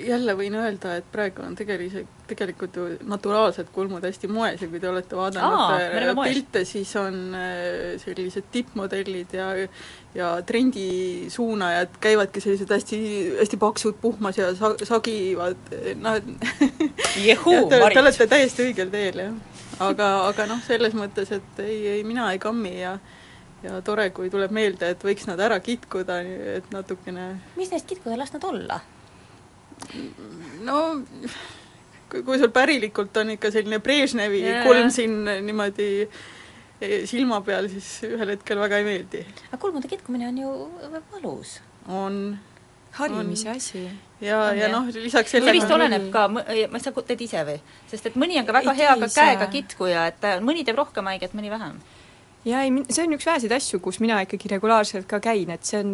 [0.04, 4.82] jälle võin öelda, et praegu on tegeli-, tegelikult ju naturaalsed kulmud hästi moes ja kui
[4.84, 7.38] te olete vaadanud Aa, pilte, siis on
[8.04, 9.48] sellised tippmodellid ja
[10.16, 13.00] ja trendisuunajad käivadki sellised hästi,
[13.40, 16.28] hästi paksud, puhmas ja sa-, sagivad, noh et
[17.94, 19.60] te olete täiesti õigel teel, jah.
[19.88, 22.98] aga, aga noh, selles mõttes, et ei, ei mina ei kammi ja
[23.64, 26.20] ja tore, kui tuleb meelde, et võiks nad ära kitkuda,
[26.58, 27.30] et natukene
[27.60, 28.80] mis neist kitkuda, las nad olla?
[30.68, 30.78] no
[32.10, 34.64] kui, kui sul pärilikult on ikka selline Brežnevi yeah.
[34.68, 35.90] kulm siin niimoodi
[37.08, 39.22] silma peal, siis ühel hetkel väga ei meeldi.
[39.50, 40.56] aga kulmude kitkumine on ju
[41.14, 41.60] valus.
[41.88, 42.38] on.
[43.00, 43.88] harimise asi.
[44.22, 46.44] ja, ja noh, lisaks sellele see vist oleneb ka, ma,
[46.84, 47.60] sa teed ise või?
[47.92, 51.08] sest et mõni on ka väga ei hea ka käega kitkuja, et mõni teeb rohkem
[51.14, 51.80] haiget, mõni vähem
[52.46, 55.80] ja ei, see on üks väheseid asju, kus mina ikkagi regulaarselt ka käin, et see
[55.84, 55.94] on,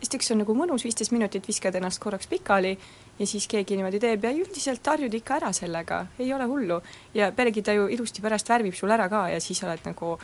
[0.00, 2.74] esiteks on nagu mõnus, viisteist minutit viskad ennast korraks pikali
[3.20, 6.80] ja siis keegi niimoodi teeb ja üldiselt harjud ikka ära sellega, ei ole hullu.
[7.14, 10.16] ja pealegi ta ju ilusti pärast värvib sul ära ka ja siis oled nagu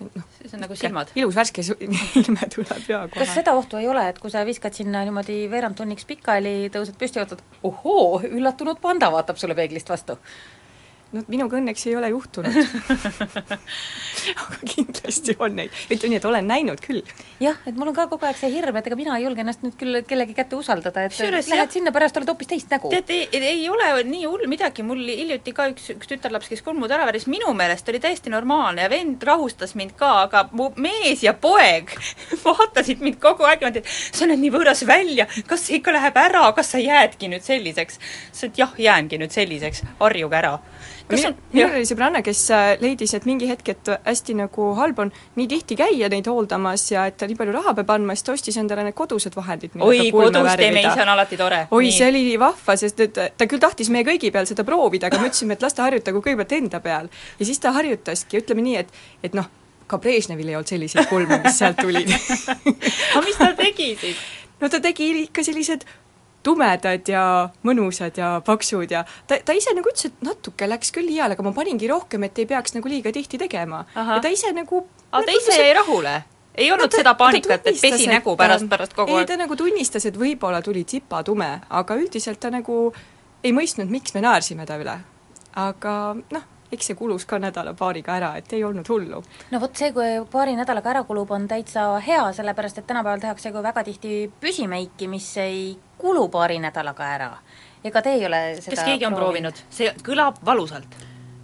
[0.00, 1.12] noh, see on nagu silmad.
[1.14, 1.64] ilus värske
[2.20, 3.22] ilme tuleb ja kohe.
[3.22, 6.98] kas seda ohtu ei ole, et kui sa viskad sinna niimoodi veerand tunniks pikali, tõused
[7.00, 10.18] püsti ja ootad, ohoo, üllatunud panda vaatab sulle peeglist vastu?
[11.14, 12.54] No minuga õnneks ei ole juhtunud
[14.34, 17.02] aga kindlasti on neid, ütleme nii, et olen näinud küll.
[17.42, 19.64] jah, et mul on ka kogu aeg see hirm, et ega mina ei julge ennast
[19.66, 21.72] nüüd küll kellegi kätte usaldada, et Kusjuures lähed jah.
[21.76, 22.90] sinna, pärast oled hoopis teist nägu.
[22.94, 26.92] tead, ei, ei ole nii hull midagi, mul hiljuti ka üks, üks tütarlaps, kes kulmud
[26.94, 31.22] ära väris, minu meelest oli täiesti normaalne ja vend rahustas mind ka, aga mu mees
[31.26, 31.92] ja poeg
[32.46, 36.16] vaatasid mind kogu aeg niimoodi, et sa näed nii võõras välja, kas see ikka läheb
[36.24, 38.00] ära, kas sa jäädki nüüd selliseks?
[38.32, 40.58] sa ütlesid jah, jäängi nüüd selliseks, harjuge ära.
[41.08, 45.00] Kas on, minul oli sõbranna, kes äh, leidis, et mingi hetk, et hästi nagu halb
[45.04, 48.28] on nii tihti käia neid hooldamas ja et ta nii palju raha peab andma, siis
[48.28, 49.76] ta ostis endale need kodused vahendid.
[49.78, 51.64] oi, kodus teeme ise on alati tore.
[51.70, 55.20] oi, see oli vahva, sest et ta küll tahtis meie kõigi peal seda proovida, aga
[55.20, 57.10] me ütlesime, et las ta harjutagu kõigepealt enda peal.
[57.38, 59.50] ja siis ta harjutaski, ütleme nii, et, et noh,
[59.90, 62.08] ka Brežnevil ei olnud selliseid kulme, mis sealt tulid
[63.14, 64.24] aga mis ta tegi siis?
[64.60, 65.84] no ta tegi ikka sellised
[66.44, 67.24] tumedad ja
[67.66, 71.46] mõnusad ja paksud ja ta, ta ise nagu ütles, et natuke läks küll iial, aga
[71.46, 73.84] ma paningi rohkem, et ei peaks nagu liiga tihti tegema.
[73.96, 76.14] ja ta ise nagu aga ta ise jäi rahule?
[76.54, 79.28] ei olnud ta- seda paanikat, et pesi et nägu ta- pärast, pärast kogu ei, aeg?
[79.32, 82.92] ta nagu tunnistas, et võib-olla tuli tsipatume, aga üldiselt ta nagu
[83.44, 84.98] ei mõistnud, miks me naersime ta üle.
[85.54, 85.94] aga
[86.30, 86.44] noh,
[86.74, 89.22] eks see kulus ka nädala-paariga ära, et ei olnud hullu.
[89.50, 93.52] no vot see, kui paari nädalaga ära kulub, on täitsa hea, sellepärast et tänapäeval tehakse
[93.52, 97.30] ka väga tihti püsimeiki, mis ei kulu paari nädalaga ära.
[97.84, 99.64] ega te ei ole seda kas keegi on proovinud?
[99.70, 100.96] see kõlab valusalt.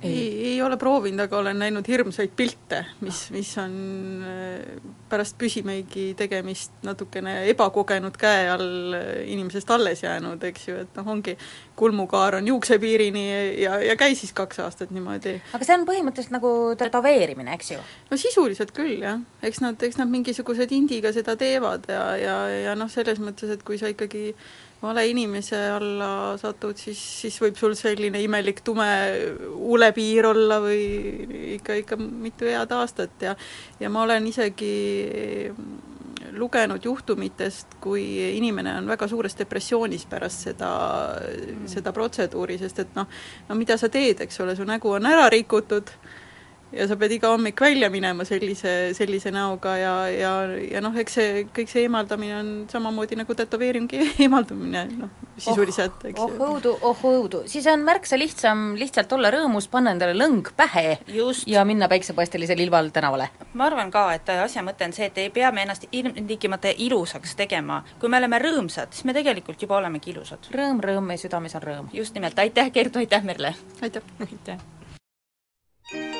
[0.02, 3.74] Ei, ei ole proovinud, aga olen näinud hirmsaid pilte, mis, mis on
[4.24, 4.78] äh,
[5.10, 11.10] pärast püsimeigi tegemist natukene ebakogenud käe all äh, inimesest alles jäänud, eks ju, et noh,
[11.14, 11.36] ongi
[11.80, 13.26] kulmukaar on juuksepiirini
[13.62, 15.36] ja, ja käis siis kaks aastat niimoodi.
[15.52, 17.84] aga see on põhimõtteliselt nagu tätoveerimine, eks ju?
[18.10, 19.20] no sisuliselt küll, jah.
[19.42, 22.40] eks nad, eks nad mingisugused indiga seda teevad ja, ja,
[22.70, 24.30] ja noh, selles mõttes, et kui sa ikkagi
[24.82, 28.88] vale inimese alla satud, siis, siis võib sul selline imelik tume
[29.52, 30.80] huulepiir olla või
[31.58, 33.36] ikka, ikka mitu head aastat ja
[33.80, 34.72] ja ma olen isegi
[36.32, 38.04] lugenud juhtumitest, kui
[38.36, 40.70] inimene on väga suures depressioonis pärast seda
[41.18, 43.08] mm., seda protseduuri, sest et noh,
[43.48, 45.92] no mida sa teed, eks ole, su nägu on ära rikutud
[46.72, 50.32] ja sa pead iga hommik välja minema sellise, sellise näoga ja, ja,
[50.70, 56.22] ja noh, eks see, kõik see eemaldamine on samamoodi nagu tätoveeringi eemaldamine, noh, sisuliselt, eks
[56.22, 61.00] oh õudu, oh õudu, siis on märksa lihtsam lihtsalt olla rõõmus, panna endale lõng pähe
[61.10, 61.48] Just.
[61.50, 63.30] ja minna päiksepaistelisel ilmal tänavale.
[63.54, 67.34] ma arvan ka, et asja mõte on see, et ei pea me ennast ilmtingimata ilusaks
[67.38, 67.82] tegema.
[68.00, 70.52] kui me oleme rõõmsad, siis me tegelikult juba olemegi ilusad.
[70.54, 71.92] rõõm, rõõm, meie südames on rõõm.
[71.92, 73.54] just nimelt, aitäh Kertu, aitäh Merle!
[73.82, 74.02] aitäh!
[74.20, 76.19] aitäh!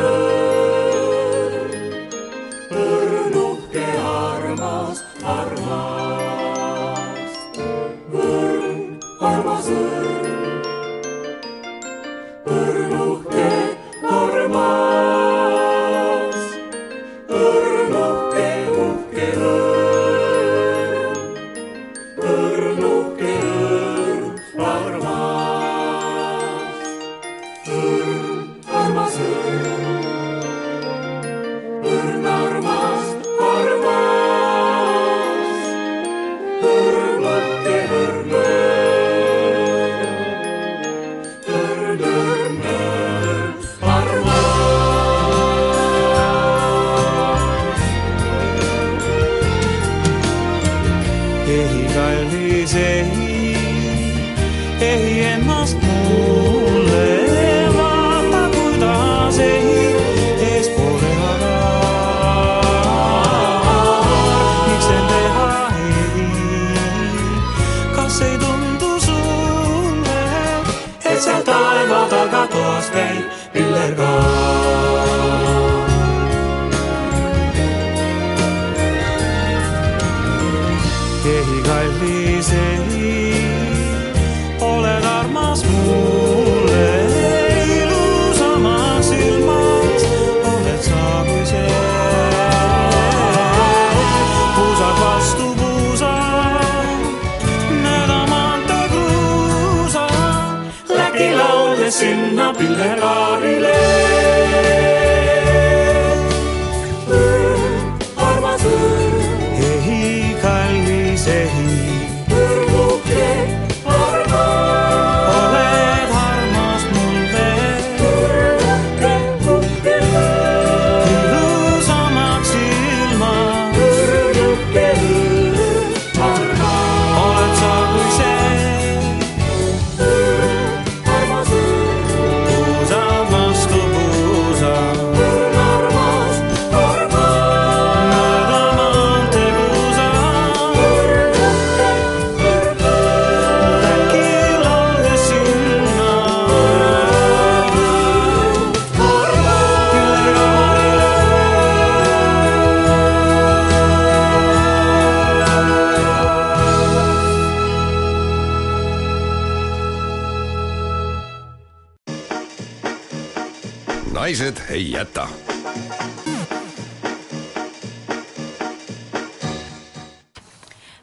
[164.71, 165.27] ei jäta.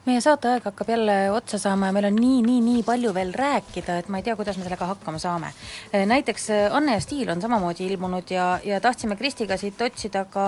[0.09, 3.99] meie saateaeg hakkab jälle otsa saama ja meil on nii, nii, nii palju veel rääkida,
[4.01, 5.51] et ma ei tea, kuidas me sellega hakkama saame.
[5.93, 10.47] näiteks eh, Anne ja Stiil on samamoodi ilmunud ja, ja tahtsime Kristiga siit otsida ka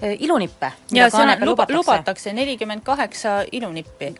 [0.00, 0.72] eh, ilunippe.
[0.96, 4.14] ja see on, luba, lubatakse nelikümmend kaheksa ilunippi.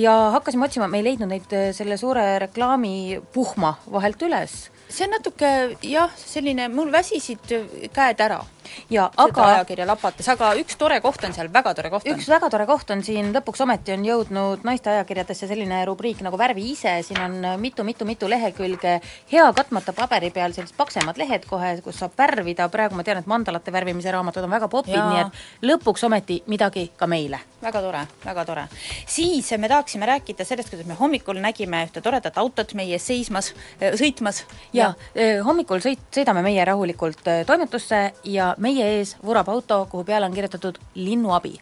[0.00, 4.58] ja hakkasime otsima, me ei leidnud neid eh, selle suure reklaamipuhma vahelt üles.
[4.88, 5.50] See on natuke
[5.82, 7.52] jah, selline, mul väsisid
[7.94, 8.40] käed ära
[8.90, 12.16] ja seda aga ajakirja lapates, aga üks tore koht on seal, väga tore koht on
[12.16, 12.28] üks.
[12.30, 16.70] väga tore koht on siin, lõpuks ometi on jõudnud naiste ajakirjadesse selline rubriik nagu Värvi
[16.72, 18.98] ise, siin on mitu-mitu-mitu lehekülge
[19.32, 23.30] hea katmata paberi peal sellised paksemad lehed kohe, kus saab värvida, praegu ma tean, et
[23.30, 27.40] mandalate värvimise raamatud on väga popid, nii et lõpuks ometi midagi ka meile.
[27.62, 28.66] väga tore, väga tore.
[29.06, 34.44] siis me tahaksime rääkida sellest, kuidas me hommikul nägime ühte toredat autot meie seismas, sõitmas
[34.72, 38.00] ja eh, hommikul sõit, sõidame meie rahulikult eh, toimetusse
[38.30, 41.58] ja meie ees vurab auto, kuhu peale on kirjutatud linnuabi.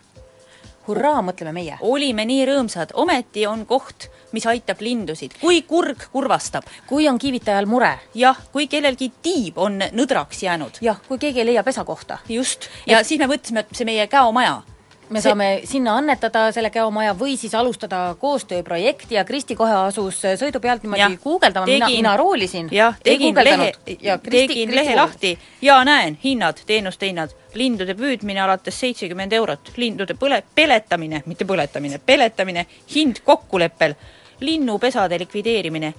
[0.87, 1.79] hurraa, mõtleme meie.
[1.81, 6.65] olime nii rõõmsad, ometi on koht, mis aitab lindusid, kui kurg kurvastab.
[6.87, 7.99] kui on kiivitajal mure.
[8.15, 10.79] jah, kui kellelgi tiib on nõdraks jäänud.
[10.81, 12.19] jah, kui keegi ei leia pesakohta.
[12.29, 13.07] just, ja et...
[13.07, 14.63] siis me mõtlesime, et see meie käomaja
[15.11, 20.19] me See- saame sinna annetada selle käomaja või siis alustada koostööprojekti ja Kristi kohe asus
[20.41, 22.69] sõidu pealt niimoodi guugeldama, mina, tegin- mina roolisin.
[22.73, 25.39] jah, tegin lehe, ja Kristi, tegin lehe lahti.
[25.63, 26.19] Ja näen.
[26.25, 33.17] Hinnad, teenuste hinnad, lindude püüdmine alates seitsekümmend eurot, lindude põle-, peletamine, mitte põletamine, peletamine, hind
[33.25, 33.95] kokkuleppel,
[34.41, 35.95] linnupesade likvideerimine,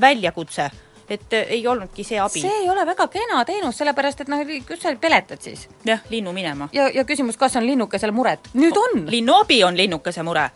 [0.00, 0.70] väljakutse,
[1.08, 2.40] et öö, ei olnudki see abi.
[2.40, 5.68] see ei ole väga kena teenus, sellepärast et noh, kus sa peletad siis?
[5.84, 6.68] jah, linnu minema.
[6.72, 8.50] ja, ja küsimus, kas on linnukesel muret?
[8.54, 9.04] nüüd on.
[9.10, 10.50] linnuabi on linnukese mure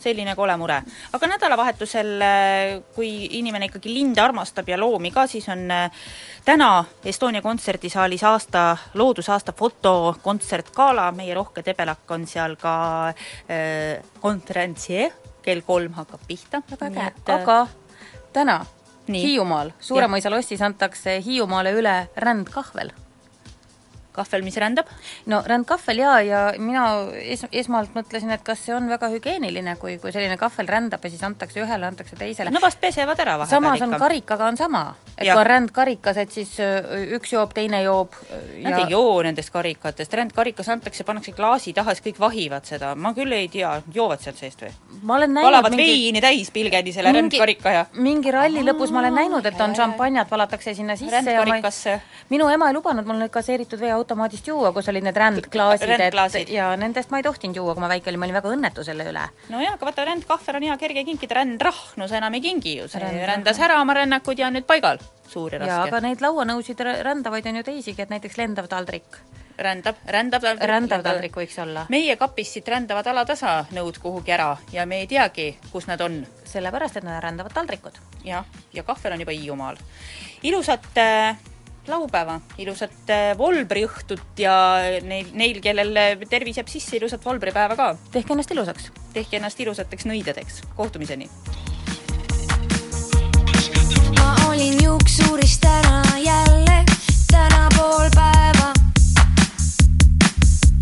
[0.00, 0.80] selline kole mure.
[1.12, 2.24] aga nädalavahetusel,
[2.94, 6.02] kui inimene ikkagi linde armastab ja loomi ka, siis on äh,
[6.44, 6.70] täna
[7.04, 8.64] Estonia kontserdisaalis aasta,
[8.94, 12.74] loodusaasta fotokontsertgala, meie rohke debelak on seal ka
[13.12, 15.12] äh, konverentsier,
[15.44, 16.62] kell kolm hakkab pihta.
[16.80, 17.62] äge, aga
[18.32, 18.60] täna.
[19.18, 22.92] Hiiumaal, Suuremõisa lossis antakse Hiiumaale üle rändkahvel.
[24.20, 24.90] kahvel, mis rändab?
[25.30, 26.86] no rändkahvel jaa, ja mina
[27.20, 31.12] es-, esmalt mõtlesin, et kas see on väga hügieeniline, kui, kui selline kahvel rändab ja
[31.12, 32.52] siis antakse ühele, antakse teisele.
[32.54, 34.02] no vast pesevad ära vahepeal samas on ikka.
[34.04, 34.84] karikaga on sama,
[35.16, 35.34] et Jah.
[35.34, 38.14] kui on rändkarikas, et siis öö, üks joob, teine joob
[38.60, 43.12] Nad ei joo nendest karikatest, rändkarikas antakse, pannakse klaasi taha, siis kõik vahivad seda, ma
[43.16, 44.72] küll ei tea, joovad sealt seest või?
[45.02, 49.00] ma olen näinud valavad mingi- veini täis pilgeni selle rändkarika ja mingi ralli lõpus ma
[49.02, 51.98] olen näinud, et on šampanjat valatakse sinna sisse ja ma ei,
[52.30, 56.42] minu ema ei lubanud mul nüüd gaseeritud vee automaadist juua, kus olid need rändklaasid, Rändklaasid.
[56.42, 58.84] et ja nendest ma ei tohtinud juua, kui ma väike olin, ma olin väga õnnetu
[58.84, 59.22] selle üle.
[59.48, 62.88] nojah, aga vaata, rändkahvel on hea kerge kinkida, rändrahn, no sa enam ei kingi ju,
[62.88, 63.28] see Rändrahn.
[63.34, 64.98] rändas ära oma rännakud ja on nüüd paigal.
[65.28, 66.06] suur ja ja aga raske.
[66.08, 69.04] neid lauanõusid rä- rändavaid on ju teisigi, et näiteks lendav taldrik.
[69.58, 70.68] rändab, rändab taldrik.
[70.68, 71.86] rändav taldrik võiks olla.
[71.88, 76.26] meie kapist siit rändavad alatasa nõud kuhugi ära ja me ei teagi, kus nad on.
[76.44, 77.94] sellepärast, et nad rändavad taldrikud.
[78.24, 79.76] jah, ja kahvel on juba Hiiumaal.
[80.42, 81.36] ilusat äh,
[81.90, 84.54] laupäeva, ilusat äh, volbriõhtut ja
[85.02, 85.96] neil, neil, kellel
[86.30, 87.94] tervis jääb sisse, ilusat volbripäeva ka.
[88.12, 88.92] tehke ennast ilusaks.
[89.12, 90.62] tehke ennast ilusateks nõidedeks.
[90.76, 91.30] kohtumiseni
[94.20, 96.84] ma olin juuksurist täna jälle,
[97.30, 98.72] täna pool päeva.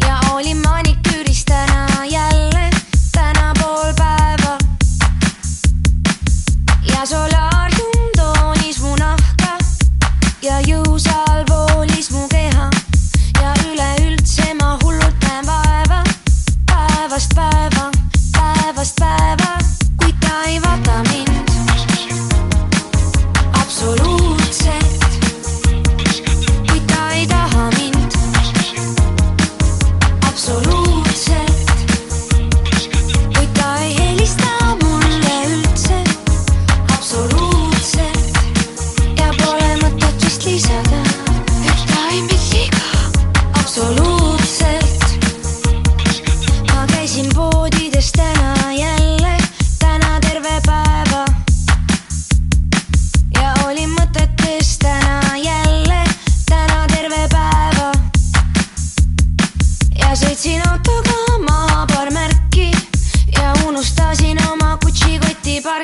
[0.07, 2.71] ja olin maniküüris täna jälle,
[3.13, 4.59] täna pool päeva.
[6.93, 7.48] ja solaarium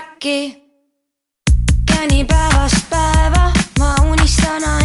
[0.04, 0.62] äkki.
[1.86, 4.83] käni päevast päeva, ma unistan ainult.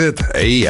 [0.00, 0.66] Exit e